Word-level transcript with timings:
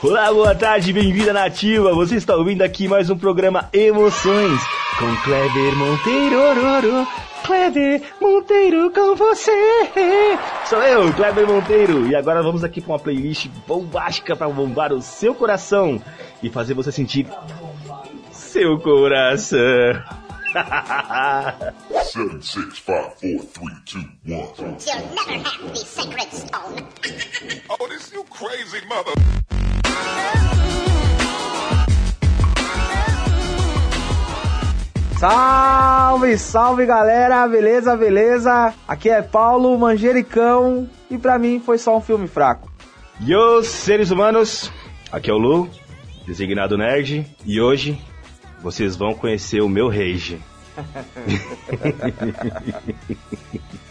Olá, 0.00 0.32
boa 0.32 0.54
tarde, 0.54 0.92
bem-vinda 0.92 1.32
nativa. 1.32 1.92
Você 1.92 2.14
está 2.14 2.36
ouvindo 2.36 2.62
aqui 2.62 2.86
mais 2.86 3.10
um 3.10 3.18
programa 3.18 3.68
Emoções 3.72 4.60
com 4.96 5.16
Kleber 5.24 5.76
Monteiro. 5.76 6.40
Ororo. 6.40 7.08
Kleber 7.44 8.02
Monteiro 8.20 8.92
com 8.92 9.16
você. 9.16 9.50
Sou 10.66 10.80
eu, 10.84 11.12
Kleber 11.14 11.48
Monteiro, 11.48 12.06
e 12.06 12.14
agora 12.14 12.44
vamos 12.44 12.62
aqui 12.62 12.80
para 12.80 12.92
uma 12.92 12.98
playlist 13.00 13.48
bombástica 13.66 14.36
para 14.36 14.48
bombar 14.48 14.92
o 14.92 15.02
seu 15.02 15.34
coração 15.34 16.00
e 16.40 16.48
fazer 16.48 16.74
você 16.74 16.92
sentir 16.92 17.26
seu 18.30 18.78
coração. 18.78 19.58
Seven, 22.04 22.40
six, 22.40 22.78
five, 22.78 23.14
four, 23.20 23.42
three, 23.52 23.74
two, 23.84 24.04
one. 24.26 24.48
You'll 24.56 25.08
never 25.14 25.44
have 25.44 25.68
the 25.68 25.76
sacred 25.76 26.32
stone. 26.32 26.86
Oh, 27.68 27.88
this 27.88 28.12
you 28.12 28.24
crazy 28.30 28.80
mother. 28.86 29.12
Salve, 35.18 36.38
salve 36.38 36.86
galera, 36.86 37.48
beleza, 37.48 37.96
beleza? 37.96 38.72
Aqui 38.86 39.10
é 39.10 39.20
Paulo 39.20 39.76
Manjericão 39.76 40.88
e 41.10 41.18
pra 41.18 41.36
mim 41.36 41.58
foi 41.58 41.76
só 41.76 41.96
um 41.96 42.00
filme 42.00 42.28
fraco. 42.28 42.70
E 43.20 43.34
os 43.34 43.66
seres 43.66 44.12
humanos, 44.12 44.70
aqui 45.10 45.28
é 45.28 45.34
o 45.34 45.38
Lu, 45.38 45.68
designado 46.24 46.78
nerd, 46.78 47.26
e 47.44 47.60
hoje 47.60 48.00
vocês 48.62 48.94
vão 48.94 49.12
conhecer 49.12 49.60
o 49.60 49.68
meu 49.68 49.88
rage. 49.88 50.40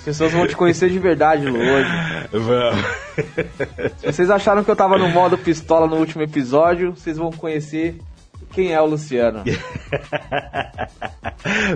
As 0.00 0.04
pessoas 0.04 0.32
vão 0.32 0.46
te 0.46 0.56
conhecer 0.56 0.88
de 0.88 0.98
verdade, 0.98 1.46
Lu, 1.46 1.58
hoje. 1.58 1.90
Vamos. 2.32 2.84
Se 3.98 4.06
vocês 4.06 4.30
acharam 4.30 4.64
que 4.64 4.70
eu 4.70 4.76
tava 4.76 4.96
no 4.96 5.10
modo 5.10 5.36
pistola 5.36 5.86
no 5.86 5.96
último 5.96 6.22
episódio, 6.22 6.92
vocês 6.92 7.18
vão 7.18 7.30
conhecer 7.30 7.98
quem 8.50 8.72
é 8.72 8.80
o 8.80 8.86
Luciano. 8.86 9.44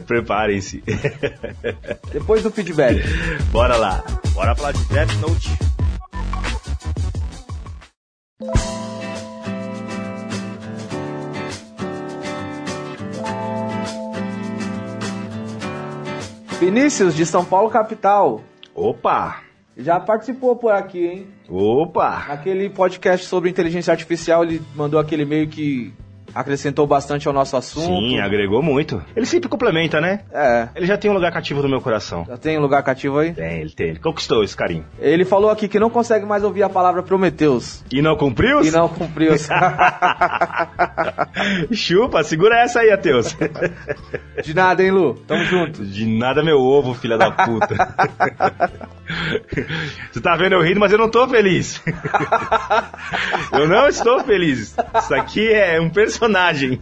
Preparem-se. 0.07 0.83
Depois 2.11 2.43
do 2.43 2.51
feedback. 2.51 3.03
Bora 3.53 3.77
lá. 3.77 4.03
Bora 4.33 4.55
falar 4.55 4.73
de 4.73 4.83
Death 4.87 5.13
Note. 5.21 5.51
Vinícius, 16.59 17.15
de 17.15 17.27
São 17.27 17.45
Paulo, 17.45 17.69
capital. 17.69 18.41
Opa! 18.75 19.43
Já 19.77 19.99
participou 19.99 20.55
por 20.55 20.73
aqui, 20.73 21.07
hein? 21.07 21.27
Opa! 21.49 22.27
Naquele 22.29 22.71
podcast 22.71 23.27
sobre 23.27 23.51
inteligência 23.51 23.91
artificial, 23.91 24.45
ele 24.45 24.63
mandou 24.75 25.01
aquele 25.01 25.23
e-mail 25.23 25.49
que 25.49 25.93
acrescentou 26.35 26.87
bastante 26.87 27.29
ao 27.29 27.35
nosso 27.35 27.57
assunto. 27.57 27.87
Sim, 27.87 28.19
agregou 28.21 28.63
muito. 28.63 29.03
Ele 29.15 29.27
sempre 29.27 29.49
complementa, 29.49 30.01
né? 30.01 30.21
É. 30.33 30.69
Ele 30.75 30.87
já 30.87 30.97
tem 30.97 31.11
um 31.11 31.15
lugar 31.15 31.33
cativo 31.33 31.63
no 31.63 31.69
meu 31.69 31.81
coração. 31.81 32.25
Já 32.27 32.37
tem 32.37 32.59
um 32.59 32.61
lugar 32.61 32.83
cativo 32.83 33.19
aí? 33.19 33.33
Tem, 33.33 33.61
ele 33.61 33.71
tem. 33.71 33.89
Ele 33.91 33.99
conquistou 33.99 34.43
esse 34.43 34.57
carinho. 34.57 34.85
Ele 34.99 35.25
falou 35.25 35.51
aqui 35.51 35.69
que 35.69 35.79
não 35.79 35.91
consegue 35.91 36.27
mais 36.27 36.43
ouvir 36.43 36.63
a 36.63 36.69
palavra 36.69 37.03
Prometeus. 37.03 37.85
E 37.93 38.03
não 38.03 38.17
cumpriu? 38.17 38.63
E 38.65 38.71
não 38.71 38.89
cumpriu. 38.89 39.35
Chupa, 41.73 42.25
segura 42.25 42.61
essa 42.61 42.81
aí, 42.81 42.91
Ateus. 42.91 43.37
De 44.43 44.55
nada, 44.55 44.83
hein, 44.83 44.91
Lu? 44.91 45.15
Tamo 45.27 45.45
junto. 45.45 45.85
De 45.85 46.07
nada 46.07 46.43
meu 46.43 46.59
ovo, 46.59 46.95
filha 46.95 47.17
da 47.17 47.31
puta. 47.31 47.75
Você 50.11 50.21
tá 50.21 50.35
vendo 50.37 50.55
eu 50.55 50.63
rindo, 50.63 50.81
mas 50.81 50.91
eu 50.93 50.99
não 50.99 51.11
tô 51.11 51.29
feliz. 51.29 51.83
Eu 53.53 53.69
não 53.69 53.87
estou 53.87 54.21
feliz. 54.25 54.75
Isso 55.03 55.15
aqui 55.15 55.53
é 55.53 55.81
um 55.81 55.91
personagem. 55.91 56.81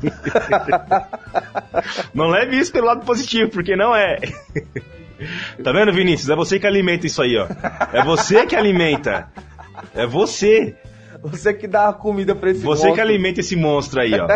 Não 2.14 2.28
leve 2.28 2.58
isso 2.58 2.72
pelo 2.72 2.86
lado 2.86 3.04
positivo, 3.04 3.50
porque 3.50 3.76
não 3.76 3.94
é. 3.94 4.18
Tá 5.62 5.72
vendo, 5.72 5.92
Vinícius? 5.92 6.30
É 6.30 6.36
você 6.36 6.58
que 6.58 6.66
alimenta 6.66 7.06
isso 7.06 7.20
aí, 7.22 7.36
ó. 7.36 7.46
É 7.92 8.02
você 8.04 8.46
que 8.46 8.56
alimenta. 8.56 9.28
É 9.94 10.06
você. 10.06 10.74
Você 11.22 11.54
que 11.54 11.68
dá 11.68 11.88
a 11.88 11.92
comida 11.92 12.34
pra 12.34 12.50
esse 12.50 12.60
Você 12.60 12.66
monstro. 12.86 12.94
que 12.94 13.00
alimenta 13.00 13.40
esse 13.40 13.54
monstro 13.54 14.00
aí, 14.00 14.12
ó. 14.14 14.26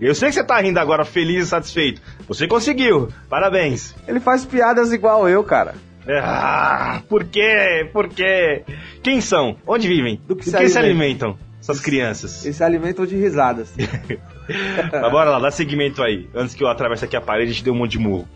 Eu 0.00 0.14
sei 0.14 0.28
que 0.28 0.34
você 0.34 0.44
tá 0.44 0.58
rindo 0.60 0.78
agora, 0.80 1.04
feliz 1.04 1.44
e 1.44 1.48
satisfeito. 1.48 2.00
Você 2.26 2.46
conseguiu. 2.48 3.08
Parabéns. 3.28 3.94
Ele 4.08 4.20
faz 4.20 4.44
piadas 4.44 4.92
igual 4.92 5.28
eu, 5.28 5.42
cara. 5.44 5.74
Ah, 6.08 7.02
por 7.08 7.24
quê? 7.24 7.88
Por 7.92 8.08
quê? 8.08 8.62
Quem 9.02 9.20
são? 9.20 9.56
Onde 9.66 9.88
vivem? 9.88 10.20
Do 10.26 10.36
que 10.36 10.44
se 10.44 10.56
que 10.56 10.68
se 10.68 10.78
alimentam? 10.78 11.30
alimentam? 11.30 11.54
Essas 11.60 11.80
crianças. 11.80 12.44
Eles 12.44 12.56
se 12.56 12.62
alimentam 12.62 13.06
de 13.06 13.16
risadas. 13.16 13.72
Mas 14.92 15.10
bora 15.10 15.30
lá, 15.30 15.38
dá 15.38 15.50
seguimento 15.50 16.02
aí. 16.02 16.28
Antes 16.34 16.54
que 16.54 16.62
eu 16.62 16.68
atravesse 16.68 17.06
aqui 17.06 17.16
a 17.16 17.22
parede 17.22 17.52
e 17.52 17.54
te 17.54 17.64
dê 17.64 17.70
um 17.70 17.74
monte 17.74 17.92
de 17.92 17.98
murro. 17.98 18.28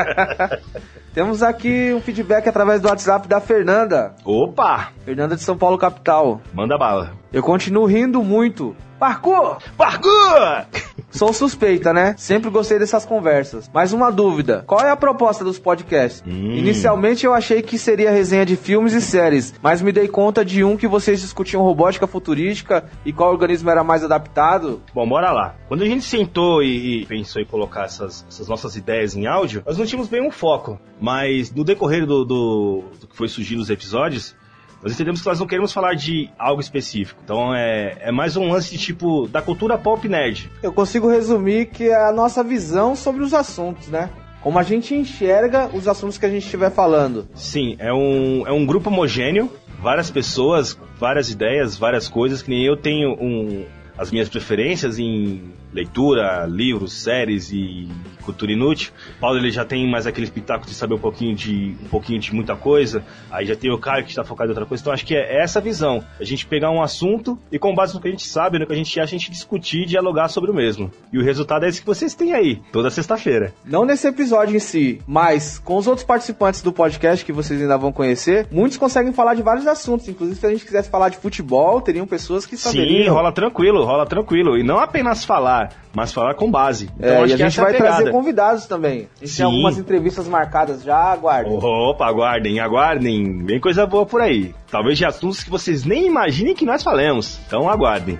Temos 1.12 1.42
aqui 1.42 1.92
um 1.92 2.00
feedback 2.00 2.48
através 2.48 2.80
do 2.80 2.88
WhatsApp 2.88 3.28
da 3.28 3.38
Fernanda. 3.38 4.14
Opa! 4.24 4.92
Fernanda 5.04 5.36
de 5.36 5.42
São 5.42 5.58
Paulo, 5.58 5.76
capital. 5.76 6.40
Manda 6.54 6.78
bala. 6.78 7.12
Eu 7.30 7.42
continuo 7.42 7.84
rindo 7.84 8.22
muito. 8.22 8.74
Parkour! 8.98 9.58
Parkour! 9.76 10.66
Sou 11.10 11.32
suspeita, 11.32 11.92
né? 11.92 12.14
Sempre 12.18 12.50
gostei 12.50 12.78
dessas 12.78 13.06
conversas. 13.06 13.70
Mas 13.72 13.92
uma 13.92 14.10
dúvida: 14.10 14.64
qual 14.66 14.80
é 14.80 14.90
a 14.90 14.96
proposta 14.96 15.42
dos 15.42 15.58
podcasts? 15.58 16.22
Hum. 16.26 16.52
Inicialmente 16.52 17.24
eu 17.24 17.32
achei 17.32 17.62
que 17.62 17.78
seria 17.78 18.10
resenha 18.10 18.44
de 18.44 18.56
filmes 18.56 18.92
e 18.92 19.00
séries, 19.00 19.54
mas 19.62 19.80
me 19.80 19.90
dei 19.90 20.06
conta 20.06 20.44
de 20.44 20.62
um 20.62 20.76
que 20.76 20.86
vocês 20.86 21.20
discutiam 21.20 21.62
robótica 21.62 22.06
futurística 22.06 22.84
e 23.04 23.12
qual 23.12 23.30
organismo 23.30 23.70
era 23.70 23.82
mais 23.82 24.04
adaptado. 24.04 24.82
Bom, 24.92 25.08
bora 25.08 25.32
lá. 25.32 25.54
Quando 25.66 25.82
a 25.82 25.86
gente 25.86 26.04
sentou 26.04 26.62
e, 26.62 27.02
e 27.02 27.06
pensou 27.06 27.40
em 27.40 27.46
colocar 27.46 27.84
essas, 27.84 28.26
essas 28.28 28.48
nossas 28.48 28.76
ideias 28.76 29.16
em 29.16 29.26
áudio, 29.26 29.62
nós 29.64 29.78
não 29.78 29.86
tínhamos 29.86 30.08
bem 30.08 30.20
um 30.20 30.30
foco. 30.30 30.78
Mas 31.00 31.52
no 31.52 31.64
decorrer 31.64 32.04
do, 32.04 32.24
do, 32.24 32.84
do 33.00 33.06
que 33.06 33.16
foi 33.16 33.28
surgindo 33.28 33.60
os 33.60 33.70
episódios, 33.70 34.34
nós 34.82 34.92
entendemos 34.92 35.20
que 35.20 35.26
nós 35.26 35.40
não 35.40 35.46
queremos 35.46 35.72
falar 35.72 35.94
de 35.94 36.30
algo 36.38 36.60
específico. 36.60 37.20
Então 37.24 37.54
é, 37.54 37.96
é 38.00 38.12
mais 38.12 38.36
um 38.36 38.48
lance 38.48 38.70
de 38.70 38.78
tipo 38.78 39.26
da 39.28 39.42
cultura 39.42 39.76
pop 39.76 40.06
nerd. 40.08 40.50
Eu 40.62 40.72
consigo 40.72 41.08
resumir 41.08 41.66
que 41.66 41.88
é 41.88 42.08
a 42.08 42.12
nossa 42.12 42.44
visão 42.44 42.94
sobre 42.94 43.22
os 43.22 43.34
assuntos, 43.34 43.88
né? 43.88 44.10
Como 44.40 44.58
a 44.58 44.62
gente 44.62 44.94
enxerga 44.94 45.68
os 45.74 45.88
assuntos 45.88 46.16
que 46.16 46.24
a 46.24 46.30
gente 46.30 46.44
estiver 46.44 46.70
falando. 46.70 47.28
Sim, 47.34 47.76
é 47.78 47.92
um, 47.92 48.46
é 48.46 48.52
um 48.52 48.64
grupo 48.64 48.88
homogêneo, 48.88 49.50
várias 49.80 50.10
pessoas, 50.10 50.78
várias 50.98 51.28
ideias, 51.30 51.76
várias 51.76 52.08
coisas, 52.08 52.40
que 52.40 52.50
nem 52.50 52.64
eu 52.64 52.76
tenho 52.76 53.16
um, 53.20 53.66
as 53.98 54.12
minhas 54.12 54.28
preferências 54.28 54.98
em 54.98 55.52
leitura, 55.72 56.46
livros, 56.46 56.92
séries 56.92 57.52
e 57.52 57.88
cultura 58.22 58.52
inútil. 58.52 58.92
Paulo 59.20 59.38
ele 59.38 59.50
já 59.50 59.64
tem 59.64 59.88
mais 59.88 60.06
aquele 60.06 60.24
espetáculo 60.24 60.68
de 60.68 60.74
saber 60.74 60.94
um 60.94 60.98
pouquinho 60.98 61.34
de 61.34 61.76
um 61.82 61.88
pouquinho 61.88 62.18
de 62.18 62.34
muita 62.34 62.56
coisa. 62.56 63.02
Aí 63.30 63.46
já 63.46 63.56
tem 63.56 63.70
o 63.70 63.78
Caio 63.78 64.04
que 64.04 64.10
está 64.10 64.24
focado 64.24 64.48
em 64.48 64.52
outra 64.52 64.66
coisa. 64.66 64.82
Então 64.82 64.92
acho 64.92 65.04
que 65.06 65.14
é 65.14 65.42
essa 65.42 65.60
visão, 65.60 66.04
a 66.20 66.24
gente 66.24 66.46
pegar 66.46 66.70
um 66.70 66.82
assunto 66.82 67.38
e 67.50 67.58
com 67.58 67.74
base 67.74 67.94
no 67.94 68.00
que 68.00 68.08
a 68.08 68.10
gente 68.10 68.26
sabe, 68.26 68.58
no 68.58 68.66
que 68.66 68.72
a 68.72 68.76
gente 68.76 68.98
acha, 69.00 69.14
a 69.14 69.18
gente 69.18 69.30
discutir 69.30 69.82
e 69.82 69.86
dialogar 69.86 70.28
sobre 70.28 70.50
o 70.50 70.54
mesmo. 70.54 70.90
E 71.12 71.18
o 71.18 71.22
resultado 71.22 71.64
é 71.64 71.68
esse 71.68 71.80
que 71.80 71.86
vocês 71.86 72.14
têm 72.14 72.32
aí, 72.32 72.60
toda 72.72 72.90
sexta-feira. 72.90 73.52
Não 73.64 73.84
nesse 73.84 74.06
episódio 74.06 74.56
em 74.56 74.60
si, 74.60 75.00
mas 75.06 75.58
com 75.58 75.76
os 75.76 75.86
outros 75.86 76.06
participantes 76.06 76.62
do 76.62 76.72
podcast 76.72 77.24
que 77.24 77.32
vocês 77.32 77.60
ainda 77.60 77.76
vão 77.76 77.92
conhecer, 77.92 78.46
muitos 78.50 78.78
conseguem 78.78 79.12
falar 79.12 79.34
de 79.34 79.42
vários 79.42 79.66
assuntos. 79.66 80.08
Inclusive, 80.08 80.38
se 80.38 80.46
a 80.46 80.50
gente 80.50 80.64
quisesse 80.64 80.90
falar 80.90 81.08
de 81.08 81.16
futebol, 81.16 81.80
teriam 81.80 82.06
pessoas 82.06 82.46
que 82.46 82.56
Sim, 82.56 82.70
saberiam. 82.70 83.14
rola 83.14 83.32
tranquilo, 83.32 83.84
rola 83.84 84.06
tranquilo. 84.06 84.56
E 84.56 84.62
não 84.62 84.78
apenas 84.78 85.24
falar, 85.24 85.57
mas 85.94 86.12
falar 86.12 86.34
com 86.34 86.50
base. 86.50 86.90
Então, 86.98 87.08
É, 87.08 87.16
acho 87.16 87.20
e 87.20 87.24
a 87.24 87.36
que 87.36 87.36
gente 87.36 87.46
essa 87.46 87.60
é 87.60 87.64
vai 87.64 87.72
pegada. 87.72 87.96
trazer 87.96 88.10
convidados 88.10 88.66
também. 88.66 89.08
A 89.16 89.20
gente 89.24 89.28
Sim. 89.30 89.36
tem 89.36 89.46
algumas 89.46 89.78
entrevistas 89.78 90.28
marcadas 90.28 90.82
já, 90.82 90.96
aguardem. 90.96 91.52
Opa, 91.60 92.06
aguardem, 92.06 92.60
aguardem. 92.60 93.44
Vem 93.44 93.60
coisa 93.60 93.86
boa 93.86 94.04
por 94.06 94.20
aí. 94.20 94.54
Talvez 94.70 94.98
de 94.98 95.04
assuntos 95.04 95.42
que 95.42 95.50
vocês 95.50 95.84
nem 95.84 96.06
imaginem 96.06 96.54
que 96.54 96.64
nós 96.64 96.82
falemos. 96.82 97.38
Então 97.46 97.68
aguardem. 97.68 98.16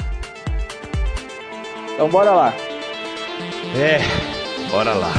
Então 1.95 2.09
bora 2.09 2.31
lá. 2.31 2.53
É, 3.77 3.99
bora 4.71 4.93
lá. 4.95 5.13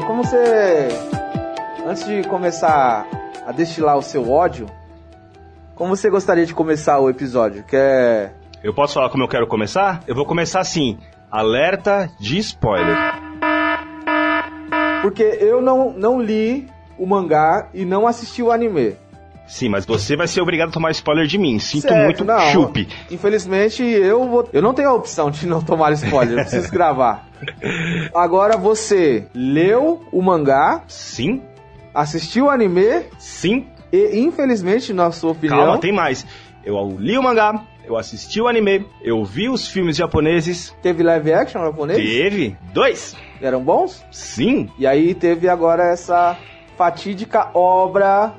Como 0.00 0.24
você. 0.24 0.88
Antes 1.86 2.06
de 2.06 2.22
começar 2.24 3.06
a 3.46 3.52
destilar 3.52 3.98
o 3.98 4.02
seu 4.02 4.30
ódio, 4.30 4.66
como 5.74 5.94
você 5.94 6.08
gostaria 6.08 6.46
de 6.46 6.54
começar 6.54 6.98
o 6.98 7.10
episódio? 7.10 7.62
Quer. 7.64 8.34
Eu 8.62 8.72
posso 8.72 8.94
falar 8.94 9.10
como 9.10 9.22
eu 9.22 9.28
quero 9.28 9.46
começar? 9.46 10.02
Eu 10.06 10.14
vou 10.14 10.24
começar 10.24 10.60
assim. 10.60 10.98
Alerta 11.30 12.10
de 12.18 12.38
spoiler. 12.38 12.96
Porque 15.02 15.22
eu 15.22 15.60
não, 15.60 15.92
não 15.92 16.20
li 16.20 16.70
o 16.98 17.06
mangá 17.06 17.68
e 17.74 17.84
não 17.84 18.06
assisti 18.06 18.42
o 18.42 18.50
anime. 18.50 18.96
Sim, 19.52 19.68
mas 19.68 19.84
você 19.84 20.16
vai 20.16 20.26
ser 20.26 20.40
obrigado 20.40 20.70
a 20.70 20.72
tomar 20.72 20.90
spoiler 20.92 21.26
de 21.26 21.36
mim. 21.36 21.58
Sinto 21.58 21.82
Certo, 21.82 22.04
muito, 22.04 22.24
não. 22.24 22.40
chupe. 22.52 22.88
Infelizmente, 23.10 23.82
eu 23.82 24.26
vou, 24.26 24.48
eu 24.50 24.62
não 24.62 24.72
tenho 24.72 24.88
a 24.88 24.94
opção 24.94 25.30
de 25.30 25.46
não 25.46 25.60
tomar 25.60 25.92
spoiler, 25.92 26.38
eu 26.38 26.40
preciso 26.48 26.72
gravar. 26.72 27.28
Agora 28.14 28.56
você 28.56 29.26
leu 29.34 30.02
o 30.10 30.22
mangá, 30.22 30.82
Sim, 30.88 31.42
assistiu 31.94 32.46
o 32.46 32.50
anime 32.50 33.04
sim. 33.18 33.66
e, 33.92 34.18
infelizmente, 34.20 34.90
na 34.94 35.12
sua 35.12 35.32
opinião, 35.32 35.58
Calma, 35.58 35.78
tem 35.78 35.92
mais. 35.92 36.24
Eu 36.64 36.96
li 36.98 37.18
o 37.18 37.22
mangá, 37.22 37.62
eu 37.84 37.98
assisti 37.98 38.40
o 38.40 38.48
anime, 38.48 38.86
eu 39.02 39.22
vi 39.22 39.50
os 39.50 39.68
filmes 39.68 39.96
japoneses. 39.96 40.74
teve 40.80 41.02
live 41.02 41.30
action 41.30 41.62
japonês? 41.62 41.98
Teve 41.98 42.56
dois. 42.72 43.14
Eram 43.38 43.62
bons? 43.62 44.02
Sim. 44.10 44.70
E 44.78 44.86
aí 44.86 45.12
teve 45.14 45.46
agora 45.46 45.92
essa 45.92 46.38
fatídica 46.82 47.48
obra. 47.54 48.32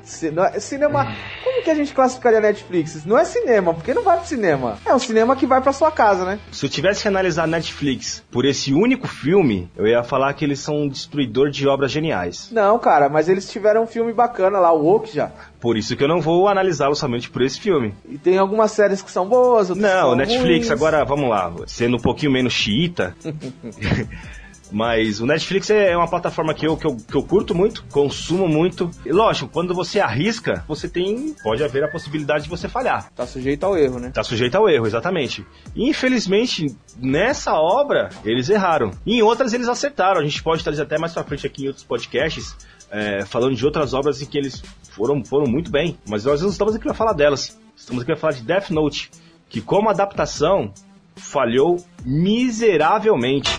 é- 0.52 0.60
Cinema. 0.60 1.06
Como 1.42 1.62
que 1.62 1.70
a 1.70 1.74
gente 1.74 1.94
classificaria 1.94 2.40
Netflix? 2.42 3.06
Não 3.06 3.16
é 3.18 3.24
cinema, 3.24 3.72
porque 3.72 3.94
não 3.94 4.02
vai 4.04 4.18
pro 4.18 4.26
cinema. 4.26 4.76
É 4.84 4.94
um 4.94 4.98
cinema 4.98 5.34
que 5.34 5.46
vai 5.46 5.62
pra 5.62 5.72
sua 5.72 5.90
casa, 5.90 6.26
né? 6.26 6.38
Se 6.52 6.66
eu 6.66 6.68
tivesse 6.68 7.00
que 7.00 7.08
analisar 7.08 7.46
Netflix 7.48 8.22
por 8.30 8.44
esse 8.44 8.74
único 8.74 9.08
filme, 9.08 9.70
eu 9.74 9.86
ia 9.86 10.02
falar 10.02 10.34
que 10.34 10.44
eles 10.44 10.58
são 10.60 10.82
um 10.82 10.88
destruidor 10.88 11.48
de 11.48 11.66
obras 11.66 11.90
geniais. 11.90 12.50
Não, 12.52 12.78
cara, 12.78 13.08
mas 13.08 13.30
eles 13.30 13.48
tiveram 13.50 13.84
um 13.84 13.86
filme 13.86 14.12
bacana 14.12 14.58
lá, 14.58 14.70
o 14.74 14.86
Okja. 14.94 15.32
Por 15.58 15.78
isso 15.78 15.96
que 15.96 16.04
eu 16.04 16.08
não 16.08 16.20
vou 16.20 16.46
analisá-lo 16.46 16.94
somente 16.94 17.30
por 17.30 17.40
esse 17.40 17.58
filme. 17.58 17.94
E 18.06 18.18
tem 18.18 18.36
algumas 18.36 18.72
séries 18.72 19.00
que 19.00 19.10
são 19.10 19.26
boas, 19.26 19.70
outras 19.70 19.88
que 19.88 19.94
Não, 19.94 20.08
são 20.08 20.14
Netflix, 20.16 20.68
ruins. 20.68 20.70
agora 20.70 21.02
vamos 21.04 21.30
lá, 21.30 21.50
sendo 21.66 21.96
um 21.96 22.00
pouquinho 22.00 22.30
menos 22.32 22.52
xiita. 22.52 23.16
Mas 24.74 25.20
o 25.20 25.26
Netflix 25.26 25.70
é 25.70 25.96
uma 25.96 26.08
plataforma 26.08 26.52
que 26.52 26.66
eu, 26.66 26.76
que, 26.76 26.84
eu, 26.84 26.96
que 26.96 27.14
eu 27.14 27.22
curto 27.22 27.54
muito, 27.54 27.84
consumo 27.92 28.48
muito. 28.48 28.90
E 29.06 29.12
lógico, 29.12 29.48
quando 29.48 29.72
você 29.72 30.00
arrisca, 30.00 30.64
você 30.66 30.88
tem. 30.88 31.32
Pode 31.44 31.62
haver 31.62 31.84
a 31.84 31.88
possibilidade 31.88 32.42
de 32.42 32.50
você 32.50 32.68
falhar. 32.68 33.08
Tá 33.14 33.24
sujeito 33.24 33.62
ao 33.62 33.78
erro, 33.78 34.00
né? 34.00 34.10
Tá 34.10 34.24
sujeito 34.24 34.56
ao 34.56 34.68
erro, 34.68 34.84
exatamente. 34.84 35.46
E, 35.76 35.88
infelizmente, 35.88 36.66
nessa 36.98 37.54
obra, 37.54 38.08
eles 38.24 38.48
erraram. 38.48 38.90
E 39.06 39.18
em 39.18 39.22
outras 39.22 39.52
eles 39.52 39.68
acertaram. 39.68 40.20
A 40.20 40.24
gente 40.24 40.42
pode 40.42 40.64
trazer 40.64 40.82
até 40.82 40.98
mais 40.98 41.12
pra 41.12 41.22
frente 41.22 41.46
aqui 41.46 41.66
em 41.66 41.68
outros 41.68 41.84
podcasts, 41.84 42.56
é, 42.90 43.24
falando 43.24 43.54
de 43.54 43.64
outras 43.64 43.94
obras 43.94 44.20
em 44.20 44.26
que 44.26 44.36
eles 44.36 44.60
foram, 44.90 45.24
foram 45.24 45.46
muito 45.46 45.70
bem. 45.70 45.96
Mas 46.04 46.24
nós 46.24 46.42
não 46.42 46.48
estamos 46.48 46.74
aqui 46.74 46.82
pra 46.82 46.94
falar 46.94 47.12
delas. 47.12 47.56
Estamos 47.76 48.02
aqui 48.02 48.10
pra 48.10 48.20
falar 48.20 48.32
de 48.32 48.42
Death 48.42 48.70
Note, 48.70 49.08
que 49.48 49.60
como 49.60 49.88
adaptação 49.88 50.72
falhou 51.14 51.76
miseravelmente. 52.04 53.56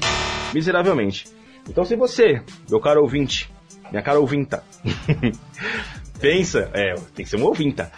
Miseravelmente. 0.56 1.28
Então 1.70 1.84
se 1.84 1.98
você, 1.98 2.42
meu 2.70 2.80
caro 2.80 3.02
ouvinte, 3.02 3.52
minha 3.92 4.02
cara 4.02 4.22
ouvinta, 4.22 4.64
pensa, 6.18 6.70
é, 6.74 6.96
tem 7.14 7.26
que 7.26 7.30
ser 7.30 7.36
um 7.36 7.44
ouvinta. 7.44 7.92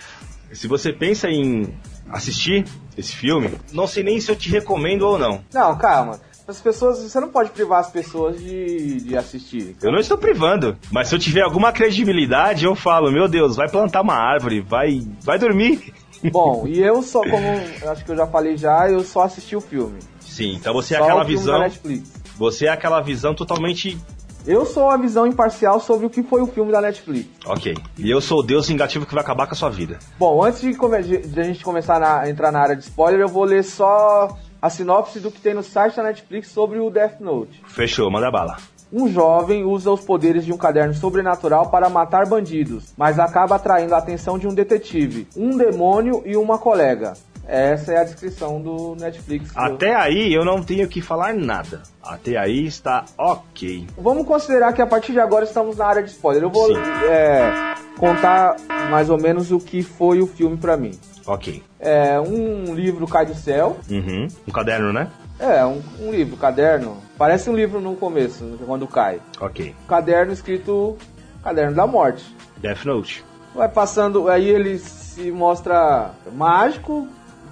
Se 0.52 0.68
você 0.68 0.92
pensa 0.92 1.30
em 1.30 1.72
assistir 2.10 2.66
esse 2.98 3.16
filme, 3.16 3.52
não 3.72 3.86
sei 3.86 4.02
nem 4.02 4.20
se 4.20 4.32
eu 4.32 4.36
te 4.36 4.50
recomendo 4.50 5.04
ou 5.04 5.20
não. 5.20 5.44
Não, 5.54 5.78
calma. 5.78 6.20
As 6.48 6.60
pessoas, 6.60 7.04
você 7.04 7.20
não 7.20 7.30
pode 7.30 7.52
privar 7.52 7.80
as 7.80 7.92
pessoas 7.92 8.40
de, 8.40 9.02
de 9.02 9.16
assistir. 9.16 9.76
Eu 9.80 9.92
não 9.92 10.00
estou 10.00 10.18
privando, 10.18 10.76
mas 10.90 11.10
se 11.10 11.14
eu 11.14 11.20
tiver 11.20 11.42
alguma 11.42 11.72
credibilidade, 11.72 12.66
eu 12.66 12.74
falo, 12.74 13.12
meu 13.12 13.28
Deus, 13.28 13.56
vai 13.56 13.70
plantar 13.70 14.02
uma 14.02 14.16
árvore, 14.16 14.62
vai, 14.62 15.06
vai 15.22 15.38
dormir. 15.38 15.94
Bom, 16.32 16.66
e 16.66 16.80
eu 16.80 17.04
só, 17.04 17.22
como 17.22 17.46
eu 17.82 17.92
acho 17.92 18.04
que 18.04 18.12
eu 18.12 18.16
já 18.16 18.26
falei 18.26 18.58
já, 18.58 18.90
eu 18.90 19.04
só 19.04 19.22
assisti 19.22 19.56
o 19.56 19.62
filme. 19.62 20.00
Sim, 20.22 20.56
então 20.56 20.74
você 20.74 20.96
é 20.96 20.98
aquela 20.98 21.24
visão, 21.24 21.60
Netflix. 21.60 22.18
Você 22.38 22.68
é 22.68 22.70
aquela 22.70 23.02
visão 23.02 23.34
totalmente 23.34 23.98
Eu 24.46 24.66
sou 24.66 24.90
a 24.90 24.96
visão 24.98 25.28
imparcial 25.28 25.80
sobre 25.80 26.06
o 26.06 26.10
que 26.10 26.24
foi 26.24 26.42
o 26.42 26.48
filme 26.48 26.72
da 26.72 26.80
Netflix. 26.80 27.28
ok. 27.46 27.76
E 27.98 28.10
eu 28.10 28.22
sou 28.22 28.40
o 28.40 28.44
Deus 28.44 28.68
vingativo 28.68 29.06
que 29.06 29.14
vai 29.14 29.24
acabar 29.24 29.46
com 29.46 29.54
a 29.54 29.58
sua 29.58 29.70
vida. 29.70 30.00
Bom, 30.18 30.42
antes 30.44 30.62
de, 30.62 30.74
de 30.74 31.40
a 31.40 31.44
gente 31.44 31.64
começar 31.64 32.02
a 32.02 32.30
entrar 32.30 32.52
na 32.52 32.60
área 32.60 32.76
de 32.76 32.84
spoiler, 32.84 33.20
eu 33.20 33.28
vou 33.28 33.44
ler 33.44 33.64
só 33.64 34.38
a 34.62 34.70
sinopse 34.70 35.20
do 35.20 35.32
que 35.32 35.42
tem 35.42 35.54
no 35.54 35.64
site 35.64 35.98
da 35.98 36.04
Netflix 36.04 36.48
sobre 36.50 36.80
o 36.80 36.90
Death 36.90 37.20
Note. 37.20 37.62
Fechou, 37.68 38.10
manda 38.10 38.32
bala. 38.32 38.58
Um 38.92 39.10
jovem 39.12 39.66
usa 39.66 39.92
os 39.92 40.00
poderes 40.00 40.46
de 40.46 40.54
um 40.54 40.58
caderno 40.58 40.94
sobrenatural 40.94 41.70
para 41.70 41.90
matar 41.90 42.26
bandidos, 42.26 42.94
mas 42.96 43.20
acaba 43.20 43.56
atraindo 43.58 43.94
a 43.94 43.98
atenção 43.98 44.40
de 44.40 44.48
um 44.48 44.54
detetive, 44.54 45.28
um 45.36 45.58
demônio 45.58 46.24
e 46.26 46.38
uma 46.38 46.58
colega. 46.58 47.14
Essa 47.48 47.94
é 47.94 47.98
a 48.00 48.04
descrição 48.04 48.62
do 48.62 48.96
Netflix. 48.96 49.52
Até 49.56 49.96
aí 49.96 50.34
eu 50.34 50.44
não 50.44 50.62
tenho 50.62 50.88
que 50.88 51.02
falar 51.02 51.34
nada. 51.34 51.82
Até 52.04 52.38
aí 52.38 52.66
está 52.66 53.06
ok. 53.18 53.88
Vamos 53.98 54.28
considerar 54.28 54.74
que 54.74 54.82
a 54.82 54.88
partir 54.88 55.14
de 55.14 55.20
agora 55.20 55.46
estamos 55.46 55.78
na 55.78 55.86
área 55.86 56.04
de 56.04 56.10
spoiler. 56.10 56.44
Eu 56.44 56.50
vou 56.50 56.78
é, 56.78 57.76
contar 57.98 58.58
mais 58.90 59.10
ou 59.10 59.18
menos 59.18 59.52
o 59.52 59.60
que 59.60 59.82
foi 59.82 60.20
o 60.20 60.28
filme 60.28 60.58
pra 60.58 60.76
mim. 60.76 60.92
Ok. 61.26 61.64
É, 61.80 62.20
um 62.20 62.74
livro 62.74 63.08
cai 63.08 63.26
do 63.26 63.36
céu. 63.36 63.78
Uhum. 63.90 64.28
Um 64.48 64.52
caderno, 64.52 64.92
né? 64.92 65.10
É, 65.40 65.64
um, 65.66 65.82
um 66.00 66.12
livro, 66.12 66.36
caderno. 66.36 66.98
Parece 67.18 67.50
um 67.50 67.56
livro 67.56 67.80
no 67.80 67.96
começo, 67.96 68.58
quando 68.66 68.88
cai. 68.88 69.22
Ok. 69.40 69.76
Caderno 69.88 70.34
escrito 70.34 70.98
Caderno 71.44 71.76
da 71.76 71.88
Morte. 71.88 72.26
Death 72.58 72.84
Note. 72.86 73.24
Vai 73.54 73.70
passando, 73.70 74.28
aí 74.30 74.50
ele 74.50 74.78
se 74.80 75.32
mostra 75.32 76.12
mágico, 76.34 77.08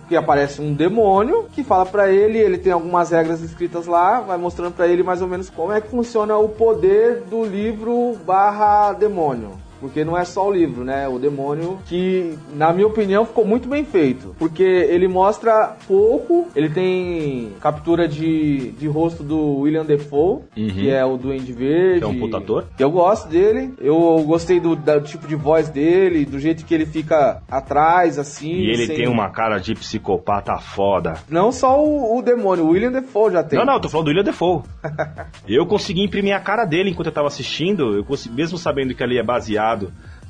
que 0.08 0.16
aparece 0.16 0.62
um 0.62 0.74
demônio 0.74 1.46
que 1.54 1.64
fala 1.64 1.86
pra 1.86 2.12
ele, 2.12 2.38
ele 2.38 2.58
tem 2.58 2.72
algumas 2.72 3.12
regras 3.12 3.42
escritas 3.42 3.86
lá, 3.86 4.22
vai 4.22 4.38
mostrando 4.38 4.74
pra 4.74 4.88
ele 4.88 5.04
mais 5.04 5.22
ou 5.22 5.28
menos 5.28 5.50
como 5.50 5.72
é 5.72 5.82
que 5.82 5.90
funciona 5.90 6.38
o 6.38 6.50
poder 6.50 7.22
do 7.22 7.44
livro 7.44 8.16
barra 8.26 8.94
demônio. 8.94 9.65
Porque 9.80 10.04
não 10.04 10.18
é 10.18 10.24
só 10.26 10.48
o 10.48 10.54
livro, 10.54 10.84
né? 10.84 11.08
O 11.08 11.20
demônio 11.20 11.80
que, 11.86 12.36
na 12.56 12.72
minha 12.74 12.88
opinião, 12.88 13.26
ficou 13.26 13.46
muito 13.46 13.68
bem 13.68 13.84
feito. 13.86 14.36
Porque 14.40 14.64
ele 14.64 15.08
mostra 15.08 15.76
pouco, 15.88 16.48
ele 16.56 16.70
tem 16.70 17.52
captura 17.62 18.08
de, 18.08 18.72
de 18.72 18.88
rosto 18.88 19.24
do 19.24 19.60
William 19.60 19.86
Defoe, 19.86 20.42
que 20.54 20.90
é 20.90 21.04
o 21.06 21.18
Duende 21.18 21.52
Verde. 21.54 22.00
Que 22.00 22.06
é 22.06 22.08
um 22.08 22.20
puta 22.20 22.38
ator. 22.38 22.66
Eu 22.80 22.90
gosto 22.92 23.28
dele, 23.28 23.74
eu 23.80 24.24
gostei 24.26 24.60
do, 24.60 24.76
do 24.76 25.02
tipo 25.02 25.28
de 25.28 25.36
voz 25.36 25.70
dele, 25.70 26.26
do 26.26 26.40
jeito 26.40 26.66
que 26.66 26.74
ele 26.74 26.86
fica 26.86 27.42
atrás, 27.50 28.18
assim. 28.18 28.52
E 28.54 28.70
ele 28.72 28.88
sem- 28.88 28.96
tem 28.96 29.08
uma 29.08 29.30
cara 29.30 29.58
de 29.60 29.74
psicopata 29.76 30.58
foda. 30.58 31.16
Não 31.30 31.52
só 31.52 31.84
o, 31.84 32.18
o 32.18 32.22
demônio, 32.22 32.66
o 32.66 32.70
William 32.70 32.92
Defoe 32.92 33.32
já 33.32 33.44
tem. 33.44 33.60
Não, 33.60 33.66
não, 33.66 33.74
eu 33.76 33.80
tô 33.82 33.90
falando 33.90 34.06
do 34.06 34.10
William 34.10 34.24
Defoe. 34.24 34.62
eu 35.48 35.66
consegui 35.66 36.02
imprimir 36.04 36.36
a 36.36 36.40
cara 36.40 36.66
dele 36.66 36.90
enquanto 36.92 37.08
eu 37.08 37.14
tava 37.14 37.28
assistindo, 37.28 37.96
eu 37.96 38.04
consegui, 38.04 38.36
mesmo 38.36 38.58
sabendo 38.58 38.94
que 38.96 39.04
ali 39.04 39.18
é 39.18 39.24
baseado 39.24 39.75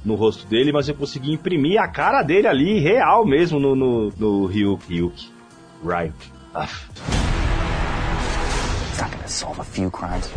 no 0.04 0.16
rosto 0.16 0.46
dele, 0.46 0.72
mas 0.72 0.88
eu 0.88 0.96
consegui 0.96 1.34
imprimir 1.34 1.82
a 1.82 1.88
cara 1.88 2.22
dele 2.22 2.48
ali, 2.48 2.80
real 2.80 3.26
mesmo, 3.26 3.60
no, 3.60 3.76
no, 3.76 4.14
no 4.18 4.46
Ryuk. 4.46 4.86
Ryuk. 4.88 5.16
Ryuk. 5.84 6.16
Aff. 6.54 6.88
It's 8.92 9.02
not 9.02 9.12
gonna 9.12 9.28
solve 9.28 9.60
a 9.60 9.64
few 9.64 9.90
crimes. 9.90 10.30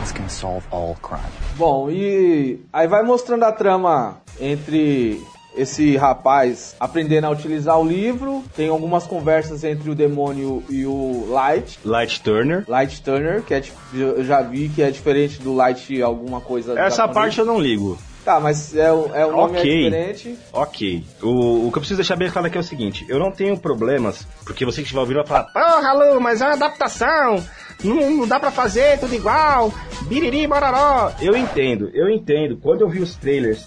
It's 0.00 0.12
gonna 0.12 0.28
solve 0.28 0.64
all 0.70 0.96
crime. 1.02 1.20
Bom, 1.56 1.90
e 1.90 2.60
aí 2.72 2.86
vai 2.86 3.02
mostrando 3.02 3.44
a 3.44 3.52
trama 3.52 4.20
entre 4.40 5.20
esse 5.56 5.96
rapaz 5.96 6.74
aprendendo 6.78 7.26
a 7.26 7.30
utilizar 7.30 7.78
o 7.78 7.84
livro. 7.86 8.42
Tem 8.56 8.68
algumas 8.68 9.06
conversas 9.06 9.64
entre 9.64 9.90
o 9.90 9.94
demônio 9.94 10.62
e 10.68 10.84
o 10.86 11.26
Light. 11.30 11.78
Light 11.84 12.20
Turner. 12.22 12.64
Light 12.68 13.02
Turner, 13.02 13.42
que 13.42 13.54
é, 13.54 13.60
tipo, 13.60 13.78
eu 13.94 14.24
já 14.24 14.40
vi 14.42 14.68
que 14.68 14.82
é 14.82 14.90
diferente 14.90 15.40
do 15.40 15.54
Light 15.54 16.00
alguma 16.02 16.40
coisa. 16.40 16.78
Essa 16.78 17.06
parte 17.08 17.38
eu 17.38 17.44
não 17.44 17.58
ligo. 17.60 17.98
Tá, 18.22 18.38
mas 18.38 18.76
é, 18.76 18.92
o- 18.92 19.10
é 19.14 19.24
o 19.24 19.32
nome 19.32 19.56
é 19.56 19.60
Ok. 19.60 19.84
diferente. 19.84 20.38
Ok. 20.52 21.04
O, 21.22 21.66
o 21.66 21.72
que 21.72 21.78
eu 21.78 21.80
preciso 21.80 21.96
deixar 21.96 22.16
bem 22.16 22.30
claro 22.30 22.46
aqui 22.48 22.56
é 22.58 22.60
o 22.60 22.62
seguinte: 22.64 23.06
eu 23.08 23.18
não 23.18 23.32
tenho 23.32 23.56
problemas, 23.58 24.26
porque 24.44 24.62
você 24.64 24.76
que 24.76 24.82
estiver 24.82 25.00
ouvindo 25.00 25.16
vai 25.16 25.26
falar, 25.26 25.44
porra, 25.44 25.92
Lu, 25.94 26.20
mas 26.20 26.42
é 26.42 26.44
uma 26.44 26.52
adaptação, 26.52 27.42
não, 27.82 28.10
não 28.10 28.28
dá 28.28 28.38
pra 28.38 28.50
fazer 28.50 28.98
tudo 29.00 29.14
igual, 29.14 29.72
biriri, 30.02 30.46
bararó. 30.46 31.12
Eu 31.18 31.34
entendo, 31.34 31.90
eu 31.94 32.10
entendo. 32.10 32.58
Quando 32.58 32.82
eu 32.82 32.90
vi 32.90 33.00
os 33.00 33.16
trailers, 33.16 33.64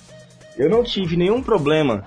eu 0.58 0.70
não 0.70 0.84
tive 0.84 1.16
nenhum 1.16 1.42
problema 1.42 2.06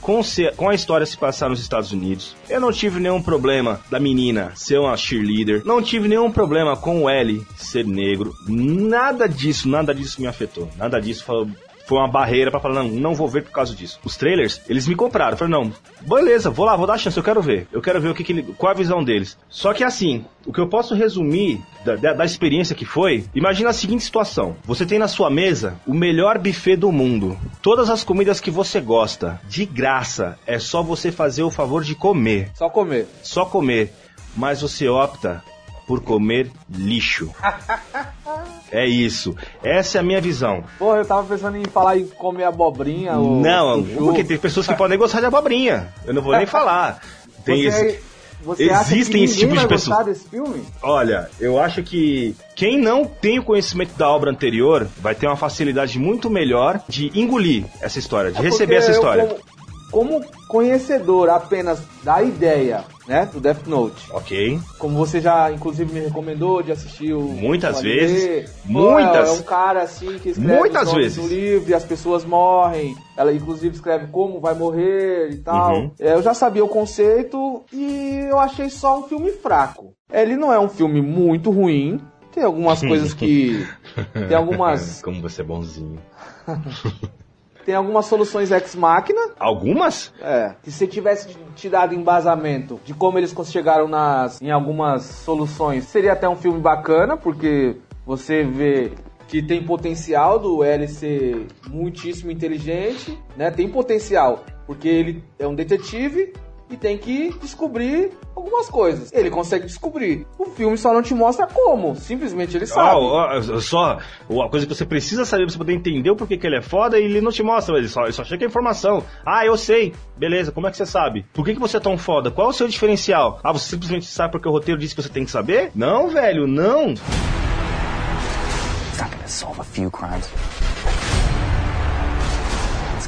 com, 0.00 0.20
com 0.56 0.68
a 0.68 0.74
história 0.74 1.04
se 1.04 1.16
passar 1.16 1.48
nos 1.48 1.60
Estados 1.60 1.92
Unidos. 1.92 2.36
Eu 2.48 2.60
não 2.60 2.72
tive 2.72 3.00
nenhum 3.00 3.20
problema 3.20 3.80
da 3.90 3.98
menina 3.98 4.52
ser 4.54 4.78
uma 4.78 4.96
cheerleader. 4.96 5.62
Não 5.64 5.82
tive 5.82 6.08
nenhum 6.08 6.30
problema 6.30 6.76
com 6.76 7.02
o 7.02 7.10
L 7.10 7.44
ser 7.56 7.84
negro. 7.84 8.32
Nada 8.46 9.28
disso, 9.28 9.68
nada 9.68 9.94
disso 9.94 10.20
me 10.20 10.26
afetou. 10.26 10.70
Nada 10.76 11.00
disso 11.00 11.24
foi, 11.24 11.46
foi 11.88 11.98
uma 11.98 12.06
barreira 12.06 12.50
pra 12.50 12.60
falar, 12.60 12.82
não, 12.82 12.88
não 12.90 13.14
vou 13.14 13.26
ver 13.26 13.42
por 13.44 13.50
causa 13.50 13.74
disso. 13.74 13.98
Os 14.04 14.16
trailers, 14.16 14.60
eles 14.68 14.86
me 14.86 14.94
compraram. 14.94 15.32
Eu 15.32 15.36
falei, 15.38 15.52
não, 15.52 15.72
beleza, 16.02 16.50
vou 16.50 16.66
lá, 16.66 16.76
vou 16.76 16.86
dar 16.86 16.92
a 16.94 16.98
chance, 16.98 17.16
eu 17.16 17.22
quero 17.24 17.40
ver. 17.40 17.66
Eu 17.72 17.80
quero 17.80 17.98
ver 18.00 18.10
o 18.10 18.14
que, 18.14 18.22
que 18.22 18.42
qual 18.54 18.70
a 18.72 18.74
visão 18.76 19.02
deles. 19.02 19.38
Só 19.48 19.72
que 19.72 19.82
assim, 19.82 20.24
o 20.46 20.52
que 20.52 20.60
eu 20.60 20.68
posso 20.68 20.94
resumir 20.94 21.62
da, 21.84 21.96
da- 21.96 22.12
da 22.12 22.24
experiência 22.26 22.76
que 22.76 22.84
foi, 22.84 23.24
imagina 23.34 23.70
a 23.70 23.72
seguinte 23.72 24.04
situação. 24.04 24.54
Você 24.64 24.84
tem 24.84 24.98
na 24.98 25.08
sua 25.08 25.30
mesa 25.30 25.80
o 25.86 25.94
melhor 25.94 26.38
buffet 26.38 26.76
do 26.76 26.92
mundo. 26.92 27.38
Todas 27.62 27.88
as 27.88 28.04
comidas 28.04 28.38
que 28.38 28.50
você 28.50 28.80
gosta, 28.80 29.40
de 29.48 29.64
graça. 29.64 30.38
É 30.46 30.58
só 30.58 30.82
você 30.82 31.10
fazer 31.10 31.42
o 31.42 31.50
favor 31.50 31.82
de 31.82 31.94
comer 31.94 32.50
Só 32.54 32.68
comer. 32.68 33.06
só 33.22 33.44
comer. 33.46 33.92
mas 34.36 34.60
você 34.60 34.88
opta 34.88 35.42
por 35.86 36.02
comer 36.02 36.50
lixo. 36.70 37.32
É 38.70 38.86
isso. 38.86 39.34
Essa 39.62 39.98
é 39.98 40.00
a 40.00 40.04
minha 40.04 40.20
visão. 40.20 40.62
Porra, 40.78 40.98
eu 40.98 41.04
tava 41.04 41.26
pensando 41.26 41.56
em 41.56 41.64
falar 41.64 41.96
em 41.98 42.06
comer 42.06 42.44
abobrinha 42.44 43.16
ou 43.16 43.40
Não, 43.40 43.82
porque 43.82 44.22
tem 44.24 44.36
pessoas 44.38 44.66
que 44.66 44.74
podem 44.74 44.98
gostar 44.98 45.20
de 45.20 45.26
abobrinha. 45.26 45.88
Eu 46.06 46.12
não 46.14 46.22
vou 46.22 46.36
nem 46.36 46.46
falar. 46.46 47.00
Tem 47.44 47.70
Você, 47.70 47.86
esse- 47.86 48.00
você 48.42 48.64
Existem 48.70 49.24
esse 49.24 49.38
tipo 49.38 49.56
de 49.56 49.66
pessoas. 49.66 49.88
gostar 49.88 50.02
desse 50.04 50.28
filme? 50.28 50.62
Olha, 50.82 51.30
eu 51.40 51.58
acho 51.58 51.82
que 51.82 52.36
quem 52.54 52.78
não 52.78 53.04
tem 53.06 53.38
o 53.38 53.42
conhecimento 53.42 53.96
da 53.96 54.08
obra 54.10 54.30
anterior 54.30 54.86
vai 55.00 55.14
ter 55.14 55.26
uma 55.26 55.36
facilidade 55.36 55.98
muito 55.98 56.28
melhor 56.28 56.80
de 56.88 57.10
engolir 57.18 57.64
essa 57.80 57.98
história, 57.98 58.30
de 58.30 58.38
É 58.38 58.42
receber 58.42 58.76
essa 58.76 58.90
eu, 58.90 58.94
história. 58.94 59.24
Como, 59.26 59.40
como 59.90 60.24
conhecedor 60.46 61.30
apenas 61.30 61.80
da 62.02 62.22
ideia, 62.22 62.84
né, 63.06 63.26
do 63.32 63.40
Death 63.40 63.66
Note, 63.66 64.06
Ok? 64.12 64.58
como 64.78 64.96
você 64.96 65.20
já 65.20 65.50
inclusive 65.50 65.92
me 65.92 66.00
recomendou 66.00 66.62
de 66.62 66.72
assistir 66.72 67.12
o 67.14 67.20
Muitas 67.22 67.78
o 67.78 67.82
vezes. 67.82 68.50
pô, 68.66 68.68
Muitas. 68.72 69.28
É 69.28 69.32
um 69.32 69.42
cara 69.42 69.82
assim 69.82 70.18
que 70.18 70.30
escreve 70.30 70.58
Muitas 70.58 70.92
vezes. 70.92 71.16
no 71.18 71.26
livro 71.28 71.70
e 71.70 71.74
as 71.74 71.84
pessoas 71.84 72.24
morrem. 72.24 72.96
Ela 73.16 73.32
inclusive 73.32 73.74
escreve 73.74 74.06
como 74.08 74.40
vai 74.40 74.54
morrer 74.54 75.30
e 75.30 75.36
tal. 75.38 75.74
Uhum. 75.74 75.90
É, 75.98 76.12
eu 76.14 76.22
já 76.22 76.34
sabia 76.34 76.64
o 76.64 76.68
conceito 76.68 77.62
e 77.72 78.26
eu 78.28 78.38
achei 78.38 78.68
só 78.70 78.98
um 79.00 79.02
filme 79.04 79.32
fraco. 79.32 79.94
Ele 80.12 80.36
não 80.36 80.52
é 80.52 80.58
um 80.58 80.68
filme 80.68 81.00
muito 81.02 81.50
ruim. 81.50 82.00
Tem 82.32 82.44
algumas 82.44 82.80
coisas 82.86 83.12
que. 83.14 83.66
Tem 84.28 84.36
algumas. 84.36 85.00
Como 85.02 85.20
você 85.22 85.40
é 85.40 85.44
bonzinho. 85.44 85.98
Tem 87.68 87.74
algumas 87.74 88.06
soluções 88.06 88.50
ex-máquina. 88.50 89.20
Algumas? 89.38 90.10
É. 90.22 90.54
Que 90.62 90.70
se 90.70 90.86
tivesse 90.86 91.36
te 91.54 91.68
dado 91.68 91.94
embasamento 91.94 92.80
de 92.82 92.94
como 92.94 93.18
eles 93.18 93.34
chegaram 93.44 93.86
nas, 93.86 94.40
em 94.40 94.50
algumas 94.50 95.02
soluções, 95.02 95.84
seria 95.84 96.14
até 96.14 96.26
um 96.26 96.34
filme 96.34 96.58
bacana, 96.60 97.14
porque 97.14 97.76
você 98.06 98.42
vê 98.42 98.92
que 99.26 99.42
tem 99.42 99.62
potencial 99.62 100.38
do 100.38 100.64
L 100.64 100.88
ser 100.88 101.46
muitíssimo 101.68 102.30
inteligente, 102.30 103.22
né? 103.36 103.50
Tem 103.50 103.68
potencial, 103.68 104.46
porque 104.66 104.88
ele 104.88 105.22
é 105.38 105.46
um 105.46 105.54
detetive 105.54 106.32
e 106.70 106.76
tem 106.76 106.98
que 106.98 107.30
descobrir 107.40 108.12
algumas 108.34 108.68
coisas. 108.68 109.12
Ele 109.12 109.30
consegue 109.30 109.66
descobrir. 109.66 110.26
O 110.38 110.46
filme 110.46 110.76
só 110.76 110.92
não 110.92 111.02
te 111.02 111.14
mostra 111.14 111.46
como, 111.46 111.94
simplesmente 111.96 112.56
ele 112.56 112.66
sabe. 112.66 112.96
Ó, 112.96 113.60
só 113.60 113.98
a 113.98 114.48
coisa 114.48 114.66
que 114.66 114.74
você 114.74 114.84
precisa 114.84 115.24
saber 115.24 115.44
pra 115.44 115.52
você 115.52 115.58
poder 115.58 115.72
entender 115.72 116.10
o 116.10 116.16
porquê 116.16 116.36
que 116.36 116.46
ele 116.46 116.56
é 116.56 116.62
foda 116.62 116.98
e 116.98 117.04
ele 117.04 117.20
não 117.20 117.32
te 117.32 117.42
mostra, 117.42 117.76
ele 117.76 117.88
só, 117.88 118.04
ele 118.04 118.12
só 118.12 118.24
chega 118.24 118.44
a 118.44 118.48
informação. 118.48 119.02
Ah, 119.24 119.44
eu 119.44 119.56
sei. 119.56 119.94
Beleza, 120.16 120.52
como 120.52 120.66
é 120.66 120.70
que 120.70 120.76
você 120.76 120.86
sabe? 120.86 121.24
Por 121.32 121.44
que, 121.44 121.54
que 121.54 121.60
você 121.60 121.78
é 121.78 121.80
tão 121.80 121.96
foda? 121.96 122.30
Qual 122.30 122.48
é 122.48 122.50
o 122.50 122.54
seu 122.54 122.68
diferencial? 122.68 123.40
Ah, 123.42 123.52
você 123.52 123.68
simplesmente 123.68 124.06
sabe 124.06 124.32
porque 124.32 124.48
o 124.48 124.52
roteiro 124.52 124.80
disse 124.80 124.94
que 124.94 125.02
você 125.02 125.08
tem 125.08 125.24
que 125.24 125.30
saber? 125.30 125.70
Não, 125.74 126.08
velho, 126.08 126.46
não. 126.46 126.90
It's 126.90 129.00
not 129.00 129.10
gonna 129.10 129.28
solve 129.28 129.60
a 129.60 129.64
few 129.64 129.90
crimes. 129.90 130.28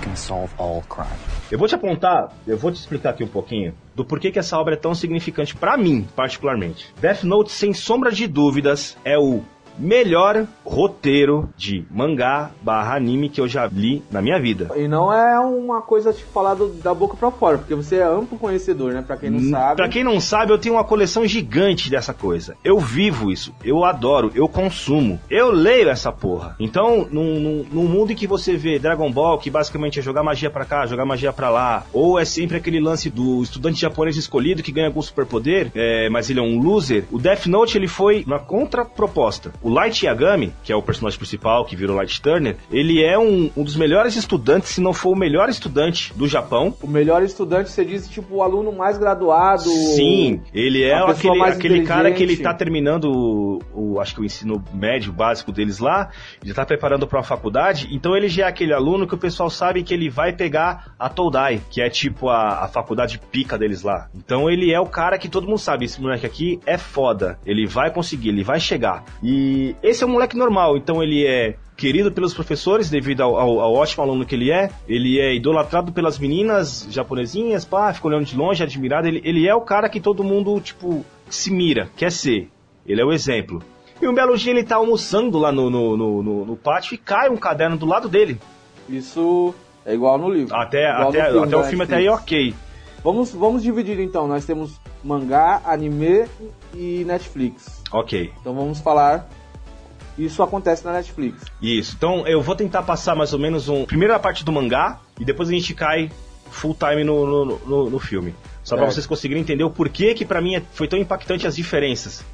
Gonna 0.03 0.17
solve 0.17 0.53
all 0.59 0.83
crime. 0.89 1.09
Eu 1.51 1.59
vou 1.59 1.69
te 1.69 1.75
apontar, 1.75 2.33
eu 2.47 2.57
vou 2.57 2.71
te 2.71 2.77
explicar 2.77 3.11
aqui 3.11 3.25
um 3.25 3.29
pouquinho 3.29 3.75
do 3.95 4.05
porquê 4.05 4.31
que 4.31 4.39
essa 4.39 4.59
obra 4.59 4.75
é 4.75 4.77
tão 4.77 4.95
significante 4.95 5.55
pra 5.55 5.77
mim, 5.77 6.07
particularmente. 6.17 6.93
Death 7.01 7.23
Note, 7.25 7.51
sem 7.51 7.75
sombra 7.75 8.11
de 8.11 8.27
dúvidas, 8.27 8.97
é 9.05 9.19
o 9.19 9.43
melhor 9.79 10.47
roteiro 10.65 11.49
de 11.57 11.85
mangá 11.91 12.51
barra 12.63 12.97
anime 12.97 13.29
que 13.29 13.41
eu 13.41 13.49
já 13.49 13.67
li 13.67 14.03
na 14.11 14.23
minha 14.23 14.39
vida. 14.41 14.71
E 14.77 14.87
não 14.87 15.13
é 15.13 15.39
uma 15.41 15.81
coisa 15.83 16.13
tipo 16.13 16.31
falar 16.33 16.57
da 16.83 16.95
boca 16.95 17.17
pra 17.17 17.31
fora, 17.31 17.59
porque 17.59 17.75
você 17.75 17.97
é 17.97 18.05
amplo 18.05 18.39
conhecedor, 18.39 18.93
né? 18.93 19.03
Pra 19.07 19.17
quem 19.17 19.31
não 19.31 19.39
Hum, 19.41 19.51
sabe. 19.51 19.77
Pra 19.77 19.89
quem 19.89 20.05
não 20.05 20.21
sabe, 20.21 20.53
eu 20.53 20.59
tenho 20.59 20.75
uma 20.77 20.85
coleção 20.85 21.27
gigante 21.27 21.91
dessa 21.91 22.13
coisa. 22.15 22.57
Eu 22.65 22.79
vivo 22.79 23.31
isso, 23.33 23.53
eu 23.65 23.85
adoro, 23.85 24.31
eu 24.35 24.49
consumo, 24.49 25.19
eu 25.31 25.51
leio 25.51 25.89
essa 25.89 26.13
porra. 26.13 26.55
Então, 26.61 27.07
num, 27.11 27.41
num- 27.41 27.67
num 27.73 27.85
mundo 27.89 28.13
em 28.13 28.17
que 28.17 28.27
você 28.27 28.57
vê 28.57 28.79
Dragon 28.79 29.11
Ball, 29.11 29.39
que 29.39 29.51
basicamente 29.51 29.99
é 29.99 30.03
jogar 30.03 30.23
magia 30.23 30.51
pra 30.51 30.65
cá, 30.65 30.87
jogar 30.87 31.05
magia 31.05 31.33
pra 31.33 31.49
lá, 31.51 31.85
ou 31.93 32.19
é 32.19 32.25
sempre 32.25 32.57
aquele 32.57 32.81
lance 32.81 33.09
do 33.11 33.43
estudante 33.43 33.81
japonês 33.81 34.17
escolhido 34.17 34.63
que 34.63 34.73
ganha 34.73 34.87
algum 34.89 35.03
superpoder, 35.03 35.71
é, 35.75 36.09
mas 36.11 36.29
ele 36.31 36.39
é 36.41 36.43
um 36.43 36.59
loser, 36.61 37.05
o 37.11 37.19
Death 37.19 37.47
Note 37.47 37.77
ele 37.79 37.89
foi 37.89 38.23
uma 38.27 38.39
contraproposta. 38.39 39.53
O 39.63 39.69
Light 39.69 40.05
Yagami, 40.07 40.53
que 40.65 40.73
é 40.73 40.77
o 40.77 40.83
personagem 40.83 41.19
principal, 41.19 41.65
que 41.65 41.77
virou 41.77 41.97
Light 41.97 42.21
Turner, 42.23 42.57
ele 42.71 43.03
é 43.03 43.19
um, 43.19 43.51
um 43.57 43.63
dos 43.63 43.77
melhores 43.77 44.17
estudantes, 44.17 44.71
se 44.71 44.81
não 44.81 44.93
for 44.93 45.11
o 45.11 45.17
melhor 45.17 45.49
estudante 45.49 46.13
do 46.15 46.27
Japão. 46.27 46.75
O 46.83 46.87
melhor 46.87 47.23
estudante, 47.23 47.71
você 47.71 47.85
diz, 47.85 48.09
tipo, 48.09 48.37
o 48.37 48.43
aluno 48.43 48.73
mais 48.73 48.97
graduado. 48.97 49.65
Sim, 49.69 50.41
ele 50.55 50.83
é 50.83 50.95
aquele, 50.95 51.43
aquele 51.43 51.83
cara 51.87 52.11
que 52.13 52.23
ele 52.23 52.37
tá 52.39 52.55
terminando 52.55 53.05
o, 53.13 53.59
o- 53.75 54.01
acho 54.01 54.15
que 54.15 54.21
o 54.21 54.25
ensino 54.25 54.63
médio 54.73 55.13
básico 55.13 55.53
deles 55.53 55.79
lá, 55.79 56.11
ele 56.43 56.55
tá 56.55 56.65
preparando 56.65 57.07
para 57.07 57.19
uma 57.19 57.25
faculdade, 57.25 57.89
então 57.93 58.17
ele 58.17 58.29
já 58.29 58.45
é 58.47 58.49
aquele 58.49 58.73
aluno 58.73 59.07
que 59.07 59.15
o 59.15 59.19
pessoal 59.19 59.51
sabe 59.51 59.83
que 59.83 59.93
ele 59.93 60.09
vai 60.09 60.33
pegar 60.33 60.95
a 60.99 61.09
Todai, 61.09 61.61
que 61.71 61.81
é 61.83 61.91
tipo 61.91 62.29
a, 62.29 62.65
a 62.65 62.69
faculdade 62.69 63.21
pica 63.31 63.59
deles 63.59 63.83
lá. 63.83 64.09
Então 64.15 64.49
ele 64.51 64.73
é 64.73 64.81
o 64.81 64.87
cara 64.87 65.19
que 65.19 65.29
todo 65.29 65.47
mundo 65.47 65.59
sabe, 65.59 65.85
esse 65.85 66.01
moleque 66.01 66.25
aqui 66.25 66.61
é 66.65 66.79
foda, 66.79 67.39
ele 67.45 67.67
vai 67.67 67.91
conseguir, 67.91 68.31
ele 68.31 68.43
vai 68.45 68.59
chegar. 68.59 69.05
E 69.23 69.50
esse 69.83 70.03
é 70.03 70.07
um 70.07 70.11
moleque 70.11 70.37
normal, 70.37 70.77
então 70.77 71.03
ele 71.03 71.27
é 71.27 71.57
querido 71.77 72.13
pelos 72.13 72.35
professores 72.35 72.91
devido 72.91 73.23
ao, 73.23 73.37
ao- 73.39 73.61
ao 73.61 73.73
ótimo 73.75 74.03
aluno 74.05 74.27
que 74.27 74.35
ele 74.35 74.51
é. 74.51 74.71
Ele 74.89 75.19
é 75.19 75.35
idolatrado 75.35 75.93
pelas 75.93 76.19
meninas 76.19 76.87
japonesinhas, 76.91 77.65
pá, 77.65 77.93
fica 77.93 78.07
olhando 78.09 78.25
de 78.27 78.37
longe, 78.37 78.63
admirado. 78.63 79.09
Ele, 79.09 79.21
ele 79.25 79.49
é 79.49 79.55
o 79.55 79.63
cara 79.63 79.89
que 79.89 80.01
todo 80.01 80.23
mundo, 80.23 80.61
tipo, 80.61 81.05
se 81.31 81.51
mira, 81.51 81.89
quer 81.97 82.13
ser. 82.13 82.51
Ele 82.87 83.01
é 83.01 83.05
o 83.05 83.13
exemplo. 83.13 83.63
E 84.01 84.07
um 84.09 84.15
belo 84.15 84.37
dia 84.37 84.51
ele 84.53 84.65
tá 84.65 84.77
almoçando 84.77 85.39
lá 85.39 85.51
no, 85.53 85.69
no, 85.71 85.97
no, 85.97 86.23
no- 86.23 86.45
no 86.45 86.57
pátio 86.57 86.95
e 86.95 86.99
cai 86.99 87.29
um 87.31 87.37
caderno 87.37 87.77
do 87.77 87.87
lado 87.87 88.09
dele. 88.09 88.39
Isso 88.89 89.55
é 89.87 89.95
igual 89.95 90.19
no 90.19 90.29
livro. 90.31 90.55
Até, 90.55 90.91
Igual 90.91 91.09
até, 91.09 91.31
no 91.33 91.43
até 91.45 91.57
o 91.57 91.61
da 91.63 91.69
filme 91.69 91.85
até 91.85 91.97
aí, 91.97 92.09
ok. 92.09 92.55
Vamos, 93.03 93.33
vamos 93.33 93.63
dividir 93.63 93.99
então. 94.01 94.27
Nós 94.29 94.45
temos 94.45 94.79
mangá, 95.03 95.63
anime 95.65 96.27
e 96.75 97.03
Netflix. 97.07 97.83
Ok. 97.93 98.31
Então 98.41 98.55
vamos 98.55 98.81
falar. 98.81 99.29
Isso 100.19 100.43
acontece 100.43 100.85
na 100.85 100.93
Netflix. 100.93 101.43
Isso. 101.63 101.95
Então 101.97 102.27
eu 102.27 102.43
vou 102.43 102.55
tentar 102.55 102.83
passar 102.83 103.15
mais 103.15 103.33
ou 103.33 103.39
menos 103.39 103.69
um. 103.69 103.85
Primeiro 103.85 104.15
a 104.15 104.19
parte 104.19 104.45
do 104.45 104.53
mangá 104.53 104.99
e 105.19 105.25
depois 105.25 105.49
a 105.49 105.53
gente 105.53 105.75
cai 105.75 106.11
full 106.51 106.75
time 106.79 107.05
no, 107.05 107.27
no, 107.27 107.59
no, 107.67 107.91
no 107.91 107.99
filme. 107.99 108.35
Só 108.63 108.75
pra 108.77 108.85
Certo. 108.85 108.95
vocês 108.95 109.07
conseguirem 109.07 109.41
entender 109.43 109.65
o 109.65 109.71
porquê 109.71 110.13
que 110.15 110.25
pra 110.25 110.41
mim 110.41 110.57
é- 110.57 110.63
foi 110.73 110.87
tão 110.89 110.99
impactante 110.99 111.47
as 111.47 111.57
diferenças, 111.57 112.25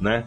né? 0.00 0.24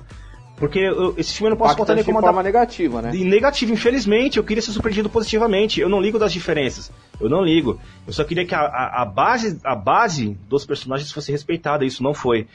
Porque 0.57 0.79
eu- 0.79 1.13
esse 1.17 1.33
filme 1.33 1.47
eu 1.47 1.49
não 1.51 1.57
posso 1.57 1.77
contar 1.77 1.93
nem 1.93 2.03
como 2.03 2.19
forma 2.19 2.41
negativa, 2.41 2.99
né? 2.99 3.11
E 3.13 3.23
negativo, 3.23 3.71
infelizmente, 3.73 4.37
eu 4.37 4.43
queria 4.43 4.61
ser 4.61 4.71
surpreendido 4.71 5.07
positivamente. 5.07 5.79
Eu 5.79 5.87
não 5.87 6.01
ligo 6.01 6.17
das 6.17 6.33
diferenças. 6.33 6.91
Eu 7.21 7.29
não 7.29 7.43
ligo. 7.43 7.79
Eu 8.07 8.11
só 8.13 8.23
queria 8.23 8.43
que 8.43 8.55
a, 8.55 8.61
a- 8.61 9.01
a 9.03 9.05
base, 9.05 9.59
a 9.63 9.75
base 9.75 10.35
dos 10.49 10.65
personagens 10.65 11.11
fosse 11.11 11.31
respeitada. 11.31 11.85
Isso 11.85 12.01
não 12.01 12.13
foi. 12.13 12.47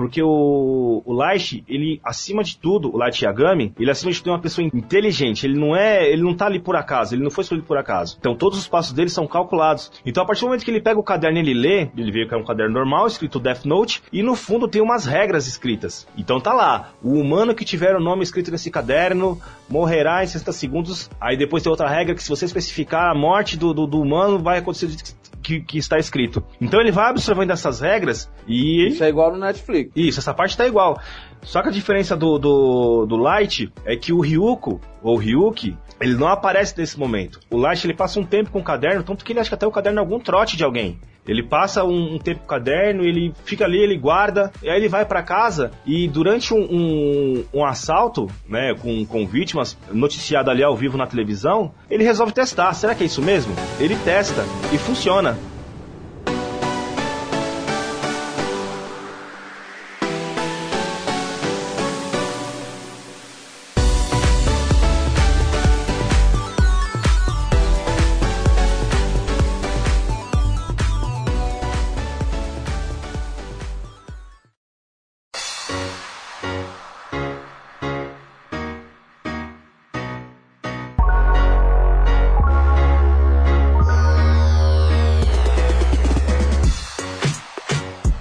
Porque 0.00 0.22
o, 0.22 1.02
o 1.04 1.12
Light, 1.12 1.62
ele, 1.68 2.00
acima 2.02 2.42
de 2.42 2.56
tudo, 2.56 2.90
o 2.90 2.96
Light 2.96 3.22
Yagami, 3.22 3.74
ele 3.78 3.90
acima 3.90 4.10
de 4.10 4.16
tudo 4.16 4.30
é 4.30 4.32
uma 4.32 4.40
pessoa 4.40 4.66
inteligente. 4.66 5.44
Ele 5.44 5.60
não 5.60 5.76
é, 5.76 6.10
ele 6.10 6.22
não 6.22 6.34
tá 6.34 6.46
ali 6.46 6.58
por 6.58 6.74
acaso, 6.74 7.14
ele 7.14 7.22
não 7.22 7.30
foi 7.30 7.42
escolhido 7.42 7.66
por 7.66 7.76
acaso. 7.76 8.16
Então 8.18 8.34
todos 8.34 8.58
os 8.58 8.66
passos 8.66 8.94
dele 8.94 9.10
são 9.10 9.26
calculados. 9.26 9.92
Então 10.06 10.22
a 10.22 10.26
partir 10.26 10.40
do 10.40 10.46
momento 10.46 10.64
que 10.64 10.70
ele 10.70 10.80
pega 10.80 10.98
o 10.98 11.02
caderno 11.02 11.36
e 11.36 11.42
ele 11.42 11.52
lê, 11.52 11.90
ele 11.94 12.10
vê 12.10 12.24
que 12.24 12.32
é 12.32 12.36
um 12.38 12.44
caderno 12.46 12.72
normal, 12.72 13.08
escrito 13.08 13.38
Death 13.38 13.66
Note, 13.66 14.02
e 14.10 14.22
no 14.22 14.34
fundo 14.34 14.66
tem 14.66 14.80
umas 14.80 15.04
regras 15.04 15.46
escritas. 15.46 16.08
Então 16.16 16.40
tá 16.40 16.54
lá, 16.54 16.94
o 17.02 17.20
humano 17.20 17.54
que 17.54 17.62
tiver 17.62 17.94
o 17.94 18.00
nome 18.00 18.22
escrito 18.22 18.50
nesse 18.50 18.70
caderno 18.70 19.38
morrerá 19.68 20.24
em 20.24 20.26
60 20.26 20.50
segundos. 20.52 21.10
Aí 21.20 21.36
depois 21.36 21.62
tem 21.62 21.68
outra 21.68 21.90
regra 21.90 22.14
que 22.14 22.22
se 22.22 22.28
você 22.30 22.46
especificar 22.46 23.10
a 23.10 23.14
morte 23.14 23.54
do, 23.54 23.74
do, 23.74 23.86
do 23.86 24.00
humano, 24.00 24.38
vai 24.38 24.60
acontecer 24.60 24.86
do 24.86 24.92
jeito 24.92 25.04
que, 25.04 25.19
que 25.42 25.78
está 25.78 25.98
escrito. 25.98 26.44
Então 26.60 26.80
ele 26.80 26.92
vai 26.92 27.10
absorvendo 27.10 27.50
essas 27.52 27.80
regras 27.80 28.30
e 28.46 28.88
Isso 28.88 29.02
é 29.02 29.08
igual 29.08 29.32
no 29.32 29.38
Netflix. 29.38 29.90
isso, 29.96 30.20
essa 30.20 30.34
parte 30.34 30.56
tá 30.56 30.66
igual. 30.66 31.00
Só 31.42 31.62
que 31.62 31.68
a 31.68 31.72
diferença 31.72 32.16
do, 32.16 32.38
do, 32.38 33.06
do 33.06 33.16
Light 33.16 33.72
é 33.84 33.96
que 33.96 34.12
o 34.12 34.20
Ryuko, 34.20 34.80
ou 35.02 35.16
Ryuki, 35.16 35.76
ele 36.00 36.14
não 36.14 36.28
aparece 36.28 36.76
nesse 36.78 36.98
momento. 36.98 37.40
O 37.50 37.56
Light, 37.56 37.86
ele 37.86 37.94
passa 37.94 38.18
um 38.18 38.24
tempo 38.24 38.50
com 38.50 38.60
o 38.60 38.64
caderno, 38.64 39.02
tanto 39.02 39.24
que 39.24 39.32
ele 39.32 39.40
acha 39.40 39.50
que 39.50 39.54
até 39.54 39.66
o 39.66 39.72
caderno 39.72 39.98
é 39.98 40.00
algum 40.00 40.18
trote 40.18 40.56
de 40.56 40.64
alguém. 40.64 40.98
Ele 41.28 41.42
passa 41.42 41.84
um, 41.84 42.14
um 42.14 42.18
tempo 42.18 42.40
com 42.40 42.46
o 42.46 42.48
caderno, 42.48 43.04
ele 43.04 43.32
fica 43.44 43.64
ali, 43.64 43.78
ele 43.78 43.96
guarda, 43.96 44.50
e 44.62 44.70
aí 44.70 44.76
ele 44.76 44.88
vai 44.88 45.04
pra 45.04 45.22
casa 45.22 45.70
e 45.86 46.08
durante 46.08 46.54
um, 46.54 46.58
um, 46.58 47.44
um 47.54 47.64
assalto, 47.64 48.26
né, 48.48 48.74
com, 48.80 49.04
com 49.04 49.26
vítimas, 49.26 49.76
noticiado 49.92 50.50
ali 50.50 50.62
ao 50.62 50.74
vivo 50.74 50.96
na 50.96 51.06
televisão, 51.06 51.72
ele 51.90 52.02
resolve 52.02 52.32
testar. 52.32 52.72
Será 52.72 52.94
que 52.94 53.02
é 53.02 53.06
isso 53.06 53.22
mesmo? 53.22 53.54
Ele 53.78 53.96
testa 53.96 54.44
e 54.72 54.78
funciona. 54.78 55.36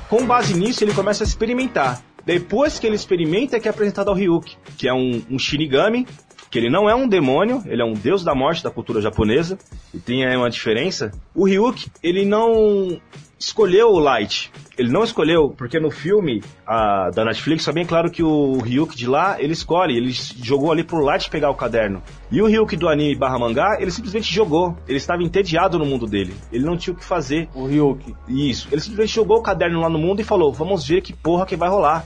Com 0.10 0.26
base 0.26 0.56
nisso, 0.56 0.84
ele 0.84 0.94
começa 0.94 1.24
a 1.24 1.28
experimentar. 1.28 2.02
Depois 2.26 2.80
que 2.80 2.88
ele 2.88 2.96
experimenta, 2.96 3.56
é 3.56 3.60
que 3.60 3.68
é 3.68 3.72
apresentado 3.72 4.10
ao 4.10 4.16
Ryuk, 4.16 4.58
que 4.76 4.88
é 4.88 4.94
um, 4.94 5.22
um 5.30 5.38
Shinigami, 5.38 6.08
que 6.50 6.58
ele 6.58 6.68
não 6.68 6.90
é 6.90 6.96
um 6.96 7.08
demônio, 7.08 7.62
ele 7.68 7.82
é 7.82 7.86
um 7.86 7.94
deus 7.94 8.24
da 8.24 8.34
morte 8.34 8.64
da 8.64 8.72
cultura 8.72 9.02
japonesa, 9.02 9.60
e 9.94 10.00
tem 10.00 10.26
aí 10.26 10.36
uma 10.36 10.50
diferença. 10.50 11.12
O 11.36 11.46
Ryuk, 11.46 11.92
ele 12.02 12.26
não 12.26 13.00
escolheu 13.40 13.90
o 13.90 14.00
Light. 14.00 14.52
Ele 14.78 14.92
não 14.92 15.04
escolheu, 15.04 15.50
porque 15.58 15.80
no 15.80 15.90
filme 15.90 16.44
a, 16.68 17.10
da 17.10 17.24
Netflix, 17.24 17.64
só 17.64 17.72
bem 17.72 17.86
claro 17.86 18.12
que 18.12 18.22
o 18.22 18.58
Ryuk 18.58 18.96
de 18.96 19.08
lá, 19.08 19.42
ele 19.42 19.54
escolhe, 19.54 19.96
ele 19.96 20.12
jogou 20.12 20.72
ali 20.72 20.84
pro 20.84 21.04
Light 21.04 21.30
pegar 21.30 21.50
o 21.50 21.56
caderno. 21.56 22.04
E 22.30 22.42
o 22.42 22.48
Ryuk 22.48 22.76
do 22.76 22.90
anime 22.90 23.16
barra 23.16 23.40
mangá, 23.40 23.78
ele 23.80 23.92
simplesmente 23.92 24.34
jogou. 24.34 24.78
Ele 24.88 24.98
estava 24.98 25.24
entediado 25.24 25.80
no 25.80 25.86
mundo 25.86 26.06
dele. 26.06 26.36
Ele 26.52 26.66
não 26.66 26.78
tinha 26.78 26.94
o 26.94 26.98
que 26.98 27.06
fazer. 27.06 27.50
O 27.56 27.66
Ryuk. 27.66 28.14
Isso. 28.28 28.68
Ele 28.72 28.82
simplesmente 28.82 29.16
jogou 29.16 29.38
o 29.38 29.42
caderno 29.42 29.80
lá 29.80 29.90
no 29.90 29.98
mundo 29.98 30.20
e 30.20 30.24
falou: 30.24 30.52
Vamos 30.52 30.86
ver 30.86 31.02
que 31.02 31.14
porra 31.14 31.46
que 31.46 31.56
vai 31.56 31.70
rolar. 31.70 32.06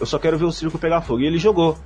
Eu 0.00 0.06
só 0.06 0.18
quero 0.18 0.38
ver 0.38 0.44
o 0.44 0.52
circo 0.52 0.78
pegar 0.78 1.02
fogo. 1.02 1.20
E 1.20 1.26
ele 1.26 1.38
jogou. 1.38 1.76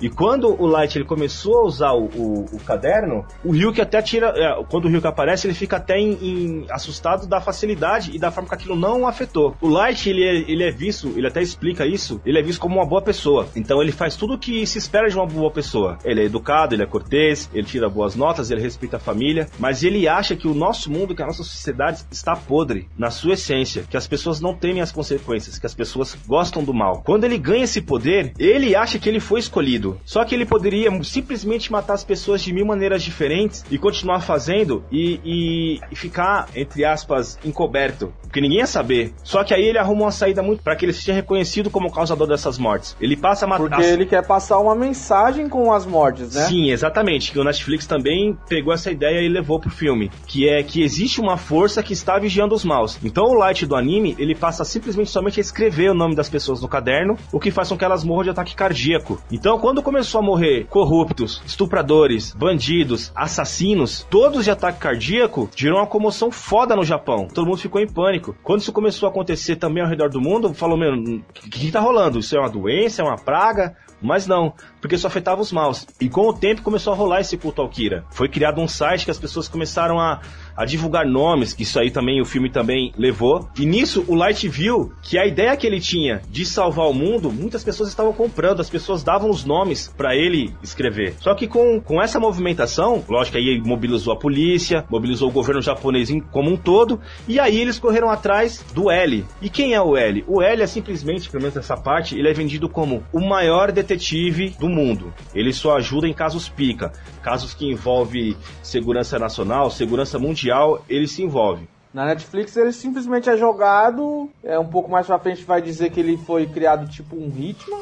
E 0.00 0.08
quando 0.08 0.60
o 0.60 0.66
Light 0.66 0.96
ele 0.96 1.04
começou 1.04 1.58
a 1.58 1.64
usar 1.64 1.92
o, 1.92 2.04
o, 2.04 2.44
o 2.52 2.60
caderno, 2.60 3.24
o 3.44 3.52
Ryuk 3.52 3.80
até 3.80 4.00
tira. 4.00 4.32
É, 4.36 4.64
quando 4.70 4.84
o 4.84 4.88
Ryuk 4.88 5.06
aparece, 5.06 5.46
ele 5.46 5.54
fica 5.54 5.76
até 5.76 5.98
em, 5.98 6.12
em, 6.12 6.66
assustado 6.70 7.26
da 7.26 7.40
facilidade 7.40 8.14
e 8.14 8.18
da 8.18 8.30
forma 8.30 8.48
que 8.48 8.54
aquilo 8.54 8.76
não 8.76 9.06
afetou. 9.06 9.56
O 9.60 9.68
Light, 9.68 10.08
ele 10.08 10.24
é, 10.24 10.50
ele 10.50 10.64
é 10.64 10.70
visto, 10.70 11.12
ele 11.16 11.26
até 11.26 11.42
explica 11.42 11.86
isso, 11.86 12.20
ele 12.24 12.38
é 12.38 12.42
visto 12.42 12.60
como 12.60 12.76
uma 12.76 12.86
boa 12.86 13.02
pessoa. 13.02 13.48
Então 13.56 13.82
ele 13.82 13.92
faz 13.92 14.16
tudo 14.16 14.34
o 14.34 14.38
que 14.38 14.66
se 14.66 14.78
espera 14.78 15.08
de 15.08 15.16
uma 15.16 15.26
boa 15.26 15.50
pessoa. 15.50 15.98
Ele 16.04 16.22
é 16.22 16.24
educado, 16.24 16.74
ele 16.74 16.82
é 16.82 16.86
cortês, 16.86 17.50
ele 17.52 17.66
tira 17.66 17.88
boas 17.88 18.14
notas, 18.14 18.50
ele 18.50 18.60
respeita 18.60 18.96
a 18.96 19.00
família, 19.00 19.48
mas 19.58 19.82
ele 19.82 20.08
acha 20.08 20.36
que 20.36 20.46
o 20.46 20.54
nosso 20.54 20.90
mundo, 20.90 21.14
que 21.14 21.22
a 21.22 21.26
nossa 21.26 21.42
sociedade 21.42 22.04
está 22.10 22.36
podre 22.36 22.88
na 22.96 23.10
sua 23.10 23.34
essência, 23.34 23.84
que 23.88 23.96
as 23.96 24.06
pessoas 24.06 24.40
não 24.40 24.54
temem 24.54 24.82
as 24.82 24.92
consequências, 24.92 25.58
que 25.58 25.66
as 25.66 25.74
pessoas 25.74 26.16
gostam 26.26 26.62
do 26.62 26.74
mal. 26.74 27.02
Quando 27.04 27.24
ele 27.24 27.38
ganha 27.38 27.64
esse 27.64 27.80
poder, 27.80 28.32
ele 28.38 28.74
acha 28.74 28.98
que 28.98 29.08
ele 29.08 29.20
foi 29.20 29.40
escolhido. 29.40 29.87
Só 30.04 30.24
que 30.24 30.34
ele 30.34 30.46
poderia 30.46 30.90
simplesmente 31.02 31.70
matar 31.70 31.94
as 31.94 32.04
pessoas 32.04 32.42
de 32.42 32.52
mil 32.52 32.66
maneiras 32.66 33.02
diferentes 33.02 33.64
e 33.70 33.78
continuar 33.78 34.20
fazendo 34.20 34.84
e, 34.90 35.20
e, 35.24 35.80
e 35.90 35.96
ficar, 35.96 36.48
entre 36.54 36.84
aspas, 36.84 37.38
encoberto. 37.44 38.12
Porque 38.22 38.40
ninguém 38.40 38.58
ia 38.58 38.66
saber. 38.66 39.12
Só 39.24 39.42
que 39.42 39.54
aí 39.54 39.64
ele 39.64 39.78
arruma 39.78 40.02
uma 40.02 40.10
saída 40.10 40.42
muito 40.42 40.62
para 40.62 40.76
que 40.76 40.84
ele 40.84 40.92
seja 40.92 41.12
reconhecido 41.12 41.70
como 41.70 41.90
causador 41.90 42.26
dessas 42.26 42.58
mortes. 42.58 42.96
Ele 43.00 43.16
passa 43.16 43.46
a 43.46 43.48
matar. 43.48 43.68
Porque 43.68 43.82
ele 43.84 44.06
quer 44.06 44.26
passar 44.26 44.58
uma 44.58 44.74
mensagem 44.74 45.48
com 45.48 45.72
as 45.72 45.86
mortes, 45.86 46.34
né? 46.34 46.42
Sim, 46.42 46.70
exatamente. 46.70 47.32
Que 47.32 47.38
o 47.38 47.44
Netflix 47.44 47.86
também 47.86 48.36
pegou 48.48 48.72
essa 48.72 48.90
ideia 48.90 49.20
e 49.20 49.28
levou 49.28 49.58
pro 49.58 49.70
filme. 49.70 50.10
Que 50.26 50.48
é 50.48 50.62
que 50.62 50.82
existe 50.82 51.20
uma 51.20 51.36
força 51.36 51.82
que 51.82 51.92
está 51.92 52.18
vigiando 52.18 52.54
os 52.54 52.64
maus. 52.64 52.98
Então 53.02 53.24
o 53.24 53.34
Light 53.34 53.64
do 53.66 53.76
anime, 53.76 54.14
ele 54.18 54.34
passa 54.34 54.64
simplesmente 54.64 55.10
somente 55.10 55.40
a 55.40 55.42
escrever 55.42 55.90
o 55.90 55.94
nome 55.94 56.14
das 56.14 56.28
pessoas 56.28 56.60
no 56.60 56.68
caderno, 56.68 57.16
o 57.32 57.40
que 57.40 57.50
faz 57.50 57.68
com 57.68 57.78
que 57.78 57.84
elas 57.84 58.04
morram 58.04 58.24
de 58.24 58.30
ataque 58.30 58.54
cardíaco. 58.54 59.20
Então 59.30 59.58
quando 59.58 59.77
começou 59.82 60.20
a 60.20 60.24
morrer 60.24 60.66
corruptos, 60.68 61.42
estupradores, 61.44 62.32
bandidos, 62.32 63.12
assassinos, 63.14 64.06
todos 64.08 64.44
de 64.44 64.50
ataque 64.50 64.78
cardíaco, 64.78 65.48
gerou 65.54 65.78
uma 65.78 65.86
comoção 65.86 66.30
foda 66.30 66.76
no 66.76 66.84
Japão. 66.84 67.28
Todo 67.32 67.46
mundo 67.46 67.58
ficou 67.58 67.80
em 67.80 67.86
pânico. 67.86 68.36
Quando 68.42 68.60
isso 68.60 68.72
começou 68.72 69.06
a 69.06 69.10
acontecer 69.10 69.56
também 69.56 69.82
ao 69.82 69.88
redor 69.88 70.10
do 70.10 70.20
mundo, 70.20 70.52
falou, 70.54 70.76
meu, 70.76 70.94
o 70.94 71.22
que, 71.32 71.50
que 71.50 71.72
tá 71.72 71.80
rolando? 71.80 72.18
Isso 72.18 72.36
é 72.36 72.40
uma 72.40 72.50
doença, 72.50 73.02
é 73.02 73.04
uma 73.04 73.16
praga? 73.16 73.76
Mas 74.00 74.26
não, 74.26 74.54
porque 74.80 74.94
isso 74.94 75.06
afetava 75.06 75.40
os 75.40 75.50
maus. 75.50 75.86
E 76.00 76.08
com 76.08 76.28
o 76.28 76.32
tempo 76.32 76.62
começou 76.62 76.92
a 76.92 76.96
rolar 76.96 77.20
esse 77.20 77.36
culto 77.36 77.60
ao 77.60 77.68
Kira. 77.68 78.04
Foi 78.10 78.28
criado 78.28 78.60
um 78.60 78.68
site 78.68 79.04
que 79.04 79.10
as 79.10 79.18
pessoas 79.18 79.48
começaram 79.48 79.98
a, 79.98 80.20
a 80.58 80.64
divulgar 80.64 81.06
nomes, 81.06 81.52
que 81.52 81.62
isso 81.62 81.78
aí 81.78 81.88
também 81.88 82.20
o 82.20 82.24
filme 82.24 82.50
também 82.50 82.92
levou. 82.98 83.48
E 83.56 83.64
nisso 83.64 84.04
o 84.08 84.16
Light 84.16 84.48
viu 84.48 84.92
que 85.00 85.16
a 85.16 85.24
ideia 85.24 85.56
que 85.56 85.64
ele 85.64 85.78
tinha 85.78 86.20
de 86.28 86.44
salvar 86.44 86.88
o 86.88 86.92
mundo, 86.92 87.30
muitas 87.30 87.62
pessoas 87.62 87.88
estavam 87.88 88.12
comprando, 88.12 88.60
as 88.60 88.68
pessoas 88.68 89.04
davam 89.04 89.30
os 89.30 89.44
nomes 89.44 89.94
para 89.96 90.16
ele 90.16 90.52
escrever. 90.60 91.14
Só 91.20 91.32
que 91.32 91.46
com, 91.46 91.80
com 91.80 92.02
essa 92.02 92.18
movimentação, 92.18 93.04
lógico 93.08 93.38
aí 93.38 93.60
mobilizou 93.64 94.12
a 94.12 94.16
polícia, 94.16 94.84
mobilizou 94.90 95.28
o 95.28 95.32
governo 95.32 95.62
japonês 95.62 96.08
como 96.32 96.50
um 96.50 96.56
todo, 96.56 97.00
e 97.28 97.38
aí 97.38 97.60
eles 97.60 97.78
correram 97.78 98.10
atrás 98.10 98.64
do 98.74 98.90
L. 98.90 99.24
E 99.40 99.48
quem 99.48 99.74
é 99.74 99.80
o 99.80 99.96
L? 99.96 100.24
O 100.26 100.42
L 100.42 100.60
é 100.60 100.66
simplesmente, 100.66 101.30
pelo 101.30 101.42
menos 101.42 101.54
nessa 101.54 101.76
parte, 101.76 102.18
ele 102.18 102.28
é 102.28 102.32
vendido 102.32 102.68
como 102.68 103.04
o 103.12 103.20
maior 103.20 103.70
detetive 103.70 104.56
do 104.58 104.68
mundo. 104.68 105.14
Ele 105.32 105.52
só 105.52 105.76
ajuda 105.76 106.08
em 106.08 106.12
casos 106.12 106.48
pica, 106.48 106.92
casos 107.22 107.54
que 107.54 107.70
envolvem 107.70 108.34
segurança 108.60 109.18
nacional, 109.20 109.70
segurança 109.70 110.18
mundial, 110.18 110.47
ele 110.88 111.06
se 111.06 111.22
envolve. 111.22 111.68
Na 111.92 112.04
Netflix 112.04 112.56
ele 112.56 112.72
simplesmente 112.72 113.28
é 113.30 113.36
jogado. 113.36 114.30
É 114.44 114.58
um 114.58 114.66
pouco 114.66 114.90
mais 114.90 115.06
pra 115.06 115.18
frente 115.18 115.42
vai 115.44 115.60
dizer 115.62 115.90
que 115.90 115.98
ele 116.00 116.16
foi 116.18 116.46
criado 116.46 116.88
tipo 116.88 117.16
um 117.16 117.30
ritmo. 117.30 117.78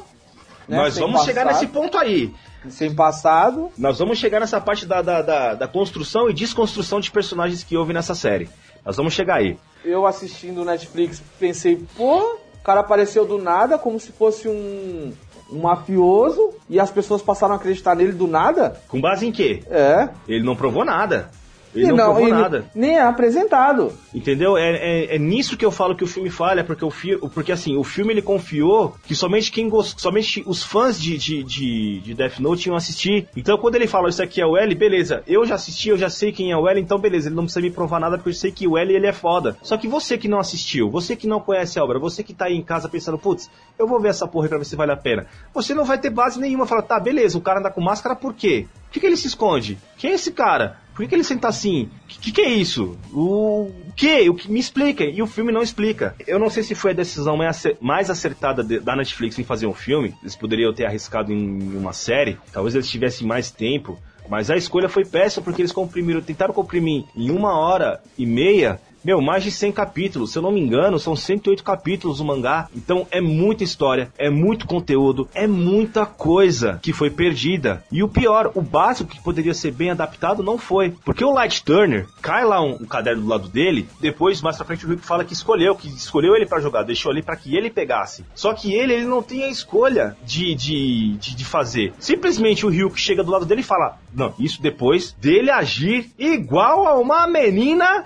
né? 0.68 0.76
Nós 0.78 0.94
Sem 0.94 1.02
vamos 1.02 1.22
chegar 1.24 1.44
passado. 1.44 1.62
nesse 1.62 1.72
ponto 1.72 1.98
aí. 1.98 2.32
Sem 2.68 2.94
passado. 2.94 3.70
Nós 3.76 3.98
vamos 3.98 4.18
chegar 4.18 4.40
nessa 4.40 4.60
parte 4.60 4.86
da, 4.86 5.02
da, 5.02 5.22
da, 5.22 5.54
da 5.54 5.68
construção 5.68 6.28
e 6.30 6.32
desconstrução 6.34 7.00
de 7.00 7.10
personagens 7.10 7.62
que 7.62 7.76
houve 7.76 7.92
nessa 7.92 8.14
série. 8.14 8.48
Nós 8.84 8.96
vamos 8.96 9.12
chegar 9.12 9.36
aí. 9.36 9.58
Eu 9.84 10.06
assistindo 10.06 10.62
o 10.62 10.64
Netflix 10.64 11.22
pensei, 11.38 11.84
pô, 11.96 12.18
o 12.20 12.64
cara 12.64 12.80
apareceu 12.80 13.24
do 13.24 13.38
nada 13.38 13.78
como 13.78 14.00
se 14.00 14.10
fosse 14.12 14.48
um, 14.48 15.12
um 15.52 15.58
mafioso 15.60 16.50
e 16.68 16.80
as 16.80 16.90
pessoas 16.90 17.22
passaram 17.22 17.54
a 17.54 17.56
acreditar 17.56 17.94
nele 17.94 18.12
do 18.12 18.26
nada. 18.26 18.80
Com 18.88 19.00
base 19.00 19.26
em 19.26 19.32
quê? 19.32 19.62
É. 19.68 20.08
Ele 20.26 20.44
não 20.44 20.56
provou 20.56 20.84
nada. 20.84 21.30
Ele 21.76 21.88
e 21.90 21.92
não, 21.92 22.14
provou 22.14 22.28
nada. 22.28 22.64
Nem 22.74 22.96
é 22.96 23.02
apresentado. 23.02 23.92
Entendeu? 24.14 24.56
É, 24.56 24.70
é, 24.70 25.16
é 25.16 25.18
nisso 25.18 25.56
que 25.56 25.64
eu 25.64 25.70
falo 25.70 25.94
que 25.94 26.04
o 26.04 26.06
filme 26.06 26.30
falha, 26.30 26.64
porque 26.64 26.84
o 26.84 26.90
fi, 26.90 27.16
porque 27.34 27.52
assim, 27.52 27.76
o 27.76 27.84
filme 27.84 28.12
ele 28.12 28.22
confiou 28.22 28.96
que 29.04 29.14
somente 29.14 29.52
quem 29.52 29.68
gost, 29.68 30.00
somente 30.00 30.42
os 30.46 30.62
fãs 30.62 31.00
de, 31.00 31.18
de, 31.18 31.42
de, 31.42 32.00
de 32.00 32.14
Death 32.14 32.38
Note 32.38 32.68
iam 32.68 32.76
assistir. 32.76 33.28
Então 33.36 33.58
quando 33.58 33.74
ele 33.74 33.86
fala 33.86 34.08
isso 34.08 34.22
aqui 34.22 34.40
é 34.40 34.46
o 34.46 34.56
L, 34.56 34.74
beleza, 34.74 35.22
eu 35.26 35.44
já 35.44 35.54
assisti, 35.56 35.90
eu 35.90 35.98
já 35.98 36.08
sei 36.08 36.32
quem 36.32 36.50
é 36.50 36.56
o 36.56 36.68
L, 36.68 36.80
então 36.80 36.98
beleza, 36.98 37.28
ele 37.28 37.36
não 37.36 37.44
precisa 37.44 37.64
me 37.64 37.70
provar 37.70 38.00
nada 38.00 38.16
porque 38.16 38.30
eu 38.30 38.34
sei 38.34 38.50
que 38.50 38.66
o 38.66 38.78
L 38.78 38.94
ele 38.94 39.06
é 39.06 39.12
foda. 39.12 39.56
Só 39.62 39.76
que 39.76 39.86
você 39.86 40.16
que 40.16 40.28
não 40.28 40.38
assistiu, 40.38 40.90
você 40.90 41.14
que 41.14 41.26
não 41.26 41.40
conhece 41.40 41.78
a 41.78 41.84
obra, 41.84 41.98
você 41.98 42.22
que 42.22 42.34
tá 42.34 42.46
aí 42.46 42.54
em 42.54 42.62
casa 42.62 42.88
pensando, 42.88 43.18
putz, 43.18 43.50
eu 43.78 43.86
vou 43.86 44.00
ver 44.00 44.08
essa 44.08 44.26
porra 44.26 44.46
aí 44.46 44.48
pra 44.48 44.58
ver 44.58 44.64
se 44.64 44.76
vale 44.76 44.92
a 44.92 44.96
pena. 44.96 45.26
Você 45.52 45.74
não 45.74 45.84
vai 45.84 45.98
ter 45.98 46.10
base 46.10 46.40
nenhuma, 46.40 46.66
fala, 46.66 46.82
tá, 46.82 46.98
beleza, 46.98 47.36
o 47.36 47.42
cara 47.42 47.60
anda 47.60 47.70
com 47.70 47.80
máscara 47.80 48.16
por 48.16 48.34
quê? 48.34 48.66
Por 48.84 48.92
que, 48.92 49.00
que 49.00 49.06
ele 49.06 49.16
se 49.16 49.26
esconde? 49.26 49.78
Quem 49.98 50.12
é 50.12 50.14
esse 50.14 50.32
cara? 50.32 50.78
Por 50.96 51.06
que, 51.06 51.14
ele 51.14 51.22
senta 51.22 51.46
assim? 51.48 51.90
O 52.04 52.06
que, 52.08 52.32
que 52.32 52.40
é 52.40 52.48
isso? 52.48 52.96
O, 53.12 53.64
o 53.64 53.92
que? 53.94 54.28
O 54.30 54.34
que? 54.34 54.50
Me 54.50 54.58
explica. 54.58 55.04
E 55.04 55.20
o 55.20 55.26
filme 55.26 55.52
não 55.52 55.62
explica. 55.62 56.14
Eu 56.26 56.38
não 56.38 56.48
sei 56.48 56.62
se 56.62 56.74
foi 56.74 56.92
a 56.92 56.94
decisão 56.94 57.36
mais 57.80 58.08
acertada 58.10 58.64
de- 58.64 58.80
da 58.80 58.96
Netflix 58.96 59.38
em 59.38 59.44
fazer 59.44 59.66
um 59.66 59.74
filme. 59.74 60.14
Eles 60.22 60.34
poderiam 60.34 60.72
ter 60.72 60.86
arriscado 60.86 61.30
em 61.32 61.76
uma 61.76 61.92
série. 61.92 62.38
Talvez 62.50 62.74
eles 62.74 62.88
tivessem 62.88 63.26
mais 63.26 63.50
tempo. 63.50 63.98
Mas 64.28 64.50
a 64.50 64.56
escolha 64.56 64.88
foi 64.88 65.04
péssima 65.04 65.44
porque 65.44 65.62
eles 65.62 65.70
comprimiram, 65.70 66.20
tentaram 66.20 66.52
comprimir 66.54 67.04
em 67.14 67.30
uma 67.30 67.56
hora 67.56 68.00
e 68.18 68.24
meia. 68.26 68.80
Meu, 69.04 69.20
mais 69.20 69.44
de 69.44 69.50
100 69.50 69.72
capítulos, 69.72 70.32
se 70.32 70.38
eu 70.38 70.42
não 70.42 70.52
me 70.52 70.60
engano, 70.60 70.98
são 70.98 71.14
108 71.14 71.62
capítulos 71.62 72.20
o 72.20 72.24
mangá. 72.24 72.68
Então 72.74 73.06
é 73.10 73.20
muita 73.20 73.64
história, 73.64 74.10
é 74.18 74.28
muito 74.28 74.66
conteúdo, 74.66 75.28
é 75.34 75.46
muita 75.46 76.04
coisa 76.04 76.78
que 76.82 76.92
foi 76.92 77.10
perdida. 77.10 77.84
E 77.90 78.02
o 78.02 78.08
pior, 78.08 78.50
o 78.54 78.62
básico 78.62 79.10
que 79.10 79.22
poderia 79.22 79.54
ser 79.54 79.72
bem 79.72 79.90
adaptado 79.90 80.42
não 80.42 80.58
foi. 80.58 80.94
Porque 81.04 81.24
o 81.24 81.32
Light 81.32 81.64
Turner 81.64 82.06
cai 82.20 82.44
lá 82.44 82.60
um, 82.60 82.74
um 82.80 82.86
caderno 82.86 83.22
do 83.22 83.28
lado 83.28 83.48
dele, 83.48 83.88
depois 84.00 84.42
mais 84.42 84.56
pra 84.56 84.66
frente 84.66 84.84
o 84.84 84.88
Rick 84.88 85.04
fala 85.04 85.24
que 85.24 85.32
escolheu, 85.32 85.76
que 85.76 85.88
escolheu 85.88 86.34
ele 86.34 86.46
pra 86.46 86.60
jogar, 86.60 86.82
deixou 86.82 87.10
ali 87.10 87.22
pra 87.22 87.36
que 87.36 87.56
ele 87.56 87.70
pegasse. 87.70 88.24
Só 88.34 88.52
que 88.54 88.74
ele, 88.74 88.94
ele 88.94 89.04
não 89.04 89.22
tem 89.22 89.44
a 89.44 89.48
escolha 89.48 90.16
de, 90.24 90.54
de, 90.54 91.16
de, 91.18 91.36
de 91.36 91.44
fazer. 91.44 91.92
Simplesmente 91.98 92.66
o 92.66 92.68
Ryuk 92.68 92.98
chega 92.98 93.22
do 93.22 93.30
lado 93.30 93.46
dele 93.46 93.60
e 93.60 93.64
fala: 93.64 93.98
Não, 94.14 94.34
isso 94.38 94.60
depois 94.60 95.12
dele 95.20 95.50
agir 95.50 96.10
igual 96.18 96.86
a 96.86 96.98
uma 96.98 97.26
menina 97.26 98.04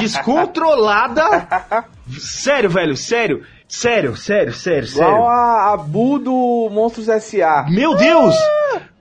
descontrolada. 0.00 1.84
sério, 2.18 2.70
velho, 2.70 2.96
sério. 2.96 3.44
Sério, 3.68 4.16
sério, 4.16 4.52
sério, 4.54 4.86
sério. 4.86 5.12
Igual 5.12 5.28
a, 5.28 5.74
a 5.74 5.76
Bu 5.76 6.18
do 6.18 6.70
Monstros 6.72 7.08
S.A. 7.08 7.66
Meu 7.68 7.94
Deus! 7.94 8.34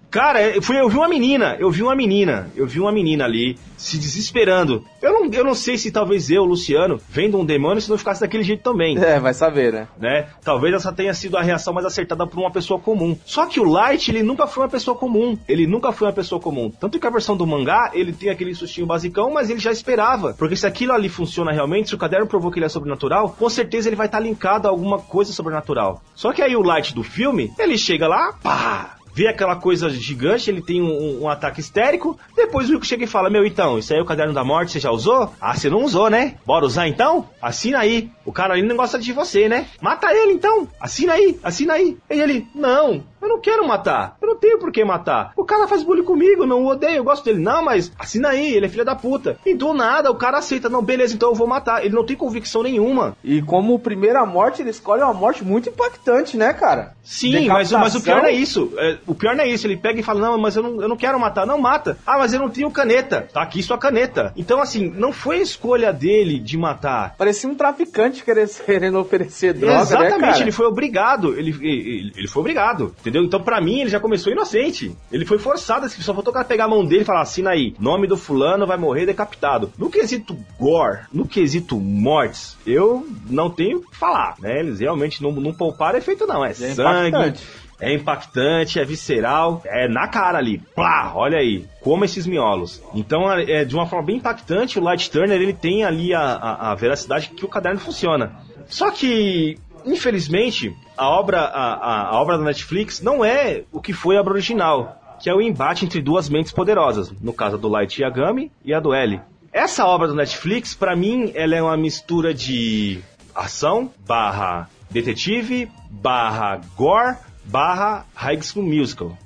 Cara, 0.10 0.42
eu, 0.42 0.62
fui, 0.62 0.80
eu 0.80 0.90
vi 0.90 0.98
uma 0.98 1.10
menina, 1.10 1.58
eu 1.60 1.70
vi 1.70 1.84
uma 1.84 1.96
menina, 1.96 2.50
eu 2.56 2.66
vi 2.66 2.80
uma 2.80 2.92
menina 2.92 3.26
ali 3.26 3.58
se 3.76 3.98
desesperando. 3.98 4.84
Eu 5.02 5.12
não, 5.12 5.32
eu 5.32 5.44
não 5.44 5.54
sei 5.54 5.78
se 5.78 5.92
talvez 5.92 6.30
eu, 6.30 6.44
Luciano, 6.44 7.00
vendo 7.10 7.38
um 7.38 7.46
demônio, 7.46 7.82
se 7.82 7.90
não 7.90 7.98
ficasse 7.98 8.22
daquele 8.22 8.44
jeito 8.44 8.64
também. 8.64 8.98
É, 8.98 9.20
vai 9.20 9.34
saber, 9.34 9.72
né? 9.74 9.88
né? 10.00 10.30
Talvez 10.44 10.74
essa 10.74 10.92
tenha 10.92 11.14
sido 11.14 11.38
a 11.38 11.42
reação 11.42 11.74
mais 11.74 11.86
acertada 11.86 12.26
por 12.26 12.40
uma 12.40 12.52
pessoa 12.52 12.80
comum. 12.80 13.18
Só 13.26 13.46
que 13.46 13.60
o 13.60 13.64
Light, 13.64 14.10
ele 14.10 14.24
nunca 14.24 14.48
foi 14.48 14.64
uma 14.64 14.70
pessoa 14.70 14.98
comum. 14.98 15.38
Ele 15.48 15.68
nunca 15.68 15.92
foi 15.92 16.08
uma 16.08 16.14
pessoa 16.14 16.42
comum. 16.42 16.72
Tanto 16.72 17.00
que 17.00 17.06
a 17.06 17.12
versão 17.12 17.36
do 17.36 17.46
mangá, 17.46 17.92
ele 17.94 18.14
tem 18.14 18.30
aquele 18.30 18.56
sustinho 18.56 18.88
basicão, 18.88 19.32
mas 19.32 19.50
ele 19.50 19.60
já 19.60 19.72
esperava. 19.72 20.34
Porque 20.34 20.56
se 20.56 20.66
aquilo 20.66 20.94
ali 20.94 21.10
funciona 21.10 21.52
realmente, 21.52 21.90
se 21.90 21.96
o 21.96 22.00
caderno 22.00 22.28
provou 22.28 22.50
que 22.50 22.60
ele 22.60 22.66
é 22.66 22.70
sobrenatural, 22.70 23.36
com 23.38 23.50
certeza 23.50 23.90
ele 23.90 23.96
vai 23.96 24.08
estar 24.08 24.20
linkado 24.20 24.68
a 24.68 24.72
alguma 24.72 25.00
coisa 25.00 25.34
sobrenatural. 25.34 26.02
Só 26.16 26.32
que 26.32 26.42
aí 26.42 26.56
o 26.56 26.64
Light 26.64 26.96
do 26.96 27.04
filme, 27.04 27.52
ele 27.60 27.78
chega 27.78 28.08
lá, 28.08 28.34
pá, 28.42 28.97
vê 29.18 29.28
aquela 29.28 29.56
coisa 29.56 29.90
gigante, 29.90 30.48
ele 30.48 30.62
tem 30.62 30.80
um, 30.80 31.24
um 31.24 31.28
ataque 31.28 31.60
histérico, 31.60 32.20
depois 32.36 32.70
o 32.70 32.74
Rico 32.74 32.86
chega 32.86 33.04
e 33.04 33.08
fala, 33.08 33.32
meu, 33.32 33.44
então, 33.44 33.80
isso 33.80 33.92
aí 33.92 33.98
é 33.98 34.02
o 34.02 34.06
caderno 34.06 34.32
da 34.32 34.44
morte, 34.44 34.74
você 34.74 34.80
já 34.80 34.92
usou? 34.92 35.34
Ah, 35.42 35.56
você 35.56 35.72
não 35.72 35.84
usou, 35.84 36.08
né? 36.08 36.36
Bora 36.46 36.66
usar 36.66 36.88
então? 36.88 37.28
Assina 37.42 37.80
aí. 37.80 38.12
O 38.24 38.32
cara 38.32 38.54
ali 38.54 38.62
não 38.62 38.76
gosta 38.76 39.00
de 39.00 39.12
você, 39.12 39.50
né? 39.50 39.66
Mata 39.82 40.14
ele 40.14 40.34
então. 40.34 40.68
Assina 40.80 41.14
aí, 41.14 41.40
assina 41.42 41.74
aí. 41.74 41.98
E 42.12 42.22
ele, 42.22 42.48
não, 42.54 43.04
eu 43.22 43.28
não 43.28 43.40
quero 43.40 43.68
matar. 43.68 44.18
Eu 44.22 44.28
não 44.28 44.36
tenho 44.36 44.60
por 44.60 44.72
que 44.72 44.84
matar. 44.84 45.34
O 45.36 45.44
cara 45.44 45.68
faz 45.68 45.84
bullying 45.84 46.04
comigo, 46.04 46.46
não 46.46 46.64
o 46.64 46.68
odeio, 46.68 46.98
eu 46.98 47.04
gosto 47.04 47.26
dele. 47.26 47.40
Não, 47.40 47.64
mas 47.64 47.92
assina 47.98 48.30
aí, 48.30 48.54
ele 48.54 48.66
é 48.66 48.70
filho 48.70 48.86
da 48.86 48.96
puta. 48.96 49.38
E 49.46 49.54
do 49.54 49.74
nada 49.74 50.12
o 50.12 50.16
cara 50.16 50.38
aceita, 50.38 50.70
não, 50.70 50.82
beleza, 50.82 51.14
então 51.14 51.30
eu 51.30 51.36
vou 51.36 51.48
matar. 51.48 51.84
Ele 51.84 51.96
não 51.96 52.06
tem 52.06 52.16
convicção 52.16 52.64
nenhuma. 52.64 53.16
E 53.24 53.42
como 53.42 53.80
primeira 53.80 54.26
morte, 54.26 54.62
ele 54.62 54.70
escolhe 54.70 55.02
uma 55.02 55.14
morte 55.14 55.44
muito 55.44 55.70
impactante, 55.70 56.38
né, 56.38 56.54
cara? 56.54 56.94
Sim, 57.04 57.48
mas, 57.48 57.72
mas 57.72 57.96
o 57.96 58.02
pior 58.02 58.22
não 58.22 58.28
é 58.28 58.34
isso. 58.34 58.74
É, 58.78 58.98
o 59.08 59.16
pior 59.16 59.36
não 59.36 59.44
é 59.44 59.48
isso. 59.48 59.66
Ele 59.66 59.78
pega 59.78 60.00
e 60.00 60.04
fala, 60.04 60.20
não, 60.20 60.38
mas 60.38 60.56
eu 60.56 60.64
não, 60.64 60.82
eu 60.82 60.90
não 60.90 60.98
quero 60.98 61.20
matar. 61.20 61.46
Não, 61.46 61.58
mata. 61.58 61.98
Ah, 62.06 62.18
mas 62.18 62.34
eu 62.34 62.40
não 62.40 62.50
tenho 62.50 62.70
caneta. 62.70 63.28
Tá 63.34 63.42
aqui 63.42 63.64
sua 63.64 63.78
caneta. 63.78 64.34
Então, 64.36 64.62
assim, 64.62 64.90
não 64.96 65.12
foi 65.12 65.40
a 65.40 65.42
escolha 65.42 65.94
dele 65.94 66.40
de 66.40 66.58
matar. 66.58 67.16
Parecia 67.18 67.50
um 67.50 67.56
traficante 67.56 68.24
querendo, 68.24 68.50
querendo 68.66 69.00
oferecer 69.00 69.54
droga, 69.54 69.82
Exatamente, 69.82 70.20
né, 70.20 70.28
cara? 70.28 70.42
ele 70.42 70.52
foi 70.52 70.66
obrigado. 70.66 71.38
Ele, 71.38 71.52
ele, 71.62 72.14
ele 72.16 72.28
foi 72.28 72.42
obrigado, 72.42 72.94
entendeu? 73.08 73.24
Então, 73.24 73.42
pra 73.42 73.62
mim, 73.62 73.82
ele 73.82 73.90
já 73.90 74.00
começou 74.00 74.32
inocente. 74.32 74.96
Ele 75.12 75.26
foi 75.26 75.40
forçado, 75.40 75.86
assim, 75.86 76.02
só 76.02 76.14
faltou 76.14 76.32
o 76.32 76.34
cara 76.34 76.46
pegar 76.46 76.66
a 76.66 76.68
mão 76.68 76.86
dele 76.86 77.02
e 77.02 77.06
falar, 77.06 77.22
assina 77.22 77.52
aí, 77.52 77.74
nome 77.80 78.08
do 78.08 78.18
fulano 78.18 78.68
vai 78.68 78.78
morrer 78.78 79.06
decapitado. 79.06 79.72
No 79.78 79.90
quesito 79.90 80.38
gore, 80.60 81.00
no 81.12 81.28
quesito 81.28 81.78
mortes, 81.80 82.58
eu 82.66 83.08
não 83.30 83.50
tenho 83.50 83.78
o 83.78 83.82
que 83.82 83.96
falar, 83.98 84.36
né? 84.40 84.60
Eles 84.60 84.80
realmente 84.80 85.22
não, 85.24 85.32
não 85.32 85.54
pouparam 85.54 85.98
efeito, 85.98 86.28
não. 86.28 86.44
É, 86.44 86.50
É 86.50 86.54
sangue. 86.54 87.10
impactante. 87.10 87.44
É 87.80 87.94
impactante, 87.94 88.80
é 88.80 88.84
visceral, 88.86 89.62
é 89.64 89.88
na 89.88 90.08
cara 90.08 90.40
ali. 90.40 90.58
Plá, 90.76 91.12
olha 91.16 91.38
aí, 91.38 91.64
como 91.80 92.04
esses 92.04 92.26
miolos. 92.26 92.82
Então, 92.96 93.32
é, 93.32 93.64
de 93.64 93.76
uma 93.76 93.86
forma 93.86 94.08
bem 94.08 94.16
impactante, 94.18 94.80
o 94.80 94.84
Light 94.84 95.12
Turner 95.12 95.40
ele 95.40 95.54
tem 95.54 95.84
ali 95.86 96.12
a, 96.12 96.20
a, 96.22 96.72
a 96.72 96.76
veracidade 96.76 97.30
que 97.30 97.46
o 97.46 97.48
caderno 97.48 97.80
funciona. 97.80 98.32
Só 98.68 98.90
que, 98.90 99.60
infelizmente, 99.86 100.76
a 100.98 101.10
obra, 101.10 101.42
a, 101.42 102.10
a, 102.10 102.22
obra 102.22 102.38
da 102.38 102.44
Netflix 102.44 103.02
não 103.02 103.24
é 103.24 103.64
o 103.72 103.82
que 103.82 103.94
foi 103.94 104.18
a 104.18 104.22
obra 104.22 104.34
original, 104.34 105.18
que 105.20 105.30
é 105.30 105.34
o 105.34 105.42
embate 105.42 105.86
entre 105.86 106.02
duas 106.02 106.30
mentes 106.30 106.52
poderosas, 106.52 107.12
no 107.22 107.34
caso 107.34 107.58
do 107.58 107.68
Light 107.68 108.02
Yagami 108.02 108.52
e 108.64 108.74
a 108.74 108.80
do 108.80 108.94
L. 108.94 109.20
Essa 109.52 109.86
obra 109.86 110.08
do 110.08 110.16
Netflix, 110.16 110.74
pra 110.74 110.96
mim, 110.96 111.32
ela 111.34 111.56
é 111.56 111.62
uma 111.62 111.78
mistura 111.78 112.34
de 112.34 113.00
ação 113.34 113.92
barra 114.06 114.70
detetive 114.90 115.70
barra 115.90 116.62
gore 116.76 117.18
barra 117.44 118.06
High 118.14 118.42
School 118.42 118.66
Musical. 118.66 119.18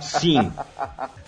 Sim. 0.00 0.52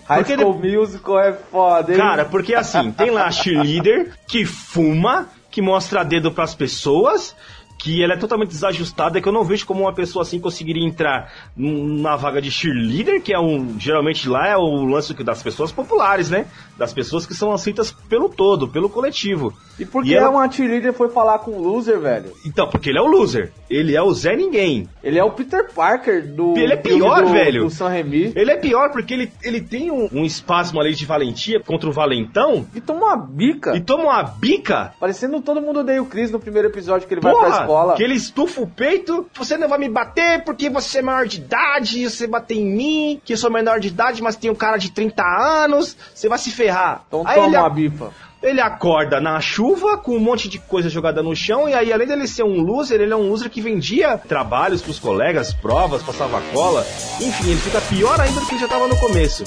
High 0.06 0.24
Porque 0.24 0.34
School 0.34 0.54
Musical 0.54 1.20
é 1.20 1.32
foda, 1.32 1.92
hein? 1.92 1.98
Cara, 1.98 2.24
porque 2.24 2.54
assim, 2.54 2.90
tem 2.90 3.10
lá 3.10 3.26
a 3.26 3.30
cheerleader 3.30 4.12
que 4.26 4.44
fuma, 4.44 5.28
que 5.50 5.60
mostra 5.60 6.04
dedo 6.04 6.32
pras 6.32 6.54
pessoas, 6.54 7.36
que 7.78 8.02
ela 8.02 8.14
é 8.14 8.16
totalmente 8.16 8.48
desajustada, 8.50 9.20
que 9.20 9.28
eu 9.28 9.32
não 9.32 9.44
vejo 9.44 9.64
como 9.64 9.82
uma 9.82 9.92
pessoa 9.92 10.22
assim 10.22 10.40
conseguiria 10.40 10.84
entrar 10.86 11.32
na 11.56 12.16
vaga 12.16 12.42
de 12.42 12.50
cheerleader, 12.50 13.22
que 13.22 13.32
é 13.32 13.38
um. 13.38 13.78
Geralmente 13.78 14.28
lá 14.28 14.48
é 14.48 14.56
o 14.56 14.84
lance 14.84 15.14
das 15.22 15.42
pessoas 15.42 15.70
populares, 15.70 16.28
né? 16.28 16.46
Das 16.76 16.92
pessoas 16.92 17.26
que 17.26 17.34
são 17.34 17.52
aceitas 17.52 17.90
pelo 18.08 18.28
todo, 18.28 18.68
pelo 18.68 18.88
coletivo. 18.88 19.52
E 19.78 19.84
por 19.86 20.02
que 20.02 20.10
E 20.10 20.14
ela- 20.14 20.30
uma 20.30 20.50
cheerleader 20.50 20.92
foi 20.92 21.08
falar 21.08 21.38
com 21.38 21.52
o 21.52 21.62
loser, 21.62 22.00
velho? 22.00 22.32
Então, 22.44 22.68
porque 22.68 22.90
ele 22.90 22.98
é 22.98 23.02
o 23.02 23.06
loser. 23.06 23.52
Ele 23.70 23.94
é 23.94 24.02
o 24.02 24.12
Zé 24.12 24.34
Ninguém. 24.34 24.88
Ele 25.02 25.18
é 25.18 25.24
o 25.24 25.30
Peter 25.30 25.72
Parker 25.72 26.26
do. 26.34 26.56
Ele 26.56 26.72
é 26.72 26.76
pior, 26.76 27.22
do, 27.24 27.28
velho. 27.32 27.64
Do 27.64 27.70
San 27.70 27.88
Remi. 27.88 28.32
Ele 28.34 28.50
é 28.50 28.56
pior 28.56 28.90
porque 28.90 29.14
ele, 29.14 29.32
ele 29.42 29.60
tem 29.60 29.90
um, 29.90 30.08
um 30.12 30.24
espasmo 30.24 30.80
ali 30.80 30.94
de 30.94 31.06
valentia 31.06 31.60
contra 31.60 31.88
o 31.88 31.92
valentão 31.92 32.66
E 32.74 32.80
toma 32.80 33.06
uma 33.06 33.16
bica. 33.16 33.76
e 33.76 33.80
toma 33.80 34.04
uma 34.04 34.22
bica 34.22 34.92
Parecendo 34.98 35.40
todo 35.40 35.60
mundo 35.60 35.80
odeia 35.80 36.02
o 36.02 36.06
Chris 36.06 36.30
no 36.30 36.40
primeiro 36.40 36.68
episódio 36.68 37.06
que 37.06 37.14
ele 37.14 37.20
vai 37.20 37.32
pra 37.34 37.48
Que 37.96 38.02
ele 38.02 38.14
estufa 38.14 38.60
o 38.60 38.66
peito, 38.66 39.26
você 39.36 39.56
não 39.56 39.68
vai 39.68 39.78
me 39.78 39.88
bater 39.88 40.42
porque 40.44 40.68
você 40.70 40.98
é 40.98 41.02
maior 41.02 41.26
de 41.26 41.38
idade, 41.38 42.08
você 42.08 42.26
bater 42.26 42.56
em 42.56 42.64
mim, 42.64 43.20
que 43.24 43.32
eu 43.32 43.36
sou 43.36 43.50
menor 43.50 43.80
de 43.80 43.88
idade, 43.88 44.22
mas 44.22 44.36
tenho 44.36 44.54
cara 44.54 44.76
de 44.76 44.90
30 44.90 45.22
anos, 45.22 45.96
você 46.14 46.28
vai 46.28 46.38
se 46.38 46.50
ferrar. 46.50 47.04
Então 47.08 47.22
Aí 47.26 47.34
toma 47.34 47.46
ele, 47.48 47.56
uma 47.56 47.70
bifa. 47.70 48.10
ele 48.42 48.60
acorda 48.60 49.20
na 49.20 49.40
chuva 49.40 49.96
com 49.98 50.16
um 50.16 50.20
monte 50.20 50.48
de 50.48 50.58
coisa 50.58 50.88
jogada 50.88 51.22
no 51.22 51.34
chão, 51.34 51.68
e 51.68 51.74
aí 51.74 51.92
além 51.92 52.06
dele 52.06 52.26
ser 52.26 52.42
um 52.44 52.60
loser, 52.62 53.00
ele 53.00 53.12
é 53.12 53.16
um 53.16 53.28
loser 53.28 53.50
que 53.50 53.60
vendia 53.60 54.16
trabalhos 54.18 54.82
pros 54.82 54.98
colegas, 54.98 55.52
provas, 55.52 56.02
passava 56.02 56.40
cola, 56.52 56.86
enfim, 57.20 57.50
ele 57.50 57.60
fica 57.60 57.80
pior 57.82 58.20
ainda 58.20 58.40
do 58.40 58.46
que 58.46 58.54
ele 58.54 58.60
já 58.60 58.68
tava 58.68 58.88
no 58.88 58.96
começo. 58.96 59.44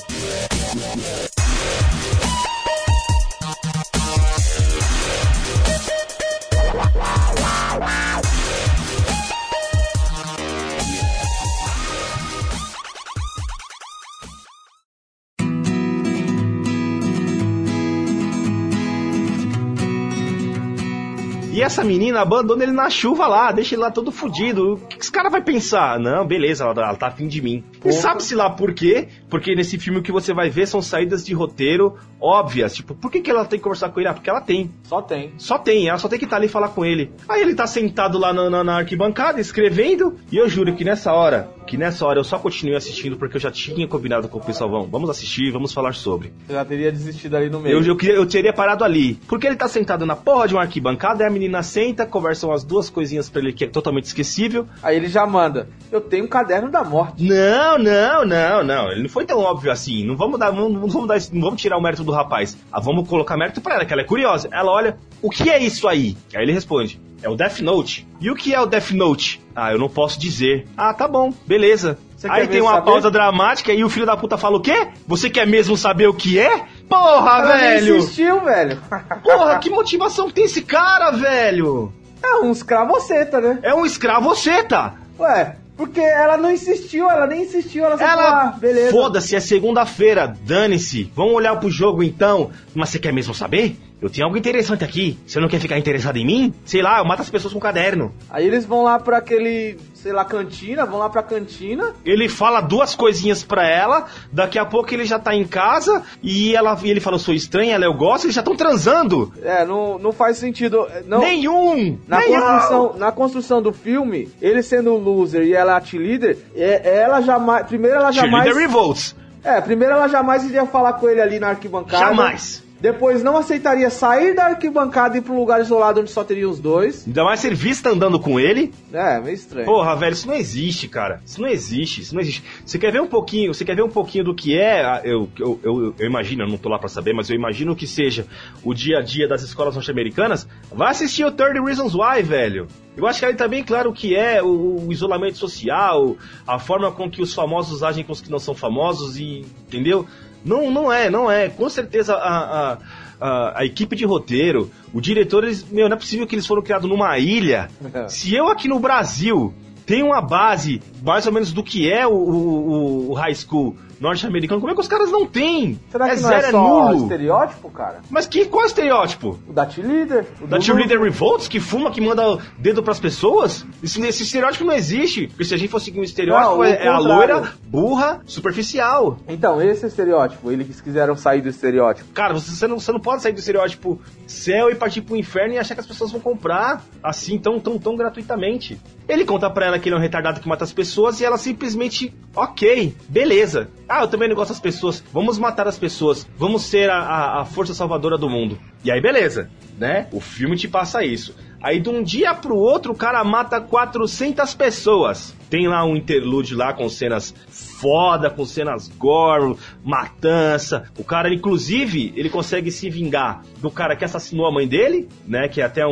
Essa 21.72 21.86
menina 21.86 22.20
abandona 22.20 22.64
ele 22.64 22.74
na 22.74 22.90
chuva 22.90 23.26
lá, 23.28 23.50
deixa 23.52 23.76
ele 23.76 23.82
lá 23.82 23.90
todo 23.90 24.12
fudido. 24.12 24.74
O 24.74 24.78
que 24.78 24.98
que 24.98 25.04
esse 25.04 25.12
cara 25.12 25.30
vai 25.30 25.42
pensar? 25.42 25.98
Não, 25.98 26.28
beleza, 26.28 26.66
ela, 26.66 26.74
ela 26.74 26.96
tá 26.96 27.08
afim 27.08 27.28
de 27.28 27.42
mim. 27.42 27.64
E 27.84 27.94
sabe-se 27.94 28.36
lá 28.36 28.50
por 28.50 28.74
quê? 28.74 29.08
Porque 29.32 29.56
nesse 29.56 29.80
filme 29.80 29.98
o 30.00 30.04
que 30.04 30.12
você 30.12 30.32
vai 30.34 30.50
ver 30.52 30.68
são 30.68 30.82
saídas 30.82 31.26
de 31.26 31.34
roteiro 31.34 31.96
óbvias. 32.20 32.76
Tipo, 32.76 32.94
por 32.94 33.10
que, 33.10 33.22
que 33.22 33.32
ela 33.32 33.46
tem 33.46 33.58
que 33.58 33.64
conversar 33.64 33.90
com 33.90 34.00
ele? 34.00 34.10
Ah, 34.10 34.14
porque 34.14 34.30
ela 34.30 34.42
tem. 34.42 34.70
Só 34.84 35.02
tem. 35.02 35.34
Só 35.38 35.58
tem, 35.58 35.88
ela 35.88 35.98
só 35.98 36.08
tem 36.08 36.20
que 36.20 36.26
estar 36.26 36.36
ali 36.38 36.46
e 36.46 36.50
falar 36.50 36.68
com 36.70 36.86
ele. 36.86 37.12
Aí 37.28 37.42
ele 37.42 37.56
tá 37.56 37.66
sentado 37.66 38.20
lá 38.20 38.32
na, 38.34 38.50
na- 38.50 38.64
na 38.64 38.78
arquibancada, 38.78 39.40
escrevendo, 39.42 40.16
e 40.32 40.38
eu 40.38 40.48
juro 40.50 40.76
que 40.76 40.84
nessa 40.84 41.14
hora, 41.14 41.50
que 41.66 41.78
nessa 41.78 42.06
hora 42.06 42.20
eu 42.20 42.24
só 42.24 42.38
continuei 42.38 42.76
assistindo 42.76 43.16
porque 43.18 43.38
eu 43.38 43.42
já 43.42 43.50
tinha 43.50 43.88
combinado 43.88 44.28
com 44.28 44.38
o 44.38 44.44
pessoal, 44.44 44.70
vamos, 44.70 44.90
vamos 44.92 45.10
assistir, 45.10 45.50
vamos 45.52 45.74
falar 45.74 45.94
sobre. 45.94 46.34
Você 46.46 46.54
já 46.54 46.66
teria 46.66 46.92
desistido 46.92 47.36
ali 47.36 47.50
no 47.50 47.60
meio. 47.60 47.78
Eu, 47.82 47.98
eu, 47.98 48.16
eu 48.16 48.26
teria 48.26 48.52
parado 48.54 48.84
ali. 48.84 49.16
Porque 49.28 49.48
ele 49.48 49.56
tá 49.56 49.68
sentado 49.68 50.06
na 50.06 50.16
porra 50.16 50.48
de 50.48 50.54
uma 50.54 50.62
arquibancada, 50.64 51.24
aí 51.24 51.28
a 51.30 51.32
menina 51.32 51.64
senta, 51.64 52.06
conversam 52.06 52.52
as 52.52 52.64
duas 52.64 52.90
coisinhas 52.90 53.30
pra 53.30 53.42
ele 53.42 53.54
que 53.54 53.64
é 53.64 53.68
totalmente 53.68 54.04
esquecível. 54.06 54.68
Aí 54.84 54.96
ele 54.98 55.08
já 55.08 55.26
manda. 55.26 55.70
Eu 55.92 56.02
tenho 56.02 56.26
um 56.26 56.28
caderno 56.28 56.70
da 56.70 56.84
morte. 56.84 57.24
Não, 57.24 57.78
não, 57.78 58.26
não, 58.26 58.64
não. 58.64 58.92
Ele 58.92 59.04
não 59.04 59.10
foi 59.10 59.21
tão 59.26 59.40
óbvio 59.40 59.72
assim. 59.72 60.06
Não 60.06 60.16
vamos 60.16 60.40
dar, 60.40 60.52
não, 60.52 60.72
vamos 60.88 61.08
dar, 61.08 61.18
não 61.32 61.42
vamos 61.42 61.62
tirar 61.62 61.78
o 61.78 61.82
mérito 61.82 62.04
do 62.04 62.12
rapaz. 62.12 62.58
Ah, 62.72 62.80
vamos 62.80 63.08
colocar 63.08 63.38
mérito 63.38 63.62
pra 63.62 63.76
ela, 63.76 63.86
que 63.86 63.94
ela 63.94 64.02
é 64.02 64.06
curiosa. 64.06 64.50
Ela 64.52 64.72
olha, 64.72 64.98
o 65.22 65.30
que 65.30 65.50
é 65.50 65.60
isso 65.60 65.88
aí? 65.88 66.18
Aí 66.36 66.44
ele 66.44 66.52
responde. 66.54 67.00
É 67.24 67.30
o 67.30 67.36
Death 67.36 67.60
Note. 67.60 68.08
E 68.20 68.32
o 68.32 68.36
que 68.36 68.54
é 68.54 68.60
o 68.60 68.66
Death 68.66 68.92
Note? 68.92 69.40
Ah, 69.56 69.72
eu 69.72 69.78
não 69.78 69.88
posso 69.88 70.20
dizer. 70.20 70.68
Ah, 70.76 70.92
tá 70.94 71.08
bom, 71.08 71.32
beleza. 71.46 71.98
Você 72.18 72.28
Aí 72.30 72.48
tem 72.48 72.62
uma 72.62 72.74
saber? 72.74 72.86
pausa 72.86 73.12
dramática 73.12 73.72
e 73.74 73.84
o 73.84 73.90
filho 73.90 74.06
da 74.06 74.16
puta 74.18 74.38
fala 74.38 74.58
o 74.58 74.62
quê? 74.62 74.88
Você 75.08 75.30
quer 75.30 75.46
mesmo 75.48 75.76
saber 75.78 76.08
o 76.08 76.14
que 76.14 76.40
é? 76.40 76.66
Porra, 76.90 77.40
Ela 77.40 77.58
velho! 77.58 77.98
insistiu, 77.98 78.42
velho. 78.42 78.80
Porra, 79.24 79.58
que 79.60 79.70
motivação 79.70 80.30
tem 80.30 80.46
esse 80.46 80.62
cara, 80.64 81.12
velho? 81.12 81.92
É 82.24 82.36
um 82.44 82.52
escravoceta, 82.52 83.40
né? 83.42 83.60
É 83.64 83.74
um 83.74 83.86
escravoceta. 83.86 84.94
Ué, 85.20 85.56
porque 85.78 86.00
ela 86.00 86.38
não 86.38 86.52
insistiu, 86.52 87.10
ela 87.10 87.26
nem 87.28 87.44
insistiu, 87.44 87.86
ela 87.86 87.98
só 87.98 88.06
falou, 88.06 88.24
Ela, 88.24 88.42
ah, 88.44 88.52
beleza. 88.52 88.92
foda-se, 88.92 89.36
é 89.36 89.40
segunda-feira, 89.40 90.36
dane-se. 90.46 91.12
Vamos 91.16 91.34
olhar 91.34 91.60
pro 91.60 91.70
jogo 91.70 92.04
então. 92.04 92.52
Mas 92.74 92.90
você 92.90 93.00
quer 93.00 93.12
mesmo 93.14 93.34
saber? 93.34 93.78
Eu 94.02 94.10
tenho 94.10 94.26
algo 94.26 94.36
interessante 94.38 94.84
aqui. 94.84 95.20
Você 95.28 95.40
não 95.40 95.48
quer 95.48 95.60
ficar 95.60 95.78
interessado 95.78 96.18
em 96.18 96.26
mim? 96.26 96.54
Sei 96.66 96.82
lá, 96.82 96.98
eu 96.98 97.06
mato 97.06 97.22
as 97.22 97.30
pessoas 97.30 97.54
com 97.54 97.60
caderno. 97.60 98.12
Aí 98.32 98.48
eles 98.48 98.66
vão 98.66 98.84
lá 98.84 98.98
pra 98.98 99.18
aquele, 99.18 99.78
sei 99.94 100.12
lá, 100.12 100.26
cantina, 100.26 100.86
vão 100.86 100.98
lá 100.98 101.08
pra 101.08 101.22
cantina. 101.22 101.94
Ele 102.04 102.28
fala 102.28 102.62
duas 102.62 102.96
coisinhas 102.96 103.44
pra 103.44 103.70
ela, 103.70 104.08
daqui 104.32 104.58
a 104.58 104.66
pouco 104.66 104.92
ele 104.92 105.06
já 105.06 105.20
tá 105.20 105.36
em 105.36 105.46
casa 105.46 106.02
e 106.24 106.56
ela 106.56 106.76
e 106.82 106.90
ele 106.90 107.00
fala, 107.00 107.18
eu 107.18 107.20
sou 107.20 107.34
estranha, 107.34 107.76
ela 107.76 107.86
eu 107.86 107.94
gosto, 107.94 108.26
eles 108.26 108.34
já 108.34 108.42
estão 108.42 108.56
transando. 108.56 109.32
É, 109.44 109.64
não, 109.66 110.00
não 110.00 110.12
faz 110.12 110.38
sentido. 110.38 110.88
Não, 111.06 111.20
Nenhum! 111.20 112.00
na, 112.08 112.20
Nenhum! 112.20 112.42
construção, 112.42 112.94
na 112.98 113.12
construção 113.12 113.62
do 113.62 113.72
filme, 113.72 114.30
ele 114.42 114.64
sendo 114.64 114.94
o 114.94 114.98
loser 114.98 115.44
e 115.44 115.54
ela 115.54 115.78
a 115.78 115.82
cheerleader, 115.82 116.40
é, 116.56 117.02
ela 117.02 117.22
jamais. 117.22 117.68
Primeiro 117.68 117.98
ela 117.98 118.12
jamais. 118.12 118.46
Cheerleader 118.46 118.68
Revolts. 118.68 119.16
É, 119.44 119.62
primeiro 119.62 119.94
ela 119.94 120.08
jamais 120.08 120.44
iria 120.44 120.66
falar 120.66 120.94
com 120.94 121.08
ele 121.08 121.22
ali 121.22 121.40
na 121.40 121.50
arquibancada. 121.50 122.06
Jamais. 122.06 122.64
Depois 122.82 123.22
não 123.24 123.38
aceitaria 123.38 123.90
sair 123.92 124.34
da 124.34 124.46
arquibancada 124.48 125.16
e 125.16 125.20
ir 125.20 125.22
pra 125.22 125.34
um 125.34 125.38
lugar 125.40 125.62
isolado 125.62 126.02
onde 126.02 126.10
só 126.10 126.24
teria 126.24 126.50
os 126.50 126.60
dois. 126.60 127.06
Ainda 127.06 127.24
mais 127.24 127.40
ser 127.40 127.54
vista 127.54 127.90
andando 127.92 128.20
com 128.20 128.40
ele. 128.40 128.74
É, 128.92 129.20
meio 129.22 129.36
estranho. 129.36 129.66
Porra, 129.68 129.96
velho, 129.96 130.14
isso 130.14 130.28
não 130.28 130.34
existe, 130.34 130.88
cara. 130.88 131.22
Isso 131.24 131.40
não 131.40 131.48
existe, 131.48 132.02
isso 132.02 132.16
não 132.16 132.22
existe. 132.22 132.44
Você 132.66 132.80
quer 132.80 132.92
ver 132.92 133.00
um 133.00 133.08
pouquinho, 133.08 133.54
você 133.54 133.64
quer 133.64 133.76
ver 133.76 133.84
um 133.84 133.90
pouquinho 133.90 134.24
do 134.24 134.34
que 134.34 134.58
é, 134.58 134.84
a- 134.84 135.02
eu, 135.04 135.30
eu, 135.38 135.60
eu, 135.64 135.96
eu 136.00 136.06
imagino, 136.08 136.44
eu 136.44 136.48
não 136.50 136.58
tô 136.58 136.70
lá 136.70 136.80
pra 136.80 136.90
saber, 136.90 137.14
mas 137.14 137.30
eu 137.30 137.36
imagino 137.36 137.76
que 137.76 137.86
seja 137.86 138.26
o 138.64 138.74
dia 138.74 138.98
a 138.98 139.02
dia 139.04 139.28
das 139.28 139.44
escolas 139.44 139.76
norte-americanas. 139.76 140.48
Vai 140.72 140.90
assistir 140.90 141.24
o 141.24 141.32
30 141.32 141.64
Reasons 141.64 141.94
Why, 141.94 142.24
velho. 142.24 142.68
Eu 142.98 143.06
acho 143.06 143.20
que 143.20 143.26
ali 143.26 143.36
tá 143.36 143.48
bem 143.48 143.64
claro 143.64 143.92
o 143.92 143.94
que 143.94 144.16
é 144.16 144.42
o, 144.42 144.88
o 144.88 144.92
isolamento 144.92 145.38
social, 145.38 146.18
a 146.48 146.58
forma 146.60 146.92
com 146.92 147.10
que 147.10 147.22
os 147.22 147.34
famosos 147.34 147.84
agem 147.84 148.04
com 148.04 148.12
os 148.12 148.20
que 148.22 148.30
não 148.32 148.40
são 148.40 148.54
famosos 148.56 149.18
e, 149.18 149.46
entendeu? 149.68 150.06
Não, 150.44 150.72
não 150.72 150.92
é, 150.92 151.10
não 151.10 151.30
é. 151.30 151.50
Com 151.50 151.70
certeza 151.70 152.16
a, 152.16 152.74
a, 152.74 152.78
a, 153.20 153.60
a 153.60 153.66
equipe 153.66 153.96
de 153.96 154.06
roteiro, 154.06 154.72
o 154.94 155.00
diretor, 155.00 155.44
eles, 155.44 155.64
meu, 155.70 155.88
não 155.88 155.96
é 155.96 156.00
possível 156.00 156.26
que 156.26 156.36
eles 156.36 156.48
foram 156.48 156.62
criados 156.62 156.90
numa 156.90 157.18
ilha. 157.18 157.70
Se 158.08 158.34
eu 158.34 158.48
aqui 158.48 158.68
no 158.68 158.80
Brasil 158.80 159.54
tenho 159.86 160.08
uma 160.08 160.22
base 160.22 160.82
mais 161.04 161.26
ou 161.28 161.34
menos 161.34 161.52
do 161.52 161.64
que 161.64 161.92
é 161.92 162.08
o, 162.08 162.12
o, 162.12 163.10
o 163.12 163.14
high 163.14 163.36
school 163.36 163.76
norte-americano, 164.02 164.60
como 164.60 164.72
é 164.72 164.76
que 164.76 164.82
os 164.82 164.88
caras 164.88 165.12
não 165.12 165.26
têm? 165.26 165.80
Será 165.92 166.06
que 166.06 166.12
é 166.12 166.16
não 166.16 166.30
zero, 166.30 166.46
é 166.46 166.48
é 166.48 166.52
só 166.52 166.92
nulo. 166.92 167.04
estereótipo, 167.04 167.70
cara? 167.70 168.00
Mas 168.10 168.26
que, 168.26 168.46
qual 168.46 168.64
é 168.64 168.66
o 168.66 168.68
estereótipo? 168.68 169.40
O 169.48 169.54
da 169.54 169.66
T-Leader? 169.66 170.26
o 170.42 170.48
Da 170.48 170.60
cheerleader 170.60 170.98
Luke. 170.98 171.10
revolts 171.12 171.48
que 171.48 171.60
fuma, 171.60 171.92
que 171.92 172.02
manda 172.02 172.40
dedo 172.58 172.82
pras 172.82 173.00
pessoas? 173.00 173.66
Esse, 173.84 174.02
esse 174.02 174.24
estereótipo 174.24 174.66
não 174.66 174.74
existe. 174.74 175.28
Porque 175.28 175.46
se 175.46 175.54
a 175.54 175.58
gente 175.58 175.70
fosse 175.70 175.86
seguir 175.86 176.00
um 176.00 176.04
estereótipo, 176.04 176.56
Não, 176.56 176.64
é, 176.64 176.84
é 176.84 176.88
a 176.88 176.98
loira, 176.98 177.54
burra, 177.66 178.22
superficial. 178.26 179.20
Então, 179.28 179.62
esse 179.62 179.84
é 179.84 179.88
o 179.88 179.90
estereótipo. 179.90 180.52
Eles 180.52 180.82
quiseram 180.82 181.16
sair 181.16 181.42
do 181.42 181.50
estereótipo. 181.50 182.12
Cara, 182.12 182.34
você, 182.34 182.50
você 182.52 182.68
não, 182.68 182.80
você 182.80 182.92
não 182.92 183.00
pode 183.00 183.22
sair 183.22 183.34
do 183.34 183.40
estereótipo 183.40 184.02
céu 184.26 184.70
e 184.72 184.76
partir 184.76 185.02
pro 185.02 185.16
inferno 185.16 185.54
e 185.54 185.58
achar 185.60 185.76
que 185.76 185.82
as 185.82 185.88
pessoas 185.88 186.12
vão 186.12 186.20
comprar 186.20 186.84
assim 187.04 187.38
tão, 187.38 187.60
tão, 187.60 187.78
tão 187.78 187.96
gratuitamente. 187.96 188.80
Ele 189.08 189.26
conta 189.26 189.50
pra 189.50 189.66
ela 189.68 189.78
que 189.80 189.90
ele 189.90 189.96
é 189.96 189.98
um 189.98 190.02
retardado 190.02 190.40
que 190.40 190.48
mata 190.48 190.64
as 190.64 190.72
pessoas 190.74 191.20
e 191.20 191.26
ela 191.26 191.38
simplesmente, 191.38 192.14
ok, 192.36 192.96
beleza. 193.10 193.70
Ah, 193.92 194.04
eu 194.04 194.08
também 194.08 194.30
não 194.30 194.36
gosto 194.36 194.50
das 194.50 194.60
pessoas. 194.60 195.04
Vamos 195.12 195.38
matar 195.38 195.68
as 195.68 195.78
pessoas. 195.78 196.26
Vamos 196.38 196.62
ser 196.64 196.90
a, 196.90 196.98
a, 197.00 197.42
a 197.42 197.46
força 197.46 197.74
salvadora 197.74 198.18
do 198.18 198.30
mundo. 198.30 198.58
E 198.86 198.92
aí, 198.92 199.02
beleza, 199.02 199.50
né? 199.78 200.08
O 200.14 200.20
filme 200.22 200.56
te 200.56 200.68
passa 200.68 201.04
isso. 201.04 201.36
Aí 201.62 201.80
de 201.80 201.90
um 201.90 202.02
dia 202.02 202.34
pro 202.34 202.56
outro 202.56 202.94
o 202.94 202.96
cara 202.96 203.24
mata 203.24 203.60
400 203.62 204.56
pessoas. 204.56 205.36
Tem 205.50 205.68
lá 205.68 205.84
um 205.86 205.96
interlude 205.96 206.56
lá 206.56 206.74
com 206.74 206.88
cenas 206.90 207.36
foda, 207.50 208.30
com 208.30 208.46
cenas 208.46 208.88
gore, 208.88 209.56
matança. 209.84 210.86
O 210.98 211.04
cara, 211.04 211.32
inclusive, 211.34 212.14
ele 212.16 212.30
consegue 212.30 212.72
se 212.72 212.90
vingar 212.90 213.42
do 213.60 213.70
cara 213.70 213.96
que 213.96 214.06
assassinou 214.06 214.48
a 214.48 214.52
mãe 214.52 214.68
dele, 214.68 215.08
né? 215.28 215.48
Que 215.48 215.62
é 215.62 215.66
até 215.66 215.86
um. 215.86 215.92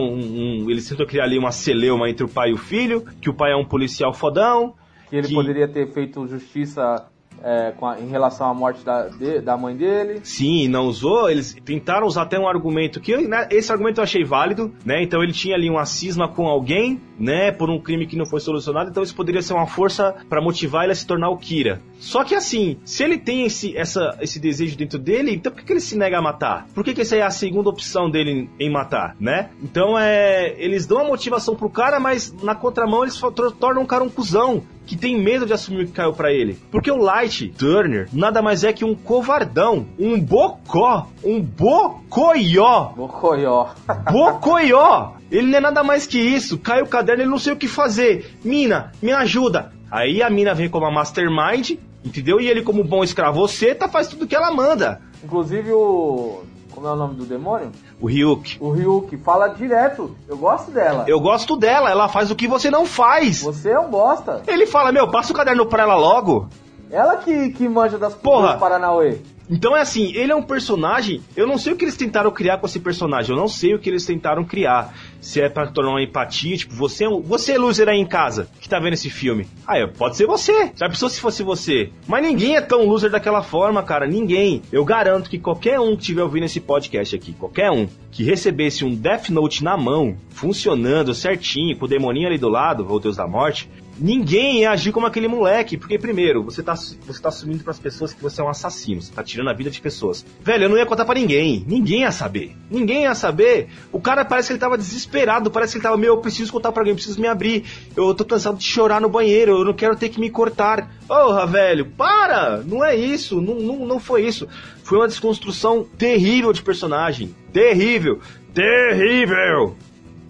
um 0.64 0.70
ele 0.70 0.82
tentou 0.82 1.06
criar 1.06 1.26
ali 1.26 1.38
uma 1.38 1.52
celeuma 1.52 2.10
entre 2.10 2.24
o 2.26 2.30
pai 2.30 2.50
e 2.50 2.54
o 2.54 2.58
filho, 2.58 3.06
que 3.22 3.30
o 3.30 3.34
pai 3.34 3.52
é 3.52 3.56
um 3.56 3.66
policial 3.66 4.14
fodão. 4.14 4.74
Que 5.10 5.18
ele 5.18 5.28
Que- 5.28 5.34
poderia 5.34 5.68
ter 5.68 5.92
feito 5.94 6.26
justiça 6.28 7.06
é, 7.44 7.74
a- 7.82 8.00
em 8.00 8.08
relação 8.10 8.50
à 8.50 8.54
morte 8.54 8.84
da, 8.84 9.08
de- 9.08 9.42
da 9.42 9.58
mãe 9.58 9.76
dele. 9.76 10.20
Sim, 10.24 10.68
não 10.68 10.86
usou. 10.86 11.30
Eles 11.30 11.56
tentaram 11.66 12.06
usar 12.08 12.24
até 12.24 12.38
um 12.40 12.48
argumento 12.48 13.00
que 13.00 13.16
né, 13.18 13.48
esse 13.52 13.72
argumento 13.72 14.00
eu 14.00 14.04
achei 14.04 14.24
válido, 14.24 14.74
né? 14.86 15.02
Então 15.04 15.22
ele 15.24 15.34
tinha 15.34 15.56
ali 15.56 15.70
uma 15.70 15.86
cisma 15.86 16.28
com 16.28 16.48
alguém, 16.48 17.02
né? 17.18 17.52
Por 17.52 17.70
um 17.70 17.80
crime 17.80 18.06
que 18.08 18.16
não 18.18 18.26
foi 18.26 18.40
solucionado. 18.40 18.90
Então 18.90 19.04
isso 19.04 19.16
poderia 19.16 19.42
ser 19.42 19.54
uma 19.54 19.68
força 19.68 20.16
pra 20.30 20.42
motivar 20.42 20.84
ele 20.84 20.92
a 20.94 20.96
se 20.96 21.06
tornar 21.06 21.30
o 21.30 21.38
Kira. 21.38 21.82
Só 22.00 22.24
que 22.24 22.36
assim, 22.36 22.78
se 22.86 23.04
ele 23.04 23.18
tem 23.18 23.44
esse, 23.46 23.76
essa, 23.78 24.18
esse 24.22 24.40
desejo 24.40 24.78
dentro 24.78 24.98
dele, 25.00 25.34
então 25.34 25.52
por 25.52 25.60
que, 25.60 25.66
que 25.68 25.74
ele 25.74 25.80
se 25.82 25.98
nega 25.98 26.18
a 26.18 26.22
matar? 26.22 26.66
Por 26.74 26.84
que, 26.84 26.94
que 26.94 27.02
essa 27.02 27.16
é 27.16 27.22
a 27.22 27.30
segunda 27.32 27.70
opção 27.70 28.10
dele 28.10 28.50
em 28.60 28.70
matar, 28.72 29.16
né? 29.20 29.50
Então 29.62 29.98
é, 30.00 30.56
eles 30.58 30.86
dão 30.88 31.00
a 31.00 31.04
motivação 31.04 31.56
pro 31.56 31.70
cara, 31.70 32.00
mas 32.00 32.32
na 32.42 32.56
contramão 32.56 33.04
eles 33.04 33.20
tornam 33.60 33.84
o 33.84 33.88
cara 33.88 34.04
um 34.04 34.10
cuzão 34.10 34.64
que 34.90 34.98
tem 34.98 35.22
medo 35.22 35.46
de 35.46 35.54
assumir 35.54 35.84
o 35.84 35.86
que 35.86 35.92
caiu 35.92 36.14
pra 36.14 36.34
ele. 36.34 36.58
Porque 36.72 36.90
o 36.90 36.98
Light 36.98 37.48
Turner 37.50 38.10
nada 38.12 38.42
mais 38.42 38.64
é 38.64 38.74
que 38.74 38.84
um 38.84 38.96
covardão, 38.96 39.86
um 40.00 40.20
bocó, 40.20 41.08
um 41.24 41.40
bocoió. 41.40 42.86
Bocoió. 42.96 43.68
Bocoió! 44.12 45.12
Ele 45.30 45.46
não 45.46 45.58
é 45.60 45.62
nada 45.62 45.84
mais 45.84 46.08
que 46.08 46.18
isso. 46.18 46.58
Cai 46.58 46.82
o 46.82 46.88
caderno, 46.88 47.22
ele 47.22 47.30
não 47.30 47.38
sei 47.38 47.54
o 47.54 47.56
que 47.56 47.68
fazer. 47.68 48.36
Mina, 48.44 48.92
me 49.00 49.12
ajuda. 49.12 49.72
Aí 49.92 50.24
a 50.24 50.30
mina 50.30 50.56
vem 50.56 50.68
como 50.68 50.88
a 50.88 50.92
mastermind, 50.92 51.78
entendeu? 52.04 52.42
E 52.42 52.48
ele, 52.48 52.64
como 52.64 52.84
bom 52.84 53.04
escravo 53.04 53.46
tá 53.78 53.88
faz 53.88 54.08
tudo 54.08 54.26
que 54.26 54.36
ela 54.36 54.52
manda. 54.52 55.00
Inclusive 55.24 55.72
o. 55.72 56.42
Como 56.72 56.88
é 56.88 56.92
o 56.92 56.96
nome 56.96 57.14
do 57.14 57.26
demônio? 57.26 57.72
O 58.02 58.08
Ryuk. 58.08 58.58
O 58.62 58.72
Ryuk 58.72 59.18
fala 59.18 59.50
direto. 59.50 60.16
Eu 60.28 60.38
gosto 60.38 60.72
dela. 60.72 61.04
Eu 61.08 61.20
gosto 61.20 61.58
dela, 61.58 61.90
ela 61.90 62.08
faz 62.08 62.32
o 62.32 62.36
que 62.36 62.48
você 62.48 62.72
não 62.72 62.86
faz. 62.86 63.42
Você 63.42 63.72
é 63.72 63.80
um 63.80 63.90
bosta. 63.90 64.42
Ele 64.48 64.66
fala, 64.66 64.92
meu, 64.92 65.10
passa 65.10 65.34
o 65.34 65.36
caderno 65.36 65.66
pra 65.66 65.84
ela 65.84 65.96
logo. 65.96 66.48
Ela 66.92 67.18
que, 67.18 67.50
que 67.52 67.68
manja 67.68 67.98
das 67.98 68.16
Porra. 68.16 68.52
dos 68.52 68.60
Paranauê. 68.60 69.18
Então 69.50 69.76
é 69.76 69.82
assim, 69.82 70.14
ele 70.14 70.32
é 70.32 70.36
um 70.36 70.44
personagem. 70.44 71.22
Eu 71.36 71.48
não 71.48 71.58
sei 71.58 71.74
o 71.74 71.76
que 71.76 71.84
eles 71.84 71.98
tentaram 71.98 72.30
criar 72.30 72.60
com 72.60 72.68
esse 72.68 72.80
personagem. 72.80 73.32
Eu 73.32 73.38
não 73.38 73.48
sei 73.48 73.74
o 73.74 73.80
que 73.80 73.90
eles 73.90 74.06
tentaram 74.06 74.46
criar. 74.46 74.94
Se 75.20 75.42
é 75.42 75.50
pra 75.50 75.66
tornar 75.66 75.92
uma 75.92 76.04
empatia, 76.04 76.56
tipo, 76.56 76.74
você 76.76 77.06
é 77.06 77.10
um, 77.10 77.20
você 77.20 77.54
é 77.54 77.58
loser 77.58 77.90
aí 77.90 77.98
em 77.98 78.06
casa 78.06 78.48
que 78.62 78.70
tá 78.70 78.80
vendo 78.80 78.94
esse 78.94 79.10
filme. 79.10 79.48
Ah, 79.66 79.76
pode 79.88 80.18
ser 80.18 80.28
você. 80.28 80.72
Já 80.76 80.88
pensou 80.88 81.10
se 81.10 81.20
fosse 81.20 81.42
você? 81.42 81.90
Mas 82.08 82.22
ninguém 82.22 82.56
é 82.56 82.62
tão 82.62 82.86
loser 82.86 83.10
daquela 83.10 83.42
forma, 83.42 83.82
cara. 83.82 84.06
Ninguém. 84.06 84.62
Eu 84.72 84.86
garanto 84.86 85.30
que 85.30 85.40
qualquer 85.40 85.80
um 85.80 85.96
que 85.96 86.02
estiver 86.02 86.22
ouvindo 86.22 86.46
esse 86.46 86.60
podcast 86.60 87.16
aqui, 87.16 87.34
qualquer 87.34 87.72
um 87.72 87.88
que 88.12 88.24
recebesse 88.24 88.86
um 88.86 88.94
Death 88.94 89.30
Note 89.30 89.64
na 89.64 89.76
mão, 89.76 90.16
funcionando 90.30 91.14
certinho, 91.16 91.76
com 91.76 91.86
o 91.86 91.88
demoninho 91.88 92.28
ali 92.28 92.38
do 92.38 92.50
lado, 92.50 92.86
ou 92.88 93.00
Deus 93.00 93.18
da 93.18 93.28
Morte, 93.28 93.68
Ninguém 94.00 94.62
ia 94.62 94.72
agir 94.72 94.92
como 94.92 95.06
aquele 95.06 95.28
moleque, 95.28 95.78
porque 95.78 96.00
primeiro, 96.00 96.44
você 96.44 96.64
tá, 96.64 96.74
você 96.76 97.22
tá 97.22 97.30
assumindo 97.30 97.64
pras 97.64 97.78
pessoas 97.78 98.14
que 98.14 98.22
você 98.22 98.42
é 98.42 98.44
um 98.44 98.50
assassino, 98.50 99.02
você 99.02 99.12
tá 99.12 99.22
tirando 99.24 99.50
a 99.50 99.54
vida 99.54 99.70
de 99.70 99.82
pessoas. 99.82 100.26
Velho, 100.42 100.64
eu 100.64 100.70
não 100.70 100.78
ia 100.78 100.86
contar 100.86 101.06
pra 101.06 101.16
ninguém, 101.16 101.64
ninguém 101.68 102.02
ia 102.02 102.12
saber. 102.12 102.56
Ninguém 102.72 103.04
ia 103.04 103.14
saber. 103.14 103.70
O 103.92 104.00
cara 104.00 104.24
parece 104.24 104.48
que 104.48 104.54
ele 104.54 104.60
tava 104.60 104.78
desesperado, 104.78 105.52
parece 105.52 105.74
que 105.74 105.78
ele 105.78 105.84
tava, 105.84 105.98
meu, 105.98 106.16
eu 106.16 106.22
preciso 106.22 106.52
contar 106.52 106.72
pra 106.72 106.82
alguém, 106.82 106.92
eu 106.92 106.96
preciso 106.96 107.20
me 107.20 107.28
abrir. 107.28 107.66
Eu 107.96 108.14
tô 108.14 108.24
cansado 108.24 108.58
de 108.58 108.64
chorar 108.64 109.02
no 109.02 109.10
banheiro, 109.10 109.60
eu 109.60 109.66
não 109.66 109.74
quero 109.74 109.96
ter 109.96 110.10
que 110.10 110.20
me 110.20 110.30
cortar. 110.30 110.90
Porra, 111.08 111.46
velho, 111.46 111.86
para! 111.86 112.58
Não 112.58 112.84
é 112.84 112.96
isso, 112.96 113.42
não, 113.42 113.56
não, 113.56 113.86
não 113.86 114.00
foi 114.00 114.26
isso. 114.26 114.48
Foi 114.84 114.98
uma 114.98 115.08
desconstrução 115.08 115.86
terrível 115.98 116.54
de 116.54 116.62
personagem. 116.62 117.36
Terrível! 117.52 118.20
Terrível! 118.54 119.76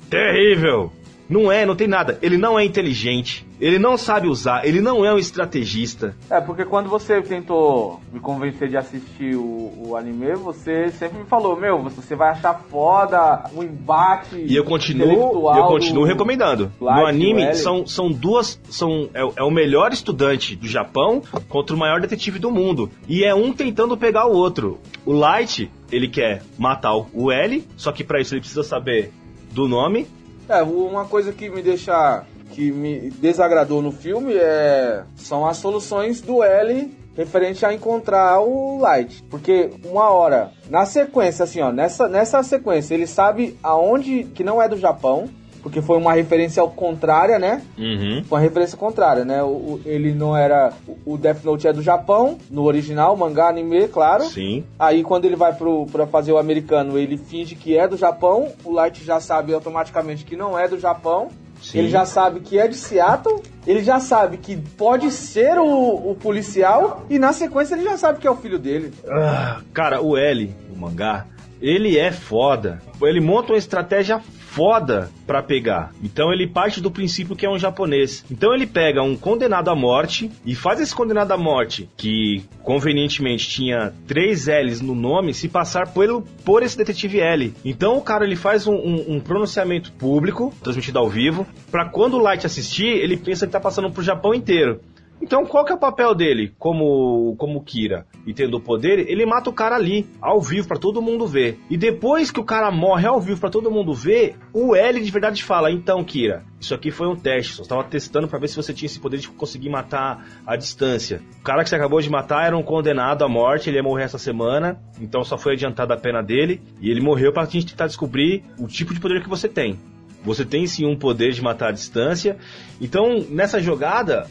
Terrível! 0.09 0.91
Não 1.29 1.51
é, 1.51 1.63
não 1.65 1.75
tem 1.75 1.87
nada. 1.87 2.17
Ele 2.23 2.37
não 2.37 2.57
é 2.57 2.65
inteligente. 2.65 3.45
Ele 3.61 3.77
não 3.77 3.97
sabe 3.97 4.27
usar. 4.27 4.65
Ele 4.65 4.81
não 4.81 5.05
é 5.05 5.13
um 5.13 5.17
estrategista. 5.19 6.15
É, 6.29 6.39
porque 6.41 6.65
quando 6.65 6.89
você 6.89 7.21
tentou 7.21 8.01
me 8.11 8.19
convencer 8.19 8.67
de 8.69 8.77
assistir 8.77 9.35
o, 9.35 9.73
o 9.89 9.95
anime, 9.95 10.33
você 10.33 10.89
sempre 10.89 11.19
me 11.19 11.25
falou, 11.25 11.55
meu, 11.59 11.77
você 11.83 12.15
vai 12.15 12.29
achar 12.29 12.53
foda 12.71 13.43
o 13.53 13.61
embate 13.63 14.37
E 14.37 14.55
eu 14.55 14.63
continuo, 14.63 15.07
eu 15.55 15.65
continuo 15.67 16.03
do- 16.03 16.07
recomendando. 16.07 16.71
Light 16.81 16.99
no 17.01 17.05
anime 17.05 17.53
são, 17.55 17.85
são 17.85 18.11
duas, 18.11 18.59
são 18.69 19.09
é, 19.13 19.23
o- 19.23 19.33
é 19.35 19.43
o 19.43 19.51
melhor 19.51 19.91
estudante 19.91 20.55
do 20.55 20.67
Japão 20.67 21.21
contra 21.47 21.75
o 21.75 21.79
maior 21.79 22.01
detetive 22.01 22.39
do 22.39 22.49
mundo. 22.49 22.89
E 23.07 23.23
é 23.23 23.35
um 23.35 23.53
tentando 23.53 23.95
pegar 23.97 24.25
o 24.25 24.33
outro. 24.33 24.79
O 25.05 25.13
Light, 25.13 25.69
ele 25.91 26.07
quer 26.07 26.41
matar 26.57 26.95
o- 26.95 27.07
o 27.13 27.31
L, 27.31 27.63
só 27.77 27.91
que 27.91 28.03
pra 28.03 28.19
isso 28.19 28.33
ele 28.33 28.41
precisa 28.41 28.63
saber 28.63 29.11
do 29.51 29.67
nome. 29.67 30.07
É, 30.49 30.63
uma 30.63 31.05
coisa 31.05 31.31
que 31.31 31.47
me 31.49 31.61
deixa. 31.61 32.23
que 32.51 32.71
me 32.71 33.11
desagradou 33.11 33.81
no 33.81 33.91
filme 33.91 34.33
é. 34.33 35.03
são 35.15 35.45
as 35.45 35.57
soluções 35.57 36.19
do 36.21 36.43
L 36.43 36.91
referente 37.15 37.65
a 37.65 37.73
encontrar 37.73 38.39
o 38.39 38.79
Light. 38.79 39.23
Porque 39.29 39.69
uma 39.85 40.09
hora, 40.09 40.51
na 40.69 40.85
sequência, 40.85 41.43
assim, 41.43 41.61
ó, 41.61 41.71
nessa, 41.71 42.07
nessa 42.07 42.41
sequência, 42.41 42.93
ele 42.93 43.05
sabe 43.05 43.57
aonde. 43.61 44.23
que 44.33 44.43
não 44.43 44.61
é 44.61 44.67
do 44.67 44.77
Japão. 44.77 45.29
Porque 45.61 45.81
foi 45.81 45.97
uma 45.97 46.13
referência 46.13 46.61
ao 46.61 46.69
contrária, 46.69 47.37
né? 47.37 47.61
Uhum. 47.77 48.23
Foi 48.23 48.37
uma 48.37 48.43
referência 48.43 48.77
contrária, 48.77 49.25
né? 49.25 49.43
O, 49.43 49.79
ele 49.85 50.13
não 50.13 50.35
era. 50.35 50.71
O 51.05 51.09
o 51.09 51.17
Death 51.17 51.43
Note 51.43 51.67
é 51.67 51.73
do 51.73 51.81
Japão, 51.81 52.37
no 52.51 52.63
original, 52.63 53.17
mangá, 53.17 53.49
anime, 53.49 53.87
claro. 53.87 54.25
Sim. 54.25 54.63
Aí 54.77 55.03
quando 55.03 55.25
ele 55.25 55.35
vai 55.35 55.53
pro, 55.53 55.87
pra 55.87 56.05
fazer 56.05 56.31
o 56.31 56.37
americano, 56.37 56.97
ele 56.97 57.17
finge 57.17 57.55
que 57.55 57.75
é 57.75 57.87
do 57.87 57.97
Japão. 57.97 58.51
O 58.63 58.71
Light 58.71 59.03
já 59.03 59.19
sabe 59.19 59.53
automaticamente 59.53 60.23
que 60.23 60.35
não 60.35 60.57
é 60.57 60.67
do 60.67 60.77
Japão. 60.77 61.29
Sim. 61.61 61.79
Ele 61.79 61.89
já 61.89 62.05
sabe 62.05 62.39
que 62.41 62.57
é 62.59 62.67
de 62.67 62.75
Seattle. 62.75 63.41
Ele 63.65 63.83
já 63.83 63.99
sabe 63.99 64.37
que 64.37 64.55
pode 64.55 65.11
ser 65.11 65.57
o, 65.57 66.11
o 66.11 66.15
policial. 66.15 67.05
E 67.09 67.17
na 67.17 67.33
sequência 67.33 67.73
ele 67.73 67.83
já 67.83 67.97
sabe 67.97 68.19
que 68.19 68.27
é 68.27 68.31
o 68.31 68.37
filho 68.37 68.59
dele. 68.59 68.93
Ah, 69.07 69.61
cara, 69.73 70.01
o 70.01 70.15
L, 70.15 70.55
o 70.73 70.79
mangá, 70.79 71.25
ele 71.61 71.97
é 71.97 72.11
foda. 72.11 72.81
Ele 73.01 73.19
monta 73.21 73.53
uma 73.53 73.57
estratégia 73.57 74.19
foda 74.19 75.09
pra 75.27 75.43
pegar. 75.43 75.91
Então 76.03 76.33
ele 76.33 76.47
parte 76.47 76.81
do 76.81 76.89
princípio 76.89 77.35
que 77.35 77.45
é 77.45 77.49
um 77.49 77.59
japonês. 77.59 78.25
Então 78.31 78.53
ele 78.53 78.65
pega 78.65 79.01
um 79.03 79.15
condenado 79.15 79.69
à 79.69 79.75
morte 79.75 80.31
e 80.45 80.55
faz 80.55 80.79
esse 80.81 80.93
condenado 80.95 81.31
à 81.31 81.37
morte, 81.37 81.87
que 81.95 82.43
convenientemente 82.63 83.47
tinha 83.47 83.93
três 84.07 84.47
L's 84.47 84.81
no 84.81 84.95
nome, 84.95 85.33
se 85.33 85.47
passar 85.47 85.93
pelo, 85.93 86.21
por 86.43 86.63
esse 86.63 86.77
detetive 86.77 87.19
L. 87.19 87.53
Então 87.63 87.97
o 87.97 88.01
cara 88.01 88.25
ele 88.25 88.35
faz 88.35 88.65
um, 88.65 88.73
um- 88.75 89.05
um 89.15 89.19
pronunciamento 89.19 89.91
público, 89.93 90.53
transmitido 90.63 90.97
ao 90.97 91.07
vivo, 91.09 91.45
pra 91.69 91.85
quando 91.85 92.15
o 92.15 92.19
Light 92.19 92.45
assistir, 92.45 92.87
ele 92.87 93.17
pensa 93.17 93.45
que 93.45 93.51
tá 93.53 93.59
passando 93.59 93.91
pro 93.91 94.01
Japão 94.03 94.33
inteiro. 94.33 94.81
Então, 95.21 95.45
qual 95.45 95.65
que 95.65 95.71
é 95.71 95.75
o 95.75 95.79
papel 95.79 96.15
dele 96.15 96.53
como, 96.57 97.35
como 97.37 97.63
Kira? 97.63 98.05
E 98.25 98.33
tendo 98.33 98.57
o 98.57 98.61
poder, 98.61 98.99
ele 99.09 99.25
mata 99.25 99.49
o 99.49 99.53
cara 99.53 99.75
ali, 99.75 100.07
ao 100.21 100.41
vivo, 100.41 100.67
pra 100.67 100.77
todo 100.77 101.01
mundo 101.01 101.27
ver. 101.27 101.59
E 101.69 101.77
depois 101.77 102.31
que 102.31 102.39
o 102.39 102.43
cara 102.43 102.71
morre 102.71 103.05
ao 103.05 103.19
vivo 103.19 103.39
pra 103.39 103.49
todo 103.49 103.69
mundo 103.69 103.93
ver, 103.93 104.37
o 104.53 104.75
L 104.75 105.01
de 105.01 105.11
verdade 105.11 105.43
fala: 105.43 105.71
Então, 105.71 106.03
Kira, 106.03 106.43
isso 106.59 106.73
aqui 106.73 106.89
foi 106.89 107.07
um 107.07 107.15
teste. 107.15 107.53
Só 107.53 107.63
estava 107.63 107.83
testando 107.83 108.27
pra 108.27 108.39
ver 108.39 108.47
se 108.47 108.55
você 108.55 108.73
tinha 108.73 108.87
esse 108.87 108.99
poder 108.99 109.17
de 109.17 109.27
conseguir 109.29 109.69
matar 109.69 110.25
a 110.45 110.55
distância. 110.55 111.21
O 111.39 111.43
cara 111.43 111.63
que 111.63 111.69
você 111.69 111.75
acabou 111.75 112.01
de 112.01 112.09
matar 112.09 112.45
era 112.45 112.57
um 112.57 112.63
condenado 112.63 113.23
à 113.23 113.27
morte, 113.27 113.69
ele 113.69 113.77
ia 113.77 113.83
morrer 113.83 114.03
essa 114.03 114.17
semana, 114.17 114.79
então 115.01 115.23
só 115.23 115.37
foi 115.37 115.53
adiantada 115.53 115.93
a 115.93 115.97
pena 115.97 116.21
dele. 116.21 116.61
E 116.81 116.89
ele 116.89 117.01
morreu 117.01 117.33
pra 117.33 117.45
gente 117.45 117.67
tentar 117.67 117.87
descobrir 117.87 118.43
o 118.57 118.67
tipo 118.67 118.93
de 118.93 118.99
poder 118.99 119.21
que 119.21 119.29
você 119.29 119.49
tem. 119.49 119.77
Você 120.23 120.43
tem 120.43 120.67
sim 120.67 120.85
um 120.85 120.97
poder 120.97 121.31
de 121.31 121.41
matar 121.41 121.69
a 121.69 121.71
distância. 121.71 122.37
Então, 122.81 123.25
nessa 123.29 123.61
jogada, 123.61 124.27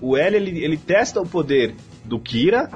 o 0.00 0.16
L 0.16 0.36
ele, 0.36 0.62
ele 0.62 0.76
testa 0.76 1.20
o 1.20 1.26
poder 1.26 1.74
do 2.04 2.18
Kira 2.18 2.68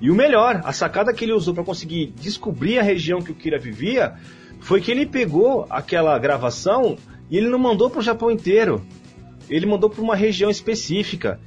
e 0.00 0.10
o 0.10 0.14
melhor, 0.14 0.60
a 0.64 0.72
sacada 0.72 1.12
que 1.12 1.24
ele 1.24 1.32
usou 1.32 1.54
para 1.54 1.62
conseguir 1.62 2.12
descobrir 2.16 2.78
a 2.78 2.82
região 2.82 3.20
que 3.20 3.30
o 3.30 3.34
Kira 3.34 3.58
vivia 3.58 4.14
foi 4.60 4.80
que 4.80 4.90
ele 4.90 5.06
pegou 5.06 5.66
aquela 5.70 6.18
gravação 6.18 6.96
e 7.30 7.36
ele 7.36 7.48
não 7.48 7.58
mandou 7.58 7.88
para 7.88 8.00
o 8.00 8.02
Japão 8.02 8.30
inteiro. 8.30 8.84
Ele 9.48 9.66
mandou 9.66 9.90
para 9.90 10.02
uma 10.02 10.16
região 10.16 10.50
específica. 10.50 11.40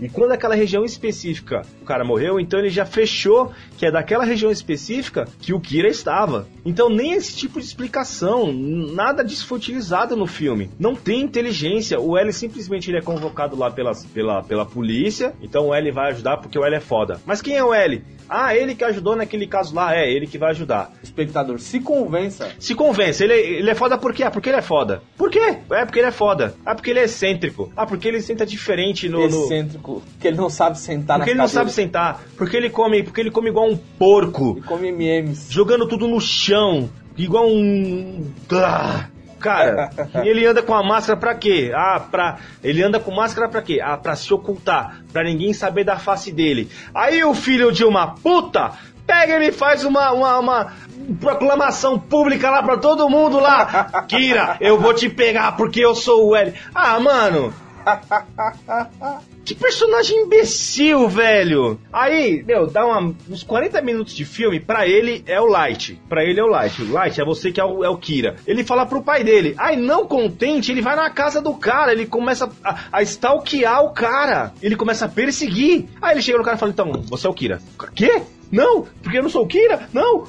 E 0.00 0.08
quando 0.08 0.32
aquela 0.32 0.54
região 0.54 0.84
específica 0.84 1.62
o 1.80 1.84
cara 1.84 2.04
morreu, 2.04 2.40
então 2.40 2.58
ele 2.58 2.70
já 2.70 2.86
fechou 2.86 3.52
que 3.76 3.86
é 3.86 3.90
daquela 3.90 4.24
região 4.24 4.50
específica 4.50 5.26
que 5.40 5.52
o 5.52 5.60
Kira 5.60 5.88
estava. 5.88 6.46
Então 6.64 6.88
nem 6.88 7.12
esse 7.12 7.36
tipo 7.36 7.60
de 7.60 7.66
explicação, 7.66 8.52
nada 8.52 9.22
disso 9.22 9.46
foi 9.46 9.58
utilizado 9.58 10.16
no 10.16 10.26
filme. 10.26 10.70
Não 10.78 10.94
tem 10.94 11.20
inteligência. 11.20 12.00
O 12.00 12.16
L 12.16 12.32
simplesmente 12.32 12.90
ele 12.90 12.98
é 12.98 13.02
convocado 13.02 13.56
lá 13.56 13.70
pelas, 13.70 14.04
pela, 14.06 14.42
pela 14.42 14.66
polícia. 14.66 15.34
Então 15.42 15.68
o 15.68 15.74
L 15.74 15.90
vai 15.90 16.10
ajudar 16.12 16.38
porque 16.38 16.58
o 16.58 16.64
L 16.64 16.76
é 16.76 16.80
foda. 16.80 17.20
Mas 17.26 17.42
quem 17.42 17.56
é 17.56 17.64
o 17.64 17.74
L? 17.74 18.02
Ah, 18.28 18.54
ele 18.54 18.76
que 18.76 18.84
ajudou 18.84 19.16
naquele 19.16 19.46
caso 19.46 19.74
lá. 19.74 19.94
É, 19.94 20.08
ele 20.08 20.26
que 20.26 20.38
vai 20.38 20.50
ajudar. 20.50 20.92
Espectador, 21.02 21.58
se 21.58 21.80
convença. 21.80 22.52
Se 22.60 22.74
convence, 22.74 23.24
ele, 23.24 23.34
ele 23.34 23.70
é 23.70 23.74
foda 23.74 23.98
por 23.98 24.14
quê? 24.14 24.22
Ah, 24.22 24.30
porque 24.30 24.48
ele 24.48 24.58
é 24.58 24.62
foda. 24.62 25.02
Por 25.16 25.30
quê? 25.30 25.58
É 25.70 25.84
porque 25.84 25.98
ele 25.98 26.08
é 26.08 26.12
foda. 26.12 26.54
Ah, 26.64 26.74
porque 26.74 26.90
ele 26.90 27.00
é 27.00 27.04
excêntrico. 27.04 27.72
Ah, 27.76 27.84
porque 27.84 28.06
ele 28.06 28.20
senta 28.20 28.46
diferente 28.46 29.08
no. 29.08 29.28
no... 29.28 29.48
Excêntrico. 29.98 30.20
Que 30.20 30.28
ele 30.28 30.36
não 30.36 30.50
sabe 30.50 30.78
sentar 30.78 31.16
Porque 31.18 31.30
na 31.30 31.32
ele 31.32 31.38
não 31.38 31.46
cadeira. 31.46 31.68
sabe 31.68 31.72
sentar. 31.72 32.20
Porque 32.36 32.56
ele 32.56 32.70
come, 32.70 33.02
porque 33.02 33.20
ele 33.20 33.30
come 33.30 33.48
igual 33.50 33.68
um 33.68 33.76
porco. 33.76 34.56
E 34.58 34.62
come 34.62 34.88
MMs. 34.92 35.52
Jogando 35.52 35.86
tudo 35.86 36.06
no 36.08 36.20
chão. 36.20 36.88
Igual 37.16 37.46
um. 37.48 38.30
Ah, 38.52 39.06
Cara, 39.38 39.90
e 40.22 40.28
ele 40.28 40.44
anda 40.46 40.62
com 40.62 40.74
a 40.74 40.82
máscara 40.82 41.18
pra 41.18 41.34
quê? 41.34 41.72
Ah, 41.74 41.98
pra. 42.10 42.38
Ele 42.62 42.82
anda 42.82 43.00
com 43.00 43.10
máscara 43.10 43.48
pra 43.48 43.62
quê? 43.62 43.80
Ah, 43.82 43.96
pra 43.96 44.14
se 44.14 44.32
ocultar. 44.34 45.02
Pra 45.12 45.24
ninguém 45.24 45.52
saber 45.54 45.82
da 45.84 45.96
face 45.96 46.30
dele. 46.30 46.68
Aí 46.94 47.24
o 47.24 47.34
filho 47.34 47.72
de 47.72 47.84
uma 47.84 48.08
puta 48.08 48.72
pega 49.06 49.42
e 49.44 49.50
faz 49.50 49.82
uma, 49.84 50.12
uma, 50.12 50.38
uma 50.38 50.72
proclamação 51.20 51.98
pública 51.98 52.48
lá 52.50 52.62
pra 52.62 52.76
todo 52.76 53.08
mundo 53.08 53.40
lá. 53.40 54.04
Kira, 54.06 54.56
eu 54.60 54.78
vou 54.78 54.94
te 54.94 55.08
pegar 55.08 55.56
porque 55.56 55.80
eu 55.80 55.94
sou 55.94 56.28
o 56.28 56.36
L. 56.36 56.52
Ah, 56.74 57.00
mano. 57.00 57.52
Que 59.44 59.54
personagem 59.54 60.16
imbecil, 60.20 61.08
velho! 61.08 61.80
Aí, 61.92 62.42
meu, 62.46 62.66
dá 62.68 62.86
uma- 62.86 63.14
uns 63.28 63.42
40 63.42 63.80
minutos 63.82 64.14
de 64.14 64.24
filme, 64.24 64.60
pra 64.60 64.86
ele 64.86 65.24
é 65.26 65.40
o 65.40 65.46
Light. 65.46 66.00
Pra 66.08 66.22
ele 66.22 66.38
é 66.38 66.44
o 66.44 66.46
Light. 66.46 66.80
O 66.82 66.92
Light 66.92 67.20
é 67.20 67.24
você 67.24 67.50
que 67.50 67.60
é 67.60 67.64
o, 67.64 67.82
é 67.82 67.88
o 67.88 67.96
Kira. 67.96 68.36
Ele 68.46 68.62
fala 68.62 68.86
pro 68.86 69.02
pai 69.02 69.24
dele. 69.24 69.54
Aí, 69.58 69.76
não 69.76 70.06
contente, 70.06 70.70
ele 70.70 70.82
vai 70.82 70.94
na 70.94 71.10
casa 71.10 71.40
do 71.40 71.52
cara. 71.54 71.90
Ele 71.90 72.06
começa 72.06 72.48
a, 72.62 72.78
a 72.92 73.02
stalkear 73.02 73.82
o 73.82 73.90
cara. 73.92 74.52
Ele 74.62 74.76
começa 74.76 75.06
a 75.06 75.08
perseguir. 75.08 75.88
Aí 76.00 76.14
ele 76.14 76.22
chega 76.22 76.38
no 76.38 76.44
cara 76.44 76.56
e 76.56 76.60
fala: 76.60 76.70
Então, 76.72 76.92
você 77.08 77.26
é 77.26 77.30
o 77.30 77.34
Kira. 77.34 77.60
Quê? 77.94 78.22
Não, 78.52 78.86
porque 79.02 79.18
eu 79.18 79.22
não 79.22 79.30
sou 79.30 79.44
o 79.44 79.48
Kira? 79.48 79.88
Não! 79.92 80.26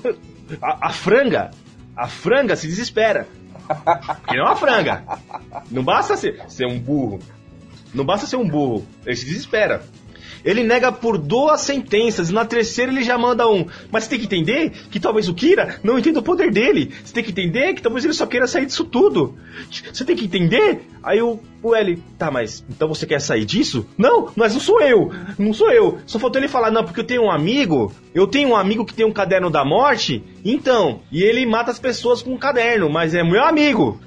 A, 0.62 0.88
a 0.88 0.90
franga. 0.90 1.52
A 1.96 2.08
franga 2.08 2.56
se 2.56 2.66
desespera. 2.66 3.28
Porque 3.72 4.36
não 4.36 4.46
é 4.46 4.48
uma 4.50 4.56
franga. 4.56 5.04
Não 5.70 5.84
basta 5.84 6.18
ser, 6.18 6.42
ser 6.50 6.66
um 6.66 6.78
burro. 6.80 7.20
Não 7.94 8.06
basta 8.06 8.26
ser 8.26 8.38
um 8.38 8.48
burro, 8.48 8.86
ele 9.06 9.16
se 9.16 9.26
desespera. 9.26 9.84
Ele 10.44 10.64
nega 10.64 10.92
por 10.92 11.18
duas 11.18 11.62
sentenças 11.62 12.30
e 12.30 12.34
na 12.34 12.46
terceira 12.46 12.92
ele 12.92 13.04
já 13.04 13.18
manda 13.18 13.48
um. 13.50 13.66
Mas 13.92 14.04
você 14.04 14.12
tem 14.12 14.20
que 14.20 14.26
entender 14.26 14.72
que 14.90 15.00
talvez 15.00 15.28
o 15.28 15.34
Kira 15.34 15.80
não 15.84 15.98
entenda 15.98 16.20
o 16.20 16.24
poder 16.24 16.52
dele. 16.52 16.92
Você 17.04 17.14
tem 17.14 17.24
que 17.24 17.32
entender 17.32 17.74
que 17.74 17.82
talvez 17.82 18.04
ele 18.04 18.14
só 18.14 18.26
queira 18.26 18.48
sair 18.48 18.66
disso 18.66 18.86
tudo. 18.86 19.38
Você 19.92 20.04
tem 20.06 20.16
que 20.16 20.26
entender. 20.26 20.82
Aí 21.04 21.22
o, 21.22 21.40
o 21.64 21.76
L, 21.76 21.98
tá, 22.18 22.30
mas 22.30 22.64
então 22.70 22.88
você 22.88 23.06
quer 23.08 23.20
sair 23.20 23.44
disso? 23.44 23.88
Não, 23.98 24.30
mas 24.36 24.54
não 24.54 24.60
sou 24.60 24.82
eu. 24.82 25.12
Não 25.38 25.54
sou 25.54 25.72
eu. 25.72 26.00
Só 26.06 26.20
faltou 26.20 26.40
ele 26.40 26.48
falar, 26.48 26.72
não, 26.72 26.84
porque 26.84 27.00
eu 27.00 27.06
tenho 27.06 27.24
um 27.24 27.32
amigo. 27.32 27.92
Eu 28.14 28.28
tenho 28.28 28.50
um 28.50 28.56
amigo 28.56 28.86
que 28.86 28.94
tem 28.94 29.06
um 29.06 29.12
caderno 29.12 29.50
da 29.50 29.66
morte. 29.66 30.24
Então, 30.46 31.02
e 31.12 31.24
ele 31.24 31.46
mata 31.46 31.72
as 31.72 31.80
pessoas 31.80 32.22
com 32.22 32.34
um 32.34 32.38
caderno, 32.38 32.90
mas 32.90 33.16
é 33.16 33.24
meu 33.24 33.44
amigo. 33.44 34.00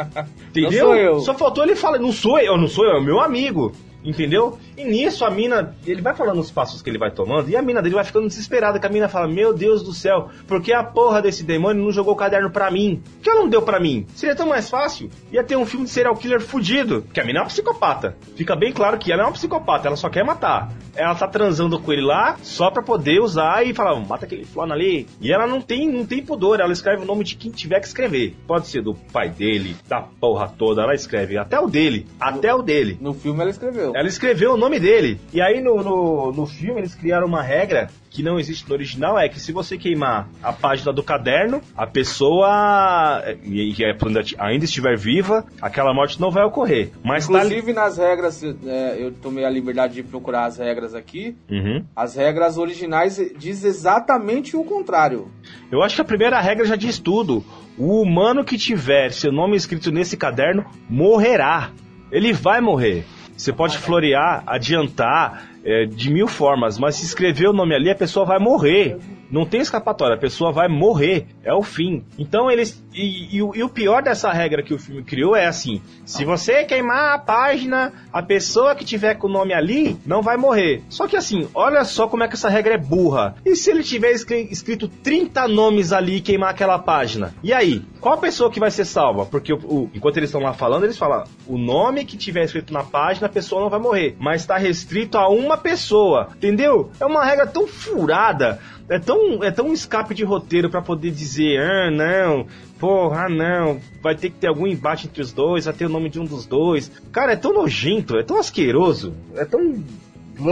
Entendeu? 0.50 1.20
Só 1.20 1.34
faltou 1.34 1.64
ele 1.64 1.76
falar, 1.76 1.98
não 1.98 2.12
sou 2.12 2.38
eu, 2.38 2.56
não 2.58 2.68
sou 2.68 2.84
eu, 2.84 2.96
é 2.96 3.00
meu 3.00 3.20
amigo. 3.20 3.72
Entendeu? 4.04 4.58
E 4.82 4.84
nisso 4.84 5.24
a 5.24 5.30
mina, 5.30 5.76
ele 5.86 6.02
vai 6.02 6.12
falando 6.12 6.40
os 6.40 6.50
passos 6.50 6.82
que 6.82 6.90
ele 6.90 6.98
vai 6.98 7.12
tomando 7.12 7.48
e 7.48 7.56
a 7.56 7.62
mina 7.62 7.80
dele 7.80 7.94
vai 7.94 8.04
ficando 8.04 8.26
desesperada. 8.26 8.80
Que 8.80 8.86
a 8.86 8.90
mina 8.90 9.08
fala: 9.08 9.28
Meu 9.28 9.54
Deus 9.54 9.80
do 9.80 9.92
céu, 9.92 10.28
por 10.48 10.60
que 10.60 10.72
a 10.72 10.82
porra 10.82 11.22
desse 11.22 11.44
demônio 11.44 11.84
não 11.84 11.92
jogou 11.92 12.14
o 12.14 12.16
caderno 12.16 12.50
pra 12.50 12.68
mim? 12.68 13.00
Por 13.14 13.22
que 13.22 13.30
ela 13.30 13.42
não 13.42 13.48
deu 13.48 13.62
pra 13.62 13.78
mim? 13.78 14.04
Seria 14.12 14.34
tão 14.34 14.48
mais 14.48 14.68
fácil. 14.68 15.08
Ia 15.30 15.44
ter 15.44 15.56
um 15.56 15.64
filme 15.64 15.86
de 15.86 15.92
serial 15.92 16.16
killer 16.16 16.40
fudido. 16.40 17.02
Que 17.14 17.20
a 17.20 17.24
mina 17.24 17.38
é 17.38 17.42
uma 17.42 17.48
psicopata. 17.48 18.16
Fica 18.34 18.56
bem 18.56 18.72
claro 18.72 18.98
que 18.98 19.12
ela 19.12 19.22
é 19.22 19.24
uma 19.24 19.32
psicopata, 19.32 19.86
ela 19.86 19.96
só 19.96 20.10
quer 20.10 20.24
matar. 20.24 20.72
Ela 20.96 21.14
tá 21.14 21.28
transando 21.28 21.78
com 21.78 21.92
ele 21.92 22.02
lá 22.02 22.36
só 22.42 22.68
pra 22.68 22.82
poder 22.82 23.20
usar 23.20 23.64
e 23.64 23.72
falar: 23.72 23.94
Mata 24.00 24.26
aquele 24.26 24.44
fulano 24.44 24.72
ali. 24.72 25.06
E 25.20 25.32
ela 25.32 25.46
não 25.46 25.60
tem, 25.60 25.88
não 25.88 26.04
tem 26.04 26.24
pudor, 26.24 26.58
ela 26.58 26.72
escreve 26.72 27.02
o 27.02 27.06
nome 27.06 27.22
de 27.22 27.36
quem 27.36 27.52
tiver 27.52 27.78
que 27.78 27.86
escrever. 27.86 28.34
Pode 28.48 28.66
ser 28.66 28.82
do 28.82 28.94
pai 29.12 29.28
dele, 29.28 29.76
da 29.86 30.00
porra 30.00 30.48
toda, 30.48 30.82
ela 30.82 30.94
escreve 30.94 31.38
até 31.38 31.60
o 31.60 31.68
dele. 31.68 32.08
Até 32.20 32.52
o 32.52 32.62
dele. 32.62 32.98
No 33.00 33.14
filme 33.14 33.40
ela 33.40 33.50
escreveu. 33.50 33.92
Ela 33.94 34.08
escreveu 34.08 34.54
o 34.54 34.56
nome 34.56 34.71
dele. 34.78 35.20
E 35.32 35.40
aí 35.40 35.60
no, 35.60 35.82
no, 35.82 36.32
no 36.32 36.46
filme 36.46 36.80
eles 36.80 36.94
criaram 36.94 37.26
uma 37.26 37.42
regra 37.42 37.88
que 38.10 38.22
não 38.22 38.38
existe 38.38 38.68
no 38.68 38.74
original, 38.74 39.18
é 39.18 39.26
que 39.26 39.40
se 39.40 39.52
você 39.52 39.78
queimar 39.78 40.28
a 40.42 40.52
página 40.52 40.92
do 40.92 41.02
caderno, 41.02 41.62
a 41.74 41.86
pessoa 41.86 43.22
e 43.42 43.72
que 43.72 43.84
é- 43.84 43.96
ainda 44.38 44.64
estiver 44.64 44.96
viva, 44.98 45.46
aquela 45.60 45.94
morte 45.94 46.20
não 46.20 46.30
vai 46.30 46.44
ocorrer. 46.44 46.90
Mas 47.02 47.26
tá. 47.26 47.38
Inclusive 47.38 47.72
nas 47.72 47.96
regras, 47.96 48.42
é, 48.44 48.96
eu 48.98 49.12
tomei 49.12 49.44
a 49.44 49.50
liberdade 49.50 49.94
de 49.94 50.02
procurar 50.02 50.44
as 50.44 50.58
regras 50.58 50.94
aqui. 50.94 51.34
Uhum. 51.50 51.84
As 51.96 52.14
regras 52.14 52.58
originais 52.58 53.18
diz 53.38 53.64
exatamente 53.64 54.56
o 54.56 54.64
contrário. 54.64 55.28
Eu 55.70 55.82
acho 55.82 55.94
que 55.94 56.02
a 56.02 56.04
primeira 56.04 56.38
regra 56.40 56.66
já 56.66 56.76
diz 56.76 56.98
tudo. 56.98 57.42
O 57.78 58.02
humano 58.02 58.44
que 58.44 58.58
tiver 58.58 59.10
seu 59.10 59.32
nome 59.32 59.56
escrito 59.56 59.90
nesse 59.90 60.16
caderno 60.18 60.66
morrerá. 60.88 61.70
Ele 62.10 62.32
vai 62.32 62.60
morrer. 62.60 63.06
Você 63.36 63.52
pode 63.52 63.78
florear, 63.78 64.42
adiantar 64.46 65.50
é, 65.64 65.84
de 65.86 66.10
mil 66.10 66.26
formas, 66.26 66.78
mas 66.78 66.96
se 66.96 67.04
escrever 67.04 67.48
o 67.48 67.52
nome 67.52 67.74
ali, 67.74 67.90
a 67.90 67.94
pessoa 67.94 68.26
vai 68.26 68.38
morrer. 68.38 68.98
Não 69.30 69.46
tem 69.46 69.60
escapatória, 69.60 70.16
a 70.16 70.20
pessoa 70.20 70.52
vai 70.52 70.68
morrer. 70.68 71.26
É 71.42 71.54
o 71.54 71.62
fim. 71.62 72.04
Então 72.18 72.50
eles. 72.50 72.81
E, 72.94 73.36
e 73.36 73.42
o- 73.42 73.54
e 73.54 73.62
o 73.62 73.68
pior 73.68 74.02
dessa 74.02 74.30
regra 74.32 74.62
que 74.62 74.74
o 74.74 74.78
filme 74.78 75.02
criou 75.02 75.34
é 75.34 75.46
assim: 75.46 75.80
se 76.04 76.24
você 76.24 76.64
queimar 76.64 77.14
a 77.14 77.18
página, 77.18 77.92
a 78.12 78.22
pessoa 78.22 78.74
que 78.74 78.84
tiver 78.84 79.14
com 79.14 79.26
o 79.26 79.30
nome 79.30 79.52
ali 79.54 79.96
não 80.04 80.20
vai 80.22 80.36
morrer. 80.36 80.82
Só 80.88 81.06
que 81.06 81.16
assim, 81.16 81.48
olha 81.54 81.84
só 81.84 82.06
como 82.06 82.22
é 82.22 82.28
que 82.28 82.34
essa 82.34 82.48
regra 82.48 82.74
é 82.74 82.78
burra. 82.78 83.34
E 83.44 83.56
se 83.56 83.70
ele 83.70 83.82
tiver 83.82 84.10
escri- 84.12 84.48
escrito 84.50 84.88
30 84.88 85.48
nomes 85.48 85.92
ali 85.92 86.16
e 86.16 86.20
queimar 86.20 86.50
aquela 86.50 86.78
página? 86.78 87.34
E 87.42 87.52
aí? 87.52 87.82
Qual 88.00 88.18
pessoa 88.18 88.50
que 88.50 88.60
vai 88.60 88.70
ser 88.70 88.84
salva? 88.84 89.24
Porque 89.26 89.52
o- 89.52 89.56
o- 89.58 89.90
enquanto 89.94 90.16
eles 90.18 90.28
estão 90.28 90.40
lá 90.42 90.52
falando, 90.52 90.84
eles 90.84 90.98
falam: 90.98 91.24
o 91.46 91.56
nome 91.56 92.04
que 92.04 92.16
tiver 92.16 92.44
escrito 92.44 92.72
na 92.72 92.82
página, 92.82 93.26
a 93.26 93.30
pessoa 93.30 93.60
não 93.62 93.70
vai 93.70 93.80
morrer. 93.80 94.16
Mas 94.18 94.42
está 94.42 94.56
restrito 94.58 95.16
a 95.16 95.28
uma 95.28 95.56
pessoa. 95.56 96.28
Entendeu? 96.36 96.90
É 97.00 97.06
uma 97.06 97.24
regra 97.24 97.46
tão 97.46 97.66
furada. 97.66 98.58
É 98.88 98.98
tão, 98.98 99.42
é 99.42 99.50
tão 99.50 99.72
escape 99.72 100.12
de 100.14 100.24
roteiro 100.24 100.68
pra 100.68 100.82
poder 100.82 101.12
dizer, 101.12 101.58
ah, 101.60 101.90
não, 101.90 102.46
porra, 102.82 103.26
ah, 103.26 103.28
não, 103.28 103.80
vai 104.02 104.16
ter 104.16 104.30
que 104.30 104.38
ter 104.38 104.48
algum 104.48 104.66
embate 104.66 105.06
entre 105.06 105.22
os 105.22 105.32
dois, 105.32 105.66
vai 105.66 105.72
ter 105.72 105.86
o 105.86 105.88
nome 105.88 106.08
de 106.08 106.18
um 106.18 106.24
dos 106.24 106.46
dois. 106.46 106.90
Cara, 107.12 107.34
é 107.34 107.36
tão 107.36 107.54
nojento, 107.54 108.16
é 108.16 108.24
tão 108.24 108.40
asqueroso, 108.40 109.14
é 109.36 109.44
tão. 109.44 109.84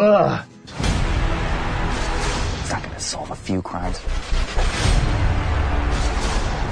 Ah. 0.01 0.45
It's 2.61 2.71
not 2.71 2.87
gonna 2.87 3.01
solve 3.01 3.33
a 3.33 3.35
few 3.35 3.61
crimes. 3.61 4.01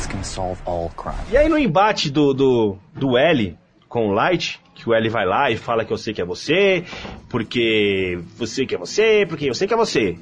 can 0.08 0.22
solve 0.22 0.60
all 0.64 0.90
crimes. 0.96 1.32
E 1.32 1.36
aí 1.36 1.48
no 1.48 1.58
embate 1.58 2.08
do, 2.08 2.32
do, 2.32 2.78
do 2.94 3.18
L 3.18 3.58
com 3.88 4.10
o 4.10 4.12
Light, 4.12 4.60
que 4.76 4.88
o 4.88 4.94
L 4.94 5.08
vai 5.08 5.26
lá 5.26 5.50
e 5.50 5.56
fala 5.56 5.84
que 5.84 5.92
eu 5.92 5.98
sei 5.98 6.14
que 6.14 6.22
é 6.22 6.24
você, 6.24 6.84
porque 7.28 8.20
você 8.36 8.64
que 8.64 8.76
é 8.76 8.78
você, 8.78 9.26
porque 9.28 9.50
eu 9.50 9.54
sei 9.54 9.66
que 9.66 9.74
é 9.74 9.76
você. 9.76 10.16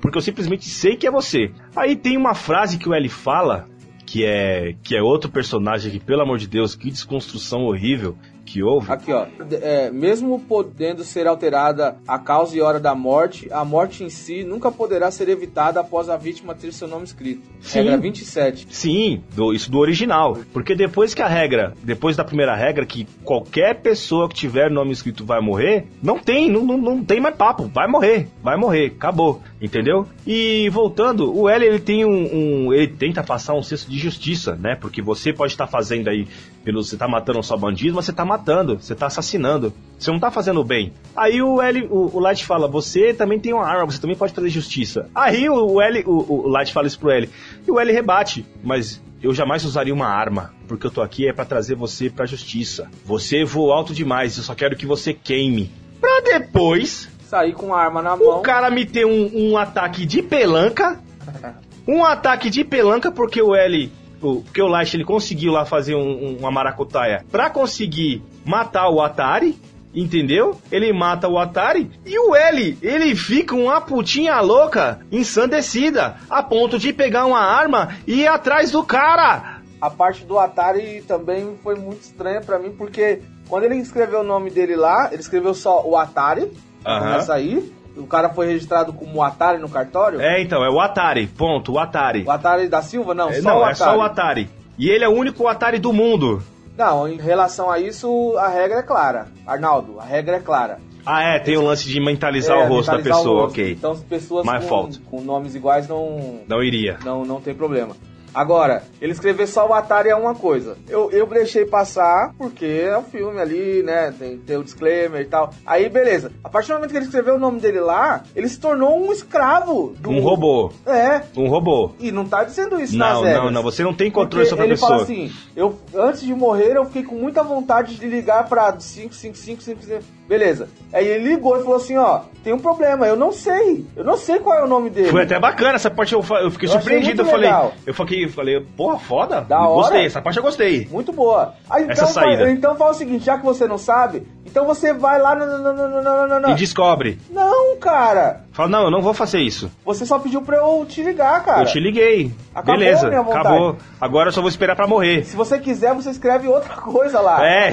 Porque 0.00 0.16
eu 0.16 0.22
simplesmente 0.22 0.64
sei 0.66 0.96
que 0.96 1.08
é 1.08 1.10
você. 1.10 1.50
Aí 1.74 1.96
tem 1.96 2.16
uma 2.16 2.34
frase 2.34 2.78
que 2.78 2.88
o 2.88 2.94
L 2.94 3.08
fala, 3.08 3.66
que 4.10 4.24
é, 4.24 4.74
que 4.82 4.96
é 4.96 5.00
outro 5.02 5.30
personagem 5.30 5.92
que, 5.92 6.00
pelo 6.00 6.22
amor 6.22 6.36
de 6.36 6.48
Deus, 6.48 6.74
que 6.74 6.90
desconstrução 6.90 7.60
horrível 7.66 8.16
que 8.44 8.60
houve. 8.60 8.90
Aqui, 8.90 9.12
ó. 9.12 9.26
É, 9.62 9.92
mesmo 9.92 10.40
podendo 10.40 11.04
ser 11.04 11.28
alterada 11.28 11.96
a 12.08 12.18
causa 12.18 12.56
e 12.56 12.60
hora 12.60 12.80
da 12.80 12.92
morte, 12.96 13.46
a 13.52 13.64
morte 13.64 14.02
em 14.02 14.08
si 14.10 14.42
nunca 14.42 14.72
poderá 14.72 15.08
ser 15.12 15.28
evitada 15.28 15.78
após 15.78 16.08
a 16.08 16.16
vítima 16.16 16.52
ter 16.56 16.72
seu 16.72 16.88
nome 16.88 17.04
escrito. 17.04 17.42
Sim. 17.60 17.78
Regra 17.82 17.98
27. 17.98 18.66
Sim, 18.70 19.22
do- 19.36 19.54
isso 19.54 19.70
do 19.70 19.78
original. 19.78 20.36
Porque 20.52 20.74
depois 20.74 21.14
que 21.14 21.22
a 21.22 21.28
regra, 21.28 21.74
depois 21.84 22.16
da 22.16 22.24
primeira 22.24 22.56
regra, 22.56 22.84
que 22.84 23.06
qualquer 23.22 23.80
pessoa 23.80 24.28
que 24.28 24.34
tiver 24.34 24.68
nome 24.68 24.90
escrito 24.90 25.24
vai 25.24 25.40
morrer, 25.40 25.86
não 26.02 26.18
tem, 26.18 26.50
não, 26.50 26.64
não, 26.64 26.76
não 26.76 27.04
tem 27.04 27.20
mais 27.20 27.36
papo. 27.36 27.70
Vai 27.72 27.86
morrer, 27.86 28.26
vai 28.42 28.56
morrer, 28.56 28.86
acabou. 28.86 29.40
Entendeu? 29.62 30.08
E 30.32 30.68
voltando, 30.68 31.36
o 31.36 31.48
L 31.48 31.66
ele 31.66 31.80
tem 31.80 32.04
um, 32.04 32.66
um- 32.68 32.72
Ele 32.72 32.86
tenta 32.86 33.20
passar 33.20 33.52
um 33.54 33.64
senso 33.64 33.90
de 33.90 33.98
justiça, 33.98 34.54
né? 34.54 34.76
Porque 34.80 35.02
você 35.02 35.32
pode 35.32 35.54
estar 35.54 35.66
fazendo 35.66 36.06
aí. 36.08 36.24
Pelo, 36.62 36.84
você 36.84 36.96
tá 36.96 37.08
matando 37.08 37.42
só 37.42 37.56
bandido, 37.56 37.96
mas 37.96 38.04
você 38.04 38.12
tá 38.12 38.24
matando, 38.24 38.76
você 38.80 38.94
tá 38.94 39.06
assassinando. 39.06 39.72
Você 39.98 40.08
não 40.08 40.20
tá 40.20 40.30
fazendo 40.30 40.62
bem. 40.62 40.92
Aí 41.16 41.42
o 41.42 41.60
L, 41.60 41.84
o, 41.90 42.16
o 42.16 42.20
Light 42.20 42.46
fala, 42.46 42.68
você 42.68 43.12
também 43.12 43.40
tem 43.40 43.52
uma 43.52 43.66
arma, 43.66 43.86
você 43.90 44.00
também 44.00 44.14
pode 44.14 44.32
fazer 44.32 44.48
justiça. 44.50 45.10
Aí 45.12 45.48
o, 45.50 45.80
L, 45.80 46.04
o, 46.06 46.44
o 46.44 46.48
Light 46.48 46.72
fala 46.72 46.86
isso 46.86 47.00
pro 47.00 47.10
L. 47.10 47.28
E 47.66 47.68
o 47.68 47.80
L 47.80 47.92
rebate, 47.92 48.46
mas 48.62 49.02
eu 49.20 49.34
jamais 49.34 49.64
usaria 49.64 49.92
uma 49.92 50.06
arma, 50.06 50.54
porque 50.68 50.86
eu 50.86 50.92
tô 50.92 51.02
aqui 51.02 51.26
é 51.26 51.32
pra 51.32 51.44
trazer 51.44 51.74
você 51.74 52.08
pra 52.08 52.24
justiça. 52.24 52.88
Você 53.04 53.44
voou 53.44 53.72
alto 53.72 53.92
demais, 53.92 54.36
eu 54.36 54.44
só 54.44 54.54
quero 54.54 54.76
que 54.76 54.86
você 54.86 55.12
queime. 55.12 55.72
Pra 56.00 56.20
depois 56.38 57.08
Sair 57.30 57.52
com 57.52 57.72
a 57.72 57.80
arma 57.80 58.02
na 58.02 58.16
mão. 58.16 58.38
o 58.38 58.42
cara 58.42 58.68
me 58.70 58.84
ter 58.84 59.04
um, 59.06 59.30
um 59.52 59.56
ataque 59.56 60.04
de 60.04 60.20
pelanca. 60.22 60.98
Um 61.88 62.04
ataque 62.04 62.50
de 62.50 62.62
pelanca 62.62 63.10
porque 63.10 63.40
o 63.40 63.54
L. 63.54 63.90
O, 64.22 64.42
porque 64.42 64.60
o 64.62 64.68
Light 64.68 64.94
ele 64.94 65.04
conseguiu 65.04 65.50
lá 65.52 65.64
fazer 65.64 65.94
um- 65.96 66.00
um- 66.24 66.36
uma 66.38 66.50
maracutaia 66.50 67.24
pra 67.32 67.48
conseguir 67.50 68.22
matar 68.44 68.88
o 68.90 69.00
Atari. 69.00 69.58
Entendeu? 69.92 70.60
Ele 70.70 70.92
mata 70.92 71.26
o 71.26 71.36
Atari 71.36 71.90
e 72.06 72.16
o 72.16 72.32
L, 72.36 72.78
ele 72.80 73.16
fica 73.16 73.56
uma 73.56 73.80
putinha 73.80 74.40
louca, 74.40 75.00
ensandecida, 75.10 76.16
a 76.28 76.42
ponto 76.44 76.78
de 76.78 76.92
pegar 76.92 77.26
uma 77.26 77.40
arma 77.40 77.96
e 78.06 78.20
ir 78.22 78.26
atrás 78.28 78.70
do 78.70 78.84
cara. 78.84 79.60
A 79.80 79.90
parte 79.90 80.24
do 80.24 80.38
Atari 80.38 81.02
também 81.08 81.58
foi 81.62 81.74
muito 81.74 82.02
estranha 82.02 82.40
pra 82.40 82.58
mim, 82.58 82.70
porque 82.70 83.20
quando 83.48 83.64
ele 83.64 83.76
escreveu 83.78 84.20
o 84.20 84.24
nome 84.24 84.50
dele 84.50 84.76
lá, 84.76 85.08
ele 85.10 85.22
escreveu 85.22 85.54
só 85.54 85.82
o 85.84 85.96
Atari, 85.96 86.52
Aham. 86.84 87.12
começar 87.12 87.34
aí. 87.34 87.72
O 87.96 88.06
cara 88.06 88.30
foi 88.30 88.46
registrado 88.46 88.92
como 88.92 89.22
Atari 89.22 89.58
no 89.58 89.68
cartório. 89.68 90.20
É, 90.20 90.40
então, 90.40 90.64
é 90.64 90.70
o 90.70 90.80
Atari, 90.80 91.26
ponto, 91.26 91.72
o 91.72 91.78
Atari. 91.78 92.24
O 92.26 92.30
Atari 92.30 92.68
da 92.68 92.80
Silva? 92.82 93.14
Não, 93.14 93.28
É, 93.28 93.40
só 93.42 93.50
não, 93.50 93.56
o 93.58 93.60
é 93.60 93.72
Atari. 93.72 93.76
só 93.76 93.96
o 93.98 94.02
Atari. 94.02 94.48
E 94.78 94.88
ele 94.88 95.04
é 95.04 95.08
o 95.08 95.12
único 95.12 95.46
Atari 95.46 95.78
do 95.78 95.92
mundo. 95.92 96.42
Não, 96.78 97.06
em 97.06 97.18
relação 97.18 97.68
a 97.70 97.78
isso, 97.78 98.34
a 98.38 98.48
regra 98.48 98.78
é 98.78 98.82
clara. 98.82 99.26
Arnaldo, 99.46 100.00
a 100.00 100.04
regra 100.04 100.36
é 100.36 100.40
clara. 100.40 100.78
Ah, 101.04 101.22
é, 101.22 101.38
tem 101.38 101.56
o 101.56 101.62
lance 101.62 101.86
de 101.88 101.98
mentalizar 102.00 102.58
É, 102.58 102.64
o 102.64 102.68
rosto 102.68 102.90
da 102.90 102.96
mentalizar 102.98 103.20
o 103.20 103.22
pessoa, 103.24 103.42
rosto. 103.42 103.52
ok. 103.60 103.72
Então, 103.72 103.90
as 103.92 104.00
pessoas 104.00 104.46
com, 104.46 104.88
com 105.10 105.20
nomes 105.22 105.54
iguais 105.54 105.88
não, 105.88 106.40
Não 106.46 106.62
iria. 106.62 106.98
não, 107.04 107.24
não 107.24 107.40
tem 107.40 107.54
problema. 107.54 107.94
Agora, 108.34 108.82
ele 109.00 109.12
escrever 109.12 109.46
só 109.46 109.66
o 109.68 109.72
Atari 109.74 110.08
é 110.08 110.14
uma 110.14 110.34
coisa. 110.34 110.76
Eu, 110.88 111.10
eu 111.10 111.26
deixei 111.26 111.64
passar 111.64 112.32
porque 112.38 112.64
é 112.84 112.96
um 112.96 113.02
filme 113.02 113.40
ali, 113.40 113.82
né? 113.82 114.12
Tem, 114.18 114.38
tem 114.38 114.56
o 114.56 114.64
disclaimer 114.64 115.20
e 115.22 115.24
tal. 115.26 115.52
Aí, 115.66 115.88
beleza. 115.88 116.32
A 116.44 116.48
partir 116.48 116.68
do 116.68 116.74
momento 116.74 116.90
que 116.90 116.96
ele 116.96 117.06
escreveu 117.06 117.34
o 117.34 117.38
nome 117.38 117.60
dele 117.60 117.80
lá, 117.80 118.22
ele 118.34 118.48
se 118.48 118.58
tornou 118.58 118.98
um 119.00 119.12
escravo. 119.12 119.94
Do... 119.98 120.10
Um 120.10 120.20
robô. 120.20 120.72
É. 120.86 121.22
Um 121.36 121.48
robô. 121.48 121.92
E 121.98 122.10
não 122.12 122.24
tá 122.24 122.44
dizendo 122.44 122.80
isso 122.80 122.96
nas 122.96 123.14
Não, 123.14 123.22
regras. 123.22 123.44
não, 123.44 123.50
não. 123.50 123.62
Você 123.62 123.82
não 123.82 123.94
tem 123.94 124.10
controle 124.10 124.46
sobre 124.46 124.62
a 124.62 124.66
ele 124.66 124.74
pessoa. 124.74 124.90
fala 124.90 125.02
assim, 125.02 125.32
eu, 125.56 125.78
antes 125.94 126.22
de 126.22 126.34
morrer, 126.34 126.76
eu 126.76 126.84
fiquei 126.84 127.02
com 127.02 127.14
muita 127.16 127.42
vontade 127.42 127.96
de 127.96 128.06
ligar 128.06 128.48
pra 128.48 128.72
555, 128.72 130.02
beleza. 130.28 130.68
Aí 130.92 131.06
ele 131.06 131.28
ligou 131.30 131.56
e 131.58 131.62
falou 131.62 131.76
assim, 131.76 131.96
ó, 131.96 132.20
tem 132.42 132.52
um 132.52 132.58
problema, 132.58 133.06
eu 133.06 133.16
não 133.16 133.32
sei, 133.32 133.84
eu 133.96 134.04
não 134.04 134.16
sei 134.16 134.38
qual 134.38 134.58
é 134.58 134.64
o 134.64 134.68
nome 134.68 134.90
dele. 134.90 135.08
Foi 135.08 135.22
até 135.22 135.38
bacana 135.38 135.74
essa 135.74 135.90
parte. 135.90 136.12
Eu, 136.12 136.24
eu 136.42 136.50
fiquei 136.50 136.68
Eu 136.68 136.72
surpreendido. 136.72 137.22
Eu 137.22 137.26
falei, 137.26 137.50
legal. 137.50 137.72
eu 137.86 137.94
falei, 137.94 138.19
eu 138.24 138.30
falei, 138.30 138.60
porra, 138.76 138.98
foda. 138.98 139.40
Da 139.40 139.58
gostei, 139.66 139.98
hora. 139.98 140.06
essa 140.06 140.22
parte 140.22 140.36
eu 140.36 140.42
gostei. 140.42 140.88
Muito 140.90 141.12
boa. 141.12 141.54
Aí, 141.68 141.82
então, 141.84 141.92
Essa 141.92 142.06
saída. 142.06 142.50
então 142.50 142.76
fala 142.76 142.90
o 142.90 142.94
seguinte, 142.94 143.24
já 143.24 143.38
que 143.38 143.44
você 143.44 143.66
não 143.66 143.78
sabe, 143.78 144.26
então 144.46 144.66
você 144.66 144.92
vai 144.92 145.20
lá, 145.20 145.34
não, 145.34 145.46
não, 145.46 145.74
não, 145.74 145.88
não, 145.88 146.02
não, 146.02 146.28
não, 146.28 146.40
não. 146.40 146.50
E 146.50 146.54
descobre. 146.54 147.18
Não, 147.30 147.76
cara, 147.78 148.44
Fala, 148.60 148.68
não, 148.68 148.84
eu 148.84 148.90
não 148.90 149.00
vou 149.00 149.14
fazer 149.14 149.40
isso. 149.40 149.70
você 149.84 150.04
só 150.04 150.18
pediu 150.18 150.42
pra 150.42 150.58
eu 150.58 150.84
te 150.86 151.02
ligar, 151.02 151.42
cara. 151.42 151.62
eu 151.62 151.66
te 151.66 151.80
liguei. 151.80 152.30
Acabou 152.54 152.78
Beleza, 152.78 153.08
acabou. 153.08 153.76
Agora 153.98 154.28
eu 154.28 154.32
só 154.32 154.42
vou 154.42 154.50
esperar 154.50 154.76
pra 154.76 154.86
morrer. 154.86 155.24
Se 155.24 155.34
você 155.34 155.58
quiser, 155.58 155.94
você 155.94 156.10
escreve 156.10 156.46
outra 156.46 156.74
coisa 156.74 157.20
lá. 157.20 157.42
É. 157.42 157.70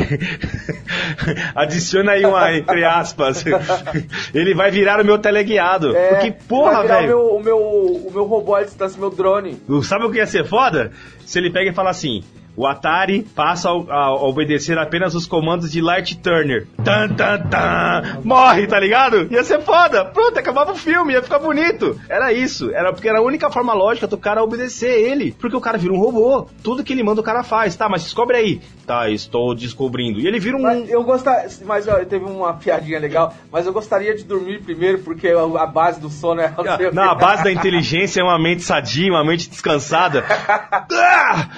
Adiciona 1.53 2.13
aí 2.13 2.25
uma, 2.25 2.53
entre 2.53 2.85
aspas. 2.85 3.43
Ele 4.33 4.53
vai 4.53 4.71
virar 4.71 5.01
o 5.01 5.05
meu 5.05 5.17
teleguiado. 5.19 5.93
É, 5.93 6.13
Porque, 6.13 6.31
porra, 6.47 6.87
velho. 6.87 7.19
O 7.19 7.43
meu, 7.43 7.57
o, 7.57 7.59
meu, 7.59 8.07
o 8.07 8.11
meu 8.13 8.23
robô 8.23 8.55
à 8.55 8.63
distância, 8.63 8.97
meu 8.97 9.09
drone. 9.09 9.61
Sabe 9.83 10.05
o 10.05 10.11
que 10.11 10.19
ia 10.19 10.27
ser 10.27 10.45
foda? 10.45 10.91
Se 11.25 11.37
ele 11.37 11.51
pega 11.51 11.69
e 11.69 11.73
fala 11.73 11.89
assim: 11.89 12.23
o 12.57 12.65
Atari 12.65 13.21
passa 13.35 13.69
a, 13.69 14.13
obedecer 14.15 14.79
apenas 14.79 15.13
os 15.13 15.27
comandos 15.27 15.71
de 15.71 15.79
Light 15.79 16.17
Turner. 16.17 16.67
Tan, 16.83 17.09
tan, 17.09 17.39
tan. 17.43 18.21
Morre, 18.23 18.65
tá 18.65 18.79
ligado? 18.79 19.27
Ia 19.31 19.43
ser 19.43 19.61
foda. 19.61 20.05
Pronto, 20.05 20.39
acabava 20.39 20.71
o 20.71 20.75
filme, 20.75 21.13
ia 21.13 21.21
ficar 21.21 21.37
bonito. 21.37 22.01
Era 22.09 22.33
isso. 22.33 22.71
Era 22.71 22.91
porque 22.91 23.07
era 23.07 23.19
a 23.19 23.21
única 23.21 23.51
forma 23.51 23.75
lógica 23.75 24.07
do 24.07 24.17
cara 24.17 24.43
obedecer 24.43 24.89
ele. 24.89 25.35
Porque 25.39 25.55
o 25.55 25.61
cara 25.61 25.77
vira 25.77 25.93
um 25.93 25.99
robô. 25.99 26.49
Tudo 26.63 26.83
que 26.83 26.93
ele 26.93 27.03
manda 27.03 27.21
o 27.21 27.23
cara 27.23 27.43
faz. 27.43 27.75
Tá, 27.75 27.87
mas 27.87 28.03
descobre 28.03 28.37
aí. 28.37 28.61
Tá, 28.87 29.07
estou 29.07 29.53
descobrindo. 29.53 30.19
E 30.19 30.25
ele 30.25 30.39
vira 30.39 30.57
um. 30.57 30.61
Mas 30.63 30.89
eu 30.89 31.03
gostaria. 31.03 31.47
Mas 31.63 31.87
ó, 31.87 32.03
teve 32.05 32.25
uma 32.25 32.55
piadinha 32.55 32.97
legal. 32.99 33.35
Mas 33.51 33.67
eu 33.67 33.73
gostaria 33.73 34.15
de 34.15 34.23
dormir 34.23 34.63
primeiro, 34.63 34.97
porque 35.03 35.27
a 35.27 35.67
base 35.67 36.01
do 36.01 36.09
sono 36.09 36.41
é. 36.41 36.51
não 36.57 36.91
Não, 36.91 37.11
a 37.11 37.15
base 37.15 37.43
da 37.43 37.51
inteligência 37.51 38.19
é 38.19 38.23
uma 38.23 38.39
mente 38.39 38.63
sadia, 38.63 39.11
uma 39.11 39.23
mente 39.23 39.47
descansada. 39.47 40.25
Ah! 40.89 41.49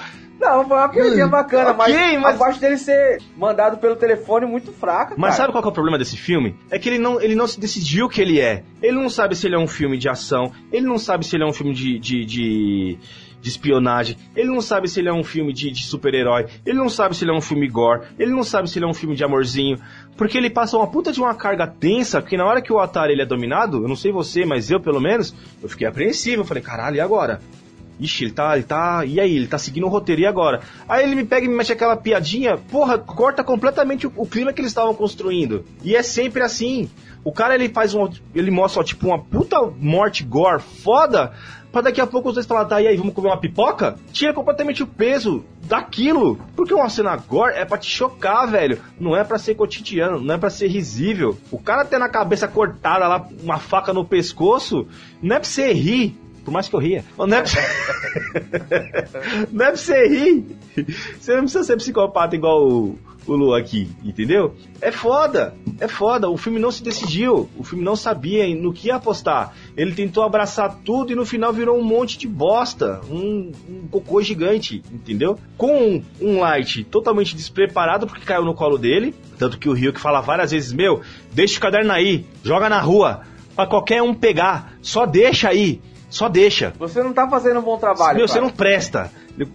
Não, 0.50 0.66
foi 0.68 0.76
uma 0.76 0.88
piadinha 0.88 1.26
bacana, 1.28 1.70
ok, 1.70 1.94
mas, 1.94 2.20
mas- 2.20 2.34
a 2.34 2.38
parte 2.38 2.60
dele 2.60 2.76
ser 2.76 3.18
mandado 3.36 3.78
pelo 3.78 3.96
telefone 3.96 4.46
muito 4.46 4.72
fraca. 4.72 5.14
Mas 5.16 5.30
cara. 5.30 5.42
sabe 5.42 5.52
qual 5.52 5.64
é 5.64 5.68
o 5.68 5.72
problema 5.72 5.98
desse 5.98 6.16
filme? 6.16 6.56
É 6.70 6.78
que 6.78 6.88
ele 6.88 6.98
não, 6.98 7.20
ele 7.20 7.34
não 7.34 7.46
se 7.46 7.58
decidiu 7.60 8.06
o 8.06 8.08
que 8.08 8.20
ele 8.20 8.40
é. 8.40 8.62
Ele 8.82 8.96
não 8.96 9.08
sabe 9.08 9.36
se 9.36 9.46
ele 9.46 9.54
é 9.54 9.58
um 9.58 9.66
filme 9.68 9.96
de 9.96 10.08
ação, 10.08 10.52
ele 10.72 10.86
não 10.86 10.98
sabe 10.98 11.24
se 11.26 11.36
ele 11.36 11.44
é 11.44 11.46
um 11.46 11.52
filme 11.52 11.72
de, 11.72 11.98
de, 11.98 12.24
de, 12.24 12.98
de 13.40 13.48
espionagem, 13.48 14.16
ele 14.36 14.48
não 14.48 14.60
sabe 14.60 14.88
se 14.88 15.00
ele 15.00 15.08
é 15.08 15.12
um 15.12 15.24
filme 15.24 15.52
de, 15.52 15.70
de 15.70 15.84
super-herói, 15.84 16.46
ele 16.64 16.78
não 16.78 16.88
sabe 16.88 17.16
se 17.16 17.24
ele 17.24 17.30
é 17.32 17.34
um 17.34 17.40
filme 17.40 17.68
gore, 17.68 18.02
ele 18.18 18.30
não 18.30 18.42
sabe 18.42 18.68
se 18.68 18.78
ele 18.78 18.84
é 18.84 18.88
um 18.88 18.94
filme 18.94 19.14
de 19.14 19.24
amorzinho, 19.24 19.78
porque 20.16 20.36
ele 20.36 20.50
passa 20.50 20.76
uma 20.76 20.86
puta 20.86 21.12
de 21.12 21.20
uma 21.20 21.34
carga 21.34 21.66
tensa, 21.66 22.20
que 22.20 22.36
na 22.36 22.44
hora 22.44 22.60
que 22.60 22.72
o 22.72 22.78
Atari 22.78 23.12
ele 23.12 23.22
é 23.22 23.26
dominado, 23.26 23.82
eu 23.82 23.88
não 23.88 23.96
sei 23.96 24.12
você, 24.12 24.44
mas 24.44 24.70
eu 24.70 24.80
pelo 24.80 25.00
menos, 25.00 25.34
eu 25.62 25.68
fiquei 25.68 25.86
apreensivo, 25.86 26.42
eu 26.42 26.46
falei, 26.46 26.62
caralho, 26.62 26.96
e 26.96 27.00
agora? 27.00 27.40
Ixi, 28.00 28.24
ele 28.24 28.32
tá, 28.32 28.56
ele 28.56 28.64
tá. 28.64 29.04
E 29.04 29.20
aí, 29.20 29.36
ele 29.36 29.46
tá 29.46 29.58
seguindo 29.58 29.86
o 29.86 29.90
roteiro, 29.90 30.22
e 30.22 30.26
agora? 30.26 30.60
Aí 30.88 31.04
ele 31.04 31.14
me 31.14 31.24
pega 31.24 31.46
e 31.46 31.48
me 31.48 31.54
mexe 31.54 31.72
aquela 31.72 31.96
piadinha, 31.96 32.56
porra, 32.56 32.98
corta 32.98 33.44
completamente 33.44 34.06
o, 34.06 34.12
o 34.16 34.26
clima 34.26 34.52
que 34.52 34.60
eles 34.60 34.70
estavam 34.70 34.94
construindo. 34.94 35.64
E 35.84 35.94
é 35.94 36.02
sempre 36.02 36.42
assim. 36.42 36.88
O 37.22 37.32
cara 37.32 37.54
ele 37.54 37.68
faz 37.68 37.94
um. 37.94 38.08
Ele 38.34 38.50
mostra, 38.50 38.80
ó, 38.80 38.84
tipo, 38.84 39.06
uma 39.06 39.18
puta 39.18 39.60
morte 39.78 40.24
gore 40.24 40.62
foda. 40.62 41.32
Pra 41.70 41.82
daqui 41.82 42.00
a 42.00 42.06
pouco 42.06 42.28
os 42.28 42.34
dois 42.34 42.46
falar, 42.46 42.64
tá, 42.64 42.82
e 42.82 42.88
aí, 42.88 42.96
vamos 42.96 43.14
comer 43.14 43.28
uma 43.28 43.36
pipoca? 43.36 43.96
Tira 44.12 44.34
completamente 44.34 44.82
o 44.82 44.86
peso 44.88 45.44
daquilo. 45.62 46.36
Porque 46.56 46.74
uma 46.74 46.88
cena 46.88 47.16
gore 47.16 47.54
é 47.54 47.64
pra 47.64 47.78
te 47.78 47.88
chocar, 47.88 48.46
velho. 48.50 48.78
Não 48.98 49.14
é 49.14 49.22
pra 49.22 49.38
ser 49.38 49.54
cotidiano, 49.54 50.20
não 50.20 50.34
é 50.34 50.38
pra 50.38 50.50
ser 50.50 50.66
risível. 50.66 51.38
O 51.48 51.58
cara 51.58 51.84
ter 51.84 51.98
na 51.98 52.08
cabeça 52.08 52.48
cortada 52.48 53.06
lá, 53.06 53.24
uma 53.40 53.58
faca 53.58 53.92
no 53.92 54.04
pescoço, 54.04 54.88
não 55.22 55.36
é 55.36 55.38
pra 55.38 55.48
você 55.48 55.72
rir. 55.72 56.18
Por 56.50 56.54
mais 56.54 56.66
que 56.66 56.74
eu 56.74 56.80
ria. 56.80 57.04
Não 57.16 57.26
é 57.26 57.42
pra 57.42 57.46
você... 57.46 57.60
não 59.52 59.64
é 59.64 59.68
pra 59.68 59.76
você 59.76 60.08
rir. 60.08 60.46
Você 61.16 61.32
não 61.32 61.42
precisa 61.42 61.62
ser 61.62 61.76
psicopata 61.76 62.34
igual 62.34 62.68
o, 62.68 62.98
o 63.24 63.36
Lu 63.36 63.54
aqui, 63.54 63.88
entendeu? 64.02 64.56
É 64.80 64.90
foda, 64.90 65.54
é 65.78 65.86
foda. 65.86 66.28
O 66.28 66.36
filme 66.36 66.58
não 66.58 66.72
se 66.72 66.82
decidiu. 66.82 67.48
O 67.56 67.62
filme 67.62 67.84
não 67.84 67.94
sabia 67.94 68.52
no 68.52 68.72
que 68.72 68.88
ia 68.88 68.96
apostar. 68.96 69.54
Ele 69.76 69.94
tentou 69.94 70.24
abraçar 70.24 70.80
tudo 70.84 71.12
e 71.12 71.14
no 71.14 71.24
final 71.24 71.52
virou 71.52 71.78
um 71.78 71.84
monte 71.84 72.18
de 72.18 72.26
bosta. 72.26 73.00
Um, 73.08 73.52
um 73.68 73.86
cocô 73.88 74.20
gigante, 74.20 74.82
entendeu? 74.90 75.38
Com 75.56 75.72
um, 75.72 76.02
um 76.20 76.40
Light 76.40 76.82
totalmente 76.82 77.36
despreparado 77.36 78.08
porque 78.08 78.26
caiu 78.26 78.44
no 78.44 78.54
colo 78.54 78.76
dele. 78.76 79.14
Tanto 79.38 79.56
que 79.56 79.68
o 79.68 79.72
Rio 79.72 79.92
que 79.92 80.00
fala 80.00 80.20
várias 80.20 80.50
vezes: 80.50 80.72
Meu, 80.72 81.00
deixa 81.32 81.58
o 81.58 81.60
caderno 81.60 81.92
aí, 81.92 82.26
joga 82.42 82.68
na 82.68 82.80
rua, 82.80 83.20
pra 83.54 83.68
qualquer 83.68 84.02
um 84.02 84.12
pegar. 84.12 84.74
Só 84.82 85.06
deixa 85.06 85.48
aí. 85.48 85.80
Só 86.10 86.28
deixa. 86.28 86.72
Você 86.78 87.02
não 87.02 87.12
tá 87.12 87.26
fazendo 87.28 87.60
um 87.60 87.62
bom 87.62 87.78
trabalho. 87.78 88.18
Meu, 88.18 88.28
você 88.28 88.40
não 88.40 88.50
presta. 88.50 89.10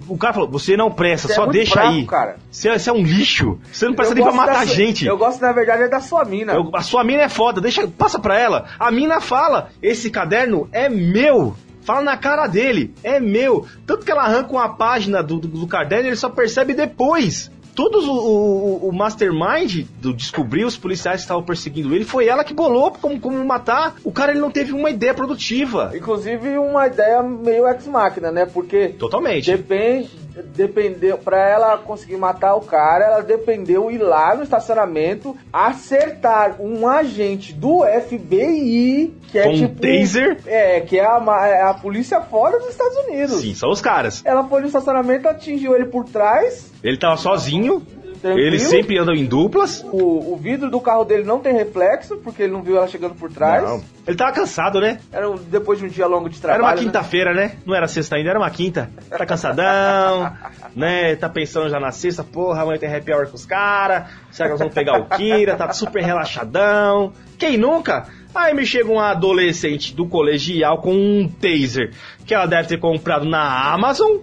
O 0.08 0.18
cara 0.18 0.34
falou, 0.34 0.50
você 0.50 0.76
não 0.78 0.90
presta, 0.90 1.28
Você 1.28 1.34
é 1.34 1.36
só 1.36 1.42
muito 1.44 1.54
deixa 1.54 1.74
fraco, 1.74 1.90
aí. 1.90 2.06
cara. 2.06 2.38
Você, 2.50 2.70
é- 2.70 2.80
você 2.80 2.90
é 2.90 2.94
um 2.94 3.04
lixo. 3.04 3.60
Você 3.72 3.86
não 3.86 3.94
presta 3.94 4.14
Eu 4.14 4.16
nem 4.16 4.24
pra 4.24 4.34
matar 4.34 4.66
sua- 4.66 4.76
gente. 4.76 5.06
Eu 5.06 5.18
gosto, 5.18 5.42
na 5.42 5.52
verdade, 5.52 5.84
é 5.84 5.88
da 5.90 6.00
sua 6.00 6.24
mina. 6.26 6.54
Eu- 6.54 6.72
a 6.74 6.82
sua 6.82 7.04
mina 7.04 7.24
é 7.24 7.30
foda, 7.30 7.60
deixa, 7.62 7.86
passa 7.88 8.18
pra 8.18 8.40
ela. 8.40 8.66
A 8.80 8.90
mina 8.90 9.20
fala: 9.22 9.70
esse 9.84 10.10
caderno 10.10 10.68
é 10.72 10.88
meu. 10.90 11.56
Fala 11.84 12.02
na 12.02 12.18
cara 12.18 12.48
dele, 12.48 12.96
é 13.04 13.20
meu. 13.20 13.68
Tanto 13.86 14.04
que 14.04 14.12
ela 14.12 14.24
arranca 14.24 14.52
uma 14.52 14.70
página 14.70 15.22
do, 15.22 15.38
do, 15.38 15.48
do 15.48 15.68
caderno 15.68 16.06
e 16.06 16.10
ele 16.10 16.16
só 16.16 16.30
percebe 16.30 16.74
depois. 16.74 17.52
Todos 17.76 18.08
o, 18.08 18.14
o, 18.14 18.90
o 18.90 18.94
mastermind 18.94 19.86
do 20.00 20.14
descobrir 20.14 20.64
os 20.64 20.78
policiais 20.78 21.18
que 21.18 21.24
estavam 21.24 21.44
perseguindo 21.44 21.94
ele 21.94 22.06
foi 22.06 22.28
ela 22.28 22.44
que 22.44 22.54
bolou 22.54 22.92
como, 22.92 23.20
como 23.20 23.44
matar. 23.44 23.96
O 24.04 24.12
cara 24.12 24.32
ele 24.32 24.40
não 24.40 24.50
teve 24.50 24.72
uma 24.72 24.90
ideia 24.90 25.14
produtiva. 25.14 25.92
Inclusive, 25.94 26.58
uma 26.58 26.88
ideia 26.88 27.22
meio 27.22 27.68
ex-máquina, 27.68 28.32
né? 28.32 28.46
Porque 28.46 28.90
Totalmente. 28.90 29.52
depende, 29.52 30.10
dependeu, 30.44 31.18
pra 31.18 31.38
ela 31.50 31.78
conseguir 31.78 32.18
matar 32.18 32.56
o 32.56 32.62
cara, 32.62 33.06
ela 33.06 33.22
dependeu 33.22 33.90
ir 33.90 33.98
lá 33.98 34.36
no 34.36 34.44
estacionamento, 34.44 35.36
acertar 35.52 36.62
um 36.62 36.88
agente 36.88 37.54
do 37.54 37.84
FBI, 37.86 39.14
que 39.32 39.40
é 39.40 39.44
Com 39.44 39.50
um 39.50 39.56
tipo... 39.56 39.82
taser? 39.82 40.38
É, 40.46 40.82
que 40.82 41.00
é 41.00 41.06
a, 41.06 41.48
é 41.48 41.62
a 41.64 41.74
polícia 41.74 42.22
fora 42.22 42.60
dos 42.60 42.70
Estados 42.70 42.98
Unidos. 43.06 43.42
Sim, 43.42 43.54
são 43.54 43.70
os 43.70 43.82
caras. 43.82 44.22
Ela 44.26 44.44
foi 44.44 44.62
no 44.62 44.68
estacionamento, 44.68 45.28
atingiu 45.28 45.76
ele 45.76 45.86
por 45.86 46.06
trás, 46.06 46.72
Ele 46.84 46.98
tava 46.98 47.18
sozinho, 47.18 47.82
tranquilo. 48.30 48.48
eles 48.48 48.64
sempre 48.64 48.98
andam 48.98 49.14
em 49.14 49.26
duplas. 49.26 49.84
O, 49.92 50.34
o 50.34 50.38
vidro 50.38 50.70
do 50.70 50.80
carro 50.82 51.04
dele 51.06 51.24
não 51.24 51.40
tem 51.40 51.54
reflexo, 51.54 52.18
porque 52.18 52.44
ele 52.44 52.54
não 52.54 52.62
viu 52.62 52.78
ela 52.78 52.88
chegando 52.88 53.16
por 53.16 53.32
trás. 53.32 53.64
Não. 53.64 53.84
Ele 54.08 54.16
tava 54.18 54.32
cansado, 54.32 54.80
né? 54.80 55.00
Era 55.12 55.30
um- 55.30 55.36
depois 55.38 55.80
de 55.80 55.86
um 55.86 55.88
dia 55.88 56.06
longo 56.08 56.30
de 56.30 56.36
Era 56.38 56.54
trabalho. 56.54 56.64
uma 56.64 56.76
né? 56.76 56.82
quinta-feira, 56.84 57.34
né? 57.34 57.56
Não 57.66 57.76
era 57.76 57.88
sexta 57.88 58.16
ainda, 58.16 58.30
era 58.30 58.40
uma 58.40 58.50
quinta. 58.50 58.90
Tá 59.10 59.26
cansadão, 59.26 60.32
né? 60.76 61.16
Tá 61.16 61.28
pensando 61.30 61.70
já 61.70 61.80
na 61.80 61.92
sexta, 61.92 62.24
porra, 62.24 62.62
amanhã 62.64 62.78
tem 62.80 62.94
happy 62.94 63.12
hour 63.14 63.28
com 63.28 63.36
os 63.36 63.46
caras. 63.46 64.06
Será 64.32 64.48
que 64.50 64.52
nós 64.54 64.60
vamos 64.60 64.74
pegar 64.74 65.00
o 65.00 65.06
Kira? 65.06 65.56
Tá 65.56 65.72
super 65.74 66.04
relaxadão. 66.04 67.14
Quem 67.38 67.58
nunca? 67.58 68.08
Aí 68.34 68.54
me 68.54 68.66
chega 68.66 68.92
um 68.92 69.00
adolescente 69.00 69.96
do 69.96 70.08
colegial 70.08 70.82
com 70.82 70.94
um 70.94 71.28
taser 71.28 71.94
que 72.26 72.34
ela 72.34 72.46
deve 72.46 72.68
ter 72.68 72.80
comprado 72.80 73.26
na 73.26 73.74
Amazon, 73.74 74.18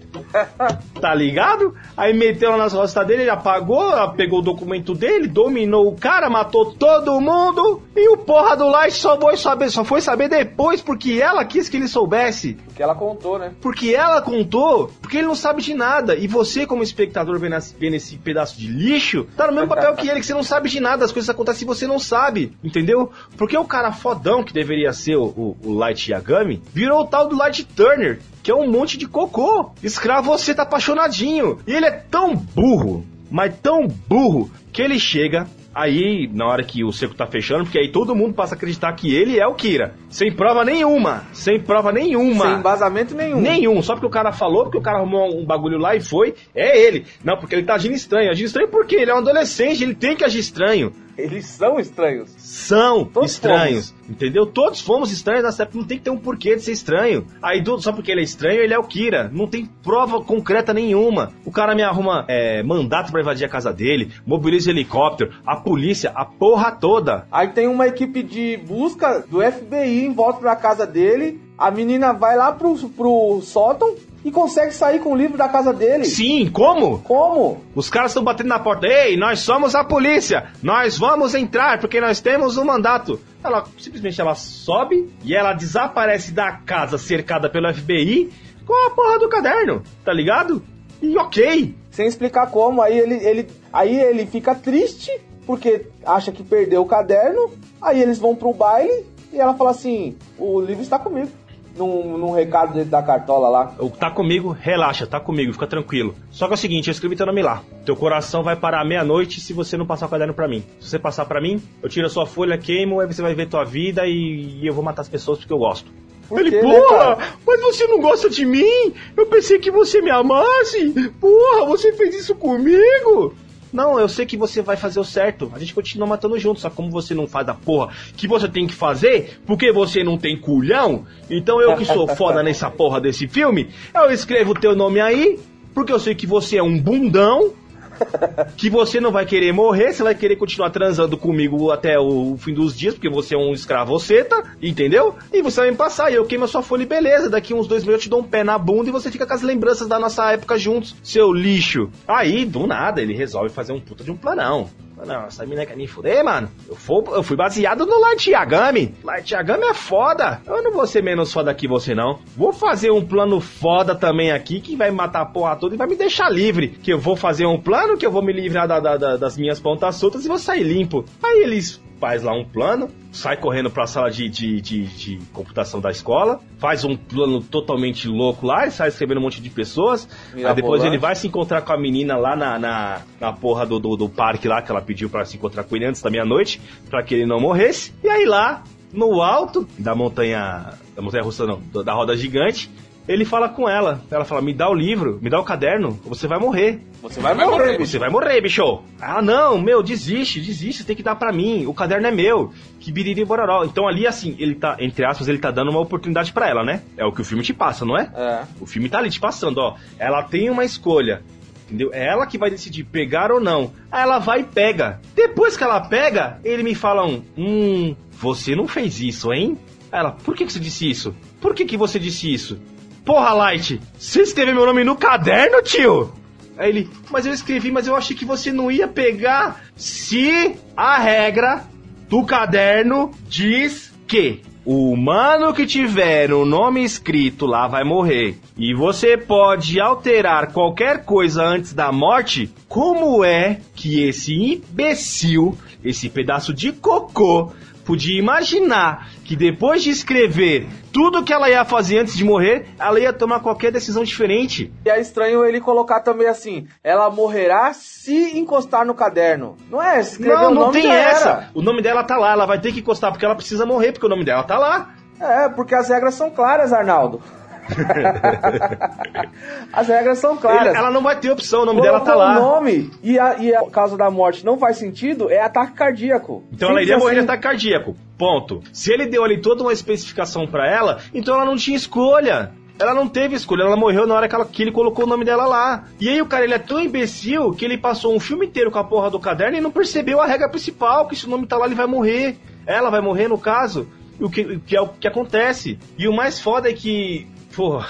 tá 1.00 1.14
ligado? 1.14 1.74
Aí 1.96 2.12
meteu 2.12 2.50
lá 2.50 2.57
nas 2.57 2.72
costas 2.72 3.07
dele, 3.07 3.22
ele 3.22 3.30
apagou, 3.30 3.92
ela 3.92 4.09
pegou 4.09 4.40
o 4.40 4.42
documento 4.42 4.94
dele, 4.94 5.28
dominou 5.28 5.88
o 5.88 5.96
cara, 5.96 6.28
matou 6.28 6.74
todo 6.74 7.20
mundo 7.20 7.82
e 7.94 8.09
o 8.09 8.16
porra 8.16 8.57
do 8.57 8.68
Light 8.68 8.94
só 8.94 9.18
foi 9.18 9.36
saber, 9.36 9.70
só 9.70 9.84
foi 9.84 10.00
saber 10.00 10.28
depois 10.28 10.80
porque 10.80 11.20
ela 11.22 11.44
quis 11.44 11.68
que 11.68 11.76
ele 11.76 11.88
soubesse. 11.88 12.57
Que 12.74 12.82
ela 12.82 12.94
contou, 12.94 13.38
né? 13.38 13.53
Porque 13.61 13.94
ela 13.94 14.20
contou, 14.20 14.90
porque 15.00 15.18
ele 15.18 15.26
não 15.26 15.34
sabe 15.34 15.62
de 15.62 15.74
nada. 15.74 16.16
E 16.16 16.26
você, 16.26 16.66
como 16.66 16.82
espectador, 16.82 17.38
vendo 17.38 17.57
esse, 17.57 17.74
vendo 17.78 17.94
esse 17.94 18.16
pedaço 18.16 18.59
de 18.59 18.66
lixo, 18.66 19.26
tá 19.36 19.46
no 19.46 19.53
mesmo 19.53 19.68
papel 19.68 19.94
que 19.94 20.09
ele, 20.09 20.20
que 20.20 20.26
você 20.26 20.34
não 20.34 20.42
sabe 20.42 20.68
de 20.68 20.80
nada. 20.80 21.05
As 21.05 21.12
coisas 21.12 21.28
acontecem 21.28 21.64
e 21.64 21.66
você 21.66 21.86
não 21.86 21.98
sabe, 21.98 22.57
entendeu? 22.64 23.12
Porque 23.36 23.57
o 23.57 23.64
cara 23.64 23.92
fodão 23.92 24.42
que 24.42 24.53
deveria 24.53 24.92
ser 24.92 25.16
o, 25.16 25.24
o, 25.24 25.57
o 25.64 25.74
Light 25.74 26.11
Yagami 26.11 26.62
virou 26.72 27.03
o 27.03 27.07
tal 27.07 27.28
do 27.28 27.36
Light 27.36 27.64
Turner, 27.93 28.18
que 28.43 28.51
é 28.51 28.55
um 28.55 28.70
monte 28.70 28.97
de 28.97 29.07
cocô. 29.07 29.70
Escravo, 29.82 30.30
você 30.30 30.55
tá 30.55 30.62
apaixonadinho. 30.62 31.59
E 31.66 31.72
ele 31.72 31.86
é 31.86 31.90
tão 31.90 32.34
burro, 32.34 33.05
mas 33.30 33.55
tão 33.62 33.86
burro, 33.86 34.51
que 34.72 34.80
ele 34.80 34.99
chega. 34.99 35.47
Aí, 35.74 36.28
na 36.30 36.47
hora 36.47 36.62
que 36.62 36.84
o 36.84 36.93
seco 36.93 37.14
tá 37.14 37.26
fechando, 37.26 37.64
porque 37.64 37.78
aí 37.78 37.90
todo 37.90 38.14
mundo 38.14 38.34
passa 38.34 38.55
a 38.55 38.57
acreditar 38.57 38.93
que 38.93 39.14
ele 39.14 39.38
é 39.38 39.47
o 39.47 39.55
Kira. 39.55 39.95
Sem 40.11 40.30
prova 40.30 40.66
nenhuma. 40.66 41.24
Sem 41.32 41.59
prova 41.59 41.90
nenhuma. 41.90 42.45
Sem 42.45 42.55
embasamento 42.59 43.14
nenhum. 43.14 43.40
Nenhum, 43.40 43.82
só 43.82 43.95
porque 43.95 44.07
o 44.07 44.11
cara 44.11 44.32
falou, 44.32 44.64
porque 44.64 44.76
o 44.76 44.82
cara 44.82 44.99
arrumou 44.99 45.34
um 45.34 45.47
bagulho 45.47 45.78
lá 45.78 45.97
e 45.97 46.01
foi, 46.01 46.34
é 46.55 46.78
ele. 46.78 47.07
Não, 47.24 47.38
porque 47.38 47.55
ele 47.55 47.64
tá 47.64 47.74
agindo 47.74 47.95
estranho. 47.95 48.30
Agindo 48.30 48.47
estranho 48.47 48.68
por 48.68 48.84
quê? 48.84 48.97
Ele 48.97 49.11
é 49.11 49.14
um 49.14 49.18
adolescente, 49.18 49.82
ele 49.82 49.95
tem 49.95 50.14
que 50.14 50.24
agir 50.24 50.40
estranho. 50.40 50.93
Eles 51.16 51.46
são 51.46 51.78
estranhos. 51.78 52.30
São 52.38 53.04
Todos 53.04 53.32
estranhos, 53.32 53.94
entendeu? 54.08 54.46
Todos 54.46 54.80
fomos 54.80 55.12
estranhos 55.12 55.44
nessa 55.44 55.64
época, 55.64 55.78
não 55.78 55.86
tem 55.86 55.98
que 55.98 56.04
ter 56.04 56.10
um 56.10 56.18
porquê 56.18 56.56
de 56.56 56.62
ser 56.62 56.72
estranho. 56.72 57.26
Aí, 57.42 57.62
só 57.78 57.92
porque 57.92 58.10
ele 58.10 58.20
é 58.20 58.24
estranho, 58.24 58.60
ele 58.60 58.72
é 58.72 58.78
o 58.78 58.84
Kira. 58.84 59.30
Não 59.32 59.46
tem 59.46 59.66
prova 59.82 60.22
concreta 60.22 60.72
nenhuma. 60.72 61.32
O 61.44 61.50
cara 61.50 61.74
me 61.74 61.82
arruma 61.82 62.24
é, 62.28 62.62
mandato 62.62 63.12
pra 63.12 63.20
invadir 63.20 63.44
a 63.44 63.48
casa 63.48 63.72
dele, 63.72 64.10
mobiliza 64.26 64.70
o 64.70 64.72
helicóptero, 64.72 65.32
a 65.46 65.56
polícia, 65.56 66.10
a 66.14 66.24
porra 66.24 66.72
toda. 66.72 67.26
Aí 67.30 67.48
tem 67.48 67.68
uma 67.68 67.86
equipe 67.86 68.22
de 68.22 68.56
busca 68.56 69.20
do 69.28 69.40
FBI 69.40 70.06
em 70.06 70.12
volta 70.12 70.42
da 70.42 70.56
casa 70.56 70.86
dele. 70.86 71.40
A 71.58 71.70
menina 71.70 72.12
vai 72.12 72.36
lá 72.36 72.52
pro, 72.52 72.74
pro 72.88 73.40
sótão 73.42 73.94
e 74.24 74.30
consegue 74.30 74.72
sair 74.72 75.00
com 75.00 75.12
o 75.12 75.16
livro 75.16 75.36
da 75.36 75.48
casa 75.48 75.72
dele. 75.72 76.04
Sim, 76.04 76.48
como? 76.50 77.00
Como? 77.00 77.62
Os 77.74 77.90
caras 77.90 78.12
estão 78.12 78.22
batendo 78.22 78.48
na 78.48 78.58
porta. 78.58 78.86
Ei, 78.86 79.16
nós 79.16 79.40
somos 79.40 79.74
a 79.74 79.84
polícia. 79.84 80.46
Nós 80.62 80.96
vamos 80.96 81.34
entrar 81.34 81.80
porque 81.80 82.00
nós 82.00 82.20
temos 82.20 82.56
um 82.56 82.64
mandato. 82.64 83.20
Ela 83.42 83.64
simplesmente 83.78 84.20
ela 84.20 84.34
sobe 84.34 85.12
e 85.24 85.34
ela 85.34 85.52
desaparece 85.52 86.32
da 86.32 86.52
casa 86.52 86.98
cercada 86.98 87.50
pelo 87.50 87.72
FBI 87.74 88.30
com 88.64 88.86
a 88.86 88.90
porra 88.90 89.18
do 89.18 89.28
caderno, 89.28 89.82
tá 90.04 90.12
ligado? 90.12 90.62
E 91.00 91.16
ok. 91.18 91.74
Sem 91.90 92.06
explicar 92.06 92.50
como. 92.50 92.80
Aí 92.80 92.98
ele, 92.98 93.14
ele, 93.14 93.48
aí 93.72 93.98
ele 93.98 94.24
fica 94.26 94.54
triste 94.54 95.10
porque 95.44 95.86
acha 96.06 96.30
que 96.30 96.44
perdeu 96.44 96.82
o 96.82 96.86
caderno. 96.86 97.50
Aí 97.80 98.00
eles 98.00 98.18
vão 98.18 98.36
pro 98.36 98.54
baile 98.54 99.04
e 99.32 99.38
ela 99.40 99.54
fala 99.54 99.70
assim: 99.70 100.16
o 100.38 100.60
livro 100.60 100.82
está 100.82 100.98
comigo. 100.98 101.30
Num, 101.76 102.18
num 102.18 102.32
recado 102.32 102.74
dentro 102.74 102.90
da 102.90 103.02
cartola 103.02 103.48
lá. 103.48 103.74
O 103.78 103.88
Tá 103.88 104.10
comigo, 104.10 104.50
relaxa, 104.58 105.06
tá 105.06 105.18
comigo, 105.18 105.52
fica 105.52 105.66
tranquilo. 105.66 106.14
Só 106.30 106.46
que 106.46 106.52
é 106.52 106.54
o 106.54 106.58
seguinte, 106.58 106.88
eu 106.88 106.92
escrevi 106.92 107.16
teu 107.16 107.26
nome 107.26 107.42
lá. 107.42 107.62
Teu 107.84 107.96
coração 107.96 108.42
vai 108.42 108.56
parar 108.56 108.80
à 108.82 108.84
meia-noite 108.84 109.40
se 109.40 109.52
você 109.52 109.76
não 109.76 109.86
passar 109.86 110.06
o 110.06 110.08
caderno 110.08 110.34
pra 110.34 110.46
mim. 110.48 110.62
Se 110.80 110.90
você 110.90 110.98
passar 110.98 111.24
pra 111.24 111.40
mim, 111.40 111.62
eu 111.82 111.88
tiro 111.88 112.06
a 112.06 112.10
sua 112.10 112.26
folha, 112.26 112.58
queimo, 112.58 113.00
aí 113.00 113.06
você 113.06 113.22
vai 113.22 113.34
ver 113.34 113.48
tua 113.48 113.64
vida 113.64 114.06
e, 114.06 114.60
e 114.60 114.66
eu 114.66 114.74
vou 114.74 114.84
matar 114.84 115.02
as 115.02 115.08
pessoas 115.08 115.38
porque 115.38 115.52
eu 115.52 115.58
gosto. 115.58 115.90
Por 116.28 116.40
Ele, 116.40 116.50
quê, 116.50 116.62
né, 116.62 116.62
porra, 116.62 116.98
cara? 117.16 117.18
mas 117.46 117.60
você 117.60 117.86
não 117.86 118.00
gosta 118.00 118.30
de 118.30 118.44
mim? 118.46 118.92
Eu 119.16 119.26
pensei 119.26 119.58
que 119.58 119.70
você 119.70 120.00
me 120.00 120.10
amasse. 120.10 121.10
Porra, 121.20 121.66
você 121.66 121.92
fez 121.92 122.14
isso 122.14 122.34
comigo? 122.34 123.34
Não, 123.72 123.98
eu 123.98 124.08
sei 124.08 124.26
que 124.26 124.36
você 124.36 124.60
vai 124.60 124.76
fazer 124.76 125.00
o 125.00 125.04
certo. 125.04 125.50
A 125.54 125.58
gente 125.58 125.74
continua 125.74 126.06
matando 126.06 126.38
junto, 126.38 126.60
só 126.60 126.68
como 126.68 126.90
você 126.90 127.14
não 127.14 127.26
faz 127.26 127.48
a 127.48 127.54
porra 127.54 127.94
que 128.16 128.28
você 128.28 128.48
tem 128.48 128.66
que 128.66 128.74
fazer, 128.74 129.40
porque 129.46 129.72
você 129.72 130.04
não 130.04 130.18
tem 130.18 130.38
culhão, 130.38 131.06
então 131.30 131.60
eu 131.60 131.76
que 131.76 131.84
sou 131.84 132.06
foda 132.06 132.42
nessa 132.44 132.70
porra 132.70 133.00
desse 133.00 133.26
filme, 133.26 133.70
eu 133.94 134.10
escrevo 134.10 134.50
o 134.50 134.54
teu 134.54 134.76
nome 134.76 135.00
aí, 135.00 135.38
porque 135.74 135.92
eu 135.92 135.98
sei 135.98 136.14
que 136.14 136.26
você 136.26 136.58
é 136.58 136.62
um 136.62 136.78
bundão, 136.78 137.52
que 138.57 138.70
você 138.70 139.01
não 139.01 139.11
vai 139.11 139.26
querer 139.26 139.53
morrer, 139.53 139.93
você 139.93 140.03
vai 140.03 140.14
querer 140.14 140.36
continuar 140.36 140.70
transando 140.70 141.16
comigo 141.16 141.70
até 141.70 141.99
o 141.99 142.36
fim 142.38 142.55
dos 142.55 142.76
dias, 142.76 142.95
porque 142.95 143.09
você 143.09 143.34
é 143.34 143.38
um 143.38 143.53
escravoceta, 143.53 144.43
entendeu? 144.61 145.14
E 145.32 145.43
você 145.43 145.61
vai 145.61 145.70
me 145.70 145.76
passar, 145.76 146.11
e 146.11 146.14
eu 146.14 146.24
queimo 146.24 146.45
a 146.45 146.49
sua 146.49 146.62
folha 146.62 146.82
e 146.82 146.86
beleza. 146.86 147.30
Daqui 147.30 147.55
uns 147.55 147.66
dois 147.66 147.84
meses 147.84 148.01
eu 148.01 148.03
te 148.03 148.09
dou 148.09 148.20
um 148.20 148.24
pé 148.24 148.43
na 148.45 148.59
bunda 148.59 148.88
e 148.88 148.93
você 148.93 149.11
fica 149.11 149.26
com 149.26 149.34
as 149.34 149.43
lembranças 149.43 149.88
da 149.88 149.99
nossa 149.99 150.32
época 150.32 150.59
juntos, 150.59 150.95
seu 151.03 151.32
lixo. 151.32 151.90
Aí, 152.07 152.45
do 152.45 152.66
nada, 152.66 153.01
ele 153.01 153.14
resolve 153.14 153.51
fazer 153.51 153.72
um 153.72 153.80
puta 153.80 154.05
de 154.05 154.11
um 154.11 154.16
planão. 154.16 154.68
Não, 155.07 155.26
essa 155.26 155.44
mina 155.46 155.64
quer 155.66 155.76
me 155.76 155.86
fuder, 155.86 156.24
mano. 156.24 156.48
Eu 156.68 156.76
fui, 156.76 157.03
eu 157.12 157.22
fui 157.22 157.36
baseado 157.36 157.84
no 157.86 158.00
Light 158.00 158.30
Yagami. 158.30 158.94
Light 159.03 159.30
Yagami 159.32 159.64
é 159.64 159.74
foda. 159.74 160.40
Eu 160.46 160.62
não 160.62 160.72
vou 160.72 160.86
ser 160.86 161.03
menos 161.03 161.32
foda 161.32 161.53
que 161.55 161.66
você, 161.68 161.94
não. 161.94 162.18
Vou 162.36 162.53
fazer 162.53 162.90
um 162.90 163.05
plano 163.05 163.40
foda 163.40 163.94
também 163.94 164.30
aqui 164.32 164.61
que 164.61 164.76
vai 164.76 164.90
matar 164.90 165.22
a 165.22 165.26
porra 165.26 165.57
toda 165.57 165.74
e 165.74 165.78
vai 165.78 165.86
me 165.86 165.96
deixar 165.96 166.28
livre. 166.30 166.68
Que 166.68 166.92
eu 166.92 166.98
vou 166.98 167.16
fazer 167.16 167.46
um 167.46 167.61
plano 167.61 167.96
que 167.96 168.07
eu 168.07 168.11
vou 168.12 168.22
me 168.22 168.32
livrar 168.32 168.66
da- 168.68 168.80
da- 168.80 168.96
da- 168.96 169.16
das 169.16 169.36
minhas 169.36 169.59
pontas 169.61 169.96
soltas 169.96 170.24
e 170.24 170.28
vou 170.28 170.38
sair 170.38 170.62
limpo. 170.62 171.05
Aí 171.22 171.42
eles 171.42 171.80
faz 172.03 172.20
lá 172.24 172.34
um 172.34 172.44
plano, 172.44 172.90
sai 173.12 173.36
correndo 173.36 173.70
pra 173.70 173.86
sala 173.86 174.11
de, 174.11 174.28
de, 174.28 174.61
de, 174.61 174.86
de 174.86 175.18
computação 175.32 175.80
da 175.80 175.88
escola, 175.88 176.40
faz 176.59 176.84
um 176.84 176.96
plano 176.96 177.40
totalmente 177.40 178.09
louco 178.09 178.44
lá, 178.44 178.66
e 178.66 178.72
sai 178.72 178.88
escrevendo 178.88 179.18
um 179.18 179.22
monte 179.22 179.40
de 179.40 179.48
pessoas. 179.48 180.09
Aí 180.34 180.53
depois 180.57 180.82
ele 180.82 180.98
vai 180.98 181.14
se 181.14 181.28
encontrar 181.28 181.62
com 181.62 181.72
a 181.72 181.78
menina 181.78 182.16
lá 182.16 182.34
na, 182.34 182.59
na, 182.59 183.03
na 183.20 183.32
porra 183.32 183.64
do, 183.64 183.78
do, 183.78 183.96
do 183.96 184.09
parque 184.09 184.48
lá, 184.48 184.61
que 184.61 184.72
ela 184.72 184.82
pediu 184.82 185.09
pra 185.09 185.24
se 185.24 185.36
encontrar 185.36 185.62
com 185.62 185.76
ele 185.76 185.86
antes 185.86 186.03
da 186.03 186.11
meia-noite, 186.11 186.61
pra 186.90 187.05
que 187.05 187.14
ele 187.14 187.24
não 187.24 187.38
morresse. 187.38 187.94
E 188.03 188.09
aí 188.09 188.24
lá, 188.24 188.64
no 188.92 189.22
alto 189.22 189.64
da 189.78 189.94
montanha. 189.94 190.70
Da 190.96 191.03
montanha 191.03 191.22
russa 191.22 191.46
não, 191.46 191.62
da 191.84 191.94
roda 191.94 192.16
gigante. 192.16 192.68
Ele 193.09 193.24
fala 193.24 193.48
com 193.48 193.68
ela. 193.68 194.00
Ela 194.11 194.24
fala: 194.24 194.40
Me 194.40 194.55
dá 194.55 194.68
o 194.68 194.74
livro, 194.74 195.18
me 195.20 195.28
dá 195.28 195.40
o 195.40 195.44
caderno, 195.44 195.98
você 196.05 196.26
vai 196.26 196.38
morrer. 196.38 196.80
Você 197.03 197.20
vai 197.20 197.34
morrer, 197.34 197.76
bicho. 197.76 197.90
Você 197.90 197.98
vai 197.98 198.09
morrer, 198.09 198.40
bicho. 198.40 198.82
Ah, 199.00 199.20
não, 199.20 199.61
meu, 199.61 199.82
desiste, 199.82 200.40
desiste, 200.40 200.84
tem 200.84 200.94
que 200.94 201.03
dar 201.03 201.16
pra 201.16 201.32
mim. 201.32 201.66
O 201.66 201.74
caderno 201.74 202.07
é 202.07 202.12
meu. 202.12 202.53
Que 202.78 202.92
biriri 202.92 203.24
bororó. 203.24 203.64
Então 203.64 203.88
ali, 203.88 204.07
assim, 204.07 204.36
ele 204.38 204.55
tá, 204.55 204.76
entre 204.78 205.05
aspas, 205.05 205.28
ele 205.28 205.38
tá 205.38 205.50
dando 205.50 205.70
uma 205.70 205.80
oportunidade 205.80 206.32
pra 206.32 206.48
ela, 206.48 206.64
né? 206.64 206.82
É 206.96 207.05
o 207.05 207.12
que 207.12 207.20
o 207.20 207.24
filme 207.24 207.42
te 207.42 207.53
passa, 207.53 207.84
não 207.84 207.98
é? 207.98 208.11
É. 208.14 208.42
O 208.61 208.66
filme 208.66 208.88
tá 208.88 208.98
ali 208.98 209.11
te 209.11 209.18
passando, 209.18 209.59
ó. 209.59 209.74
Ela 209.98 210.22
tem 210.22 210.48
uma 210.48 210.64
escolha. 210.64 211.22
Entendeu? 211.66 211.90
É 211.92 212.07
ela 212.07 212.26
que 212.26 212.38
vai 212.38 212.50
decidir 212.50 212.84
pegar 212.84 213.32
ou 213.32 213.40
não. 213.40 213.72
Aí 213.90 214.03
ela 214.03 214.18
vai 214.18 214.40
e 214.40 214.44
pega. 214.44 215.00
Depois 215.14 215.57
que 215.57 215.64
ela 215.64 215.80
pega, 215.80 216.38
ele 216.44 216.62
me 216.62 216.74
fala 216.74 217.05
um. 217.05 217.22
Hum, 217.36 217.96
você 218.12 218.55
não 218.55 218.68
fez 218.68 219.00
isso, 219.00 219.32
hein? 219.32 219.59
Aí 219.90 220.00
ela, 220.00 220.12
por 220.12 220.34
que, 220.36 220.44
que 220.44 220.53
você 220.53 220.61
disse 220.61 220.88
isso? 220.88 221.14
Por 221.40 221.55
que, 221.55 221.64
que 221.64 221.76
você 221.76 221.98
disse 221.98 222.32
isso? 222.32 222.59
Porra, 223.05 223.32
Light, 223.32 223.80
você 223.98 224.22
escreveu 224.22 224.55
meu 224.55 224.66
nome 224.66 224.84
no 224.84 224.96
caderno, 224.96 225.62
tio? 225.62 226.12
Aí 226.57 226.68
ele, 226.68 226.90
mas 227.11 227.26
eu 227.26 227.32
escrevi, 227.32 227.70
mas 227.70 227.86
eu 227.86 227.96
achei 227.96 228.16
que 228.16 228.24
você 228.24 228.53
não 228.53 228.70
ia 228.70 228.86
pegar 228.86 229.61
se 229.74 230.55
a 230.76 230.98
regra 230.98 231.64
do 232.09 232.24
caderno 232.24 233.11
diz 233.26 233.92
que 234.07 234.42
o 234.64 234.92
humano 234.92 235.53
que 235.53 235.66
tiver 235.66 236.32
o 236.32 236.44
nome 236.44 236.84
escrito 236.84 237.46
lá 237.46 237.66
vai 237.66 237.82
morrer. 237.82 238.38
E 238.57 238.72
você 238.74 239.16
pode 239.16 239.80
alterar 239.80 240.53
qualquer 240.53 241.05
coisa 241.05 241.42
antes 241.42 241.72
da 241.72 241.90
morte. 241.90 242.48
Como 242.68 243.24
é 243.24 243.61
que 243.74 244.05
esse 244.05 244.34
imbecil, 244.34 245.59
esse 245.82 246.09
pedaço 246.09 246.55
de 246.55 246.70
cocô, 246.70 247.50
podia 247.84 248.18
imaginar 248.18 249.08
que 249.24 249.36
depois 249.36 249.82
de 249.82 249.90
escrever 249.90 250.66
tudo 250.92 251.22
que 251.22 251.32
ela 251.32 251.48
ia 251.48 251.64
fazer 251.64 251.98
antes 251.98 252.16
de 252.16 252.24
morrer, 252.24 252.66
ela 252.78 253.00
ia 253.00 253.12
tomar 253.12 253.40
qualquer 253.40 253.72
decisão 253.72 254.04
diferente? 254.04 254.72
E 254.84 254.90
é 254.90 255.00
estranho 255.00 255.44
ele 255.44 255.60
colocar 255.60 256.00
também 256.00 256.28
assim: 256.28 256.66
ela 256.82 257.10
morrerá 257.10 257.72
se 257.72 258.38
encostar 258.38 258.84
no 258.84 258.94
caderno. 258.94 259.56
Não 259.70 259.82
é? 259.82 260.00
Escrever 260.00 260.34
não, 260.34 260.50
o 260.50 260.54
não 260.54 260.70
tem 260.70 260.90
essa. 260.90 261.28
era. 261.28 261.50
O 261.54 261.62
nome 261.62 261.82
dela 261.82 262.04
tá 262.04 262.16
lá, 262.16 262.32
ela 262.32 262.46
vai 262.46 262.60
ter 262.60 262.72
que 262.72 262.80
encostar 262.80 263.10
porque 263.10 263.24
ela 263.24 263.34
precisa 263.34 263.64
morrer, 263.64 263.92
porque 263.92 264.06
o 264.06 264.10
nome 264.10 264.24
dela 264.24 264.42
tá 264.42 264.58
lá. 264.58 264.94
É, 265.20 265.48
porque 265.48 265.74
as 265.74 265.88
regras 265.88 266.14
são 266.14 266.30
claras, 266.30 266.72
Arnaldo. 266.72 267.22
as 269.72 269.88
regras 269.88 270.18
são 270.18 270.36
claras. 270.36 270.68
Ele- 270.68 270.76
ela 270.76 270.90
não 270.90 271.02
vai 271.02 271.18
ter 271.18 271.30
opção, 271.30 271.62
o 271.62 271.66
nome 271.66 271.80
Colocou 271.80 272.00
dela 272.00 272.10
tá 272.10 272.14
lá. 272.14 272.38
o 272.38 272.42
nome 272.54 272.90
e 273.02 273.18
a, 273.18 273.36
e 273.38 273.54
a 273.54 273.62
causa 273.70 273.96
da 273.96 274.10
morte 274.10 274.44
não 274.44 274.58
faz 274.58 274.76
sentido, 274.76 275.30
é 275.30 275.40
ataque 275.40 275.72
cardíaco. 275.72 276.42
Então 276.52 276.68
ela 276.70 276.78
Simples 276.80 276.88
iria 276.88 276.98
morrer 276.98 277.12
de 277.14 277.18
assim. 277.20 277.28
ataque 277.28 277.42
cardíaco. 277.42 277.96
Ponto. 278.18 278.62
Se 278.72 278.92
ele 278.92 279.06
deu 279.06 279.24
ali 279.24 279.40
toda 279.40 279.62
uma 279.62 279.72
especificação 279.72 280.46
pra 280.46 280.68
ela, 280.70 280.98
então 281.14 281.34
ela 281.34 281.44
não 281.44 281.56
tinha 281.56 281.76
escolha. 281.76 282.52
Ela 282.78 282.94
não 282.94 283.06
teve 283.06 283.36
escolha, 283.36 283.62
ela 283.62 283.76
morreu 283.76 284.06
na 284.06 284.14
hora 284.14 284.26
que, 284.26 284.34
ela- 284.34 284.44
que 284.46 284.62
ele 284.62 284.72
colocou 284.72 285.04
o 285.04 285.08
nome 285.08 285.24
dela 285.24 285.46
lá. 285.46 285.84
E 286.00 286.08
aí 286.08 286.20
o 286.20 286.26
cara, 286.26 286.44
ele 286.44 286.54
é 286.54 286.58
tão 286.58 286.80
imbecil 286.80 287.52
que 287.52 287.64
ele 287.64 287.78
passou 287.78 288.14
um 288.14 288.18
filme 288.18 288.46
inteiro 288.46 288.70
com 288.72 288.78
a 288.78 288.84
porra 288.84 289.10
do 289.10 289.20
caderno 289.20 289.56
e 289.56 289.60
não 289.60 289.70
percebeu 289.70 290.20
a 290.20 290.26
regra 290.26 290.48
principal, 290.48 291.06
que 291.06 291.14
se 291.14 291.26
o 291.26 291.30
nome 291.30 291.46
tá 291.46 291.56
lá 291.56 291.66
ele 291.66 291.74
vai 291.74 291.86
morrer. 291.86 292.38
Ela 292.66 292.90
vai 292.90 293.00
morrer 293.00 293.28
no 293.28 293.38
caso, 293.38 293.86
o 294.20 294.28
que, 294.30 294.40
o 294.40 294.60
que 294.60 294.76
é 294.76 294.80
o 294.80 294.88
que 294.88 295.06
acontece. 295.06 295.78
E 295.98 296.08
o 296.08 296.12
mais 296.12 296.40
foda 296.40 296.70
é 296.70 296.72
que, 296.72 297.26
porra, 297.55 297.88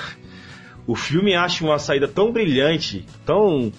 o 0.86 0.94
filme 0.94 1.34
acha 1.34 1.64
uma 1.64 1.78
saída 1.78 2.08
tão 2.08 2.32
brilhante, 2.32 3.06
tão... 3.24 3.72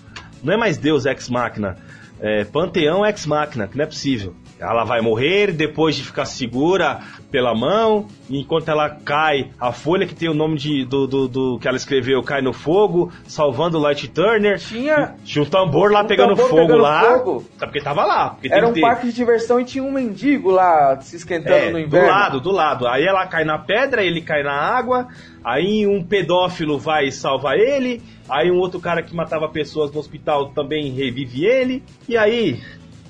Não 0.43 0.53
é 0.53 0.57
mais 0.57 0.77
Deus 0.77 1.05
Ex 1.05 1.29
Machina, 1.29 1.77
é 2.19 2.43
Panteão 2.43 3.05
Ex 3.05 3.25
Machina, 3.25 3.67
que 3.67 3.77
não 3.77 3.83
é 3.83 3.87
possível. 3.87 4.35
Ela 4.63 4.83
vai 4.85 5.01
morrer 5.01 5.51
depois 5.51 5.95
de 5.95 6.03
ficar 6.03 6.25
segura 6.25 6.99
pela 7.29 7.53
mão, 7.53 8.07
enquanto 8.29 8.69
ela 8.69 8.89
cai, 8.89 9.49
a 9.59 9.71
folha 9.71 10.05
que 10.07 10.15
tem 10.15 10.29
o 10.29 10.33
nome 10.33 10.55
de, 10.57 10.85
do, 10.85 11.05
do, 11.07 11.27
do- 11.27 11.59
que 11.59 11.67
ela 11.67 11.75
escreveu 11.75 12.21
cai 12.23 12.41
no 12.41 12.53
fogo, 12.53 13.11
salvando 13.27 13.77
o 13.77 13.81
Light 13.81 14.07
Turner. 14.07 14.57
Tinha- 14.59 15.15
Tinha 15.25 15.43
um 15.43 15.45
tambor 15.49 15.91
lá 15.91 16.03
Um 16.03 16.07
pegando 16.07 16.29
tambor 16.35 16.49
fogo 16.49 16.61
pegando 16.61 16.81
lá. 16.81 17.01
fogo. 17.17 17.43
Tá, 17.59 17.65
Porque 17.65 17.81
tava 17.81 18.05
lá. 18.05 18.29
Porque 18.29 18.53
Era 18.53 18.67
um 18.67 18.73
ter. 18.73 18.81
parque 18.81 19.07
de 19.07 19.13
diversão 19.13 19.59
e 19.59 19.65
tinha 19.65 19.83
um 19.83 19.91
mendigo 19.91 20.49
lá 20.51 20.99
se 21.01 21.15
esquentando 21.15 21.55
É, 21.55 21.65
no 21.67 21.73
do 21.73 21.79
inverno. 21.79 22.07
lado, 22.09 22.39
do 22.39 22.51
lado. 22.51 22.87
Aí 22.87 23.03
ela 23.03 23.25
cai 23.27 23.43
na 23.43 23.57
pedra, 23.57 24.03
ele 24.03 24.21
cai 24.21 24.43
na 24.43 24.53
água. 24.53 25.07
Aí 25.43 25.85
um 25.85 26.03
pedófilo 26.03 26.77
vai 26.79 27.11
salvar 27.11 27.57
ele. 27.57 28.01
Aí 28.29 28.49
um 28.49 28.57
outro 28.59 28.79
cara 28.79 29.01
que 29.03 29.13
matava 29.13 29.49
pessoas 29.49 29.91
no 29.91 29.99
hospital 29.99 30.49
também 30.51 30.91
revive 30.91 31.45
ele. 31.45 31.83
E 32.07 32.15
aí 32.15 32.61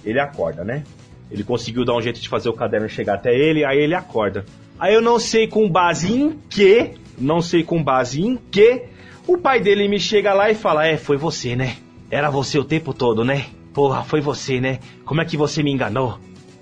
ele 0.03 0.19
acorda, 0.19 0.63
né? 0.63 0.83
Ele 1.32 1.43
conseguiu 1.43 1.86
dar 1.86 1.95
um 1.95 2.01
jeito 2.01 2.19
de 2.19 2.30
fazer 2.30 2.49
o 2.49 2.53
caderno 2.53 2.88
chegar 2.88 3.15
até 3.15 3.34
ele. 3.34 3.65
Aí 3.65 3.80
ele 3.80 3.95
acorda. 3.95 4.45
Aí 4.80 4.93
eu 4.93 5.01
não 5.01 5.19
sei 5.19 5.47
com 5.47 5.69
base 5.69 6.13
em 6.13 6.39
que, 6.49 6.91
não 7.17 7.41
sei 7.41 7.63
com 7.63 7.84
base 7.84 8.21
em 8.21 8.38
que, 8.51 8.84
o 9.28 9.38
pai 9.38 9.59
dele 9.59 9.88
me 9.88 9.99
chega 9.99 10.34
lá 10.34 10.49
e 10.49 10.55
fala: 10.55 10.86
É, 10.86 10.97
foi 10.97 11.17
você, 11.17 11.55
né? 11.55 11.78
Era 12.11 12.30
você 12.30 12.59
o 12.59 12.63
tempo 12.63 12.93
todo, 12.93 13.24
né? 13.24 13.45
Porra, 13.74 14.03
foi 14.03 14.21
você, 14.21 14.59
né? 14.59 14.80
Como 15.05 15.21
é 15.21 15.26
que 15.26 15.36
você 15.38 15.63
me 15.63 15.71
enganou? 15.71 16.19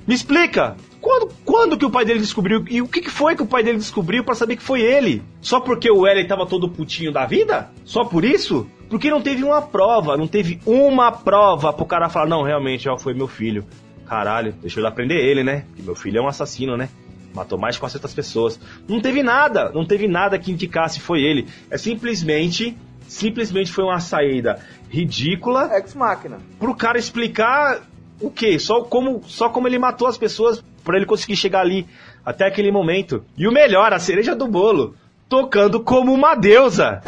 Me 0.07 0.15
explica! 0.15 0.77
Quando, 0.99 1.33
quando 1.43 1.77
que 1.77 1.85
o 1.85 1.89
pai 1.89 2.05
dele 2.05 2.19
descobriu? 2.19 2.63
E 2.69 2.81
o 2.81 2.87
que, 2.87 3.01
que 3.01 3.09
foi 3.09 3.35
que 3.35 3.41
o 3.41 3.47
pai 3.47 3.63
dele 3.63 3.79
descobriu 3.79 4.23
pra 4.23 4.35
saber 4.35 4.55
que 4.55 4.61
foi 4.61 4.81
ele? 4.81 5.23
Só 5.41 5.59
porque 5.59 5.89
o 5.89 6.07
Ellen 6.07 6.27
tava 6.27 6.45
todo 6.45 6.69
putinho 6.69 7.11
da 7.11 7.25
vida? 7.25 7.71
Só 7.83 8.03
por 8.03 8.23
isso? 8.23 8.67
Porque 8.87 9.09
não 9.09 9.21
teve 9.21 9.43
uma 9.43 9.61
prova, 9.61 10.15
não 10.15 10.27
teve 10.27 10.59
uma 10.65 11.11
prova 11.11 11.73
pro 11.73 11.85
cara 11.85 12.07
falar, 12.07 12.27
não, 12.27 12.43
realmente, 12.43 12.87
ó, 12.87 12.97
foi 12.97 13.13
meu 13.13 13.27
filho. 13.27 13.65
Caralho, 14.11 14.51
deixa 14.61 14.77
eu 14.77 14.85
aprender 14.85 15.15
ele, 15.15 15.41
né? 15.41 15.63
Que 15.73 15.81
meu 15.81 15.95
filho 15.95 16.17
é 16.17 16.21
um 16.21 16.27
assassino, 16.27 16.75
né? 16.75 16.89
Matou 17.33 17.57
mais 17.57 17.75
de 17.75 17.79
400 17.79 18.13
pessoas. 18.13 18.59
Não 18.85 18.99
teve 18.99 19.23
nada, 19.23 19.71
não 19.73 19.85
teve 19.85 20.05
nada 20.05 20.37
que 20.37 20.51
indicasse 20.51 20.99
foi 20.99 21.21
ele. 21.21 21.47
É 21.69 21.77
simplesmente, 21.77 22.77
simplesmente 23.07 23.71
foi 23.71 23.85
uma 23.85 24.01
saída 24.01 24.59
ridícula 24.89 25.69
Ex 25.77 25.95
Máquina. 25.95 26.39
pro 26.59 26.75
cara 26.75 26.97
explicar 26.97 27.83
o 28.19 28.29
quê? 28.29 28.59
Só 28.59 28.81
como, 28.81 29.23
só 29.27 29.47
como 29.47 29.65
ele 29.65 29.79
matou 29.79 30.09
as 30.09 30.17
pessoas 30.17 30.61
pra 30.83 30.97
ele 30.97 31.05
conseguir 31.05 31.37
chegar 31.37 31.61
ali 31.61 31.87
até 32.25 32.45
aquele 32.45 32.69
momento. 32.69 33.23
E 33.37 33.47
o 33.47 33.51
melhor, 33.53 33.93
a 33.93 33.99
cereja 33.99 34.35
do 34.35 34.45
bolo, 34.45 34.93
tocando 35.29 35.79
como 35.79 36.13
uma 36.13 36.35
deusa. 36.35 37.01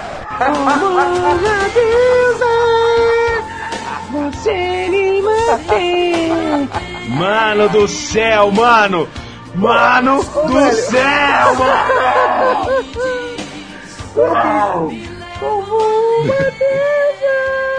Mano 7.13 7.69
do 7.69 7.87
céu, 7.87 8.51
mano! 8.51 9.07
Mano 9.53 10.23
do 10.23 10.47
velho. 10.47 10.75
céu, 10.75 11.55
mano! 11.55 12.73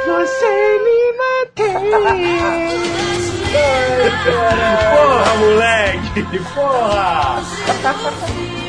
Você 0.07 0.79
me 0.85 0.99
mantém! 1.19 1.75
Porra, 4.95 5.35
moleque! 5.39 6.23
Porra! 6.55 7.43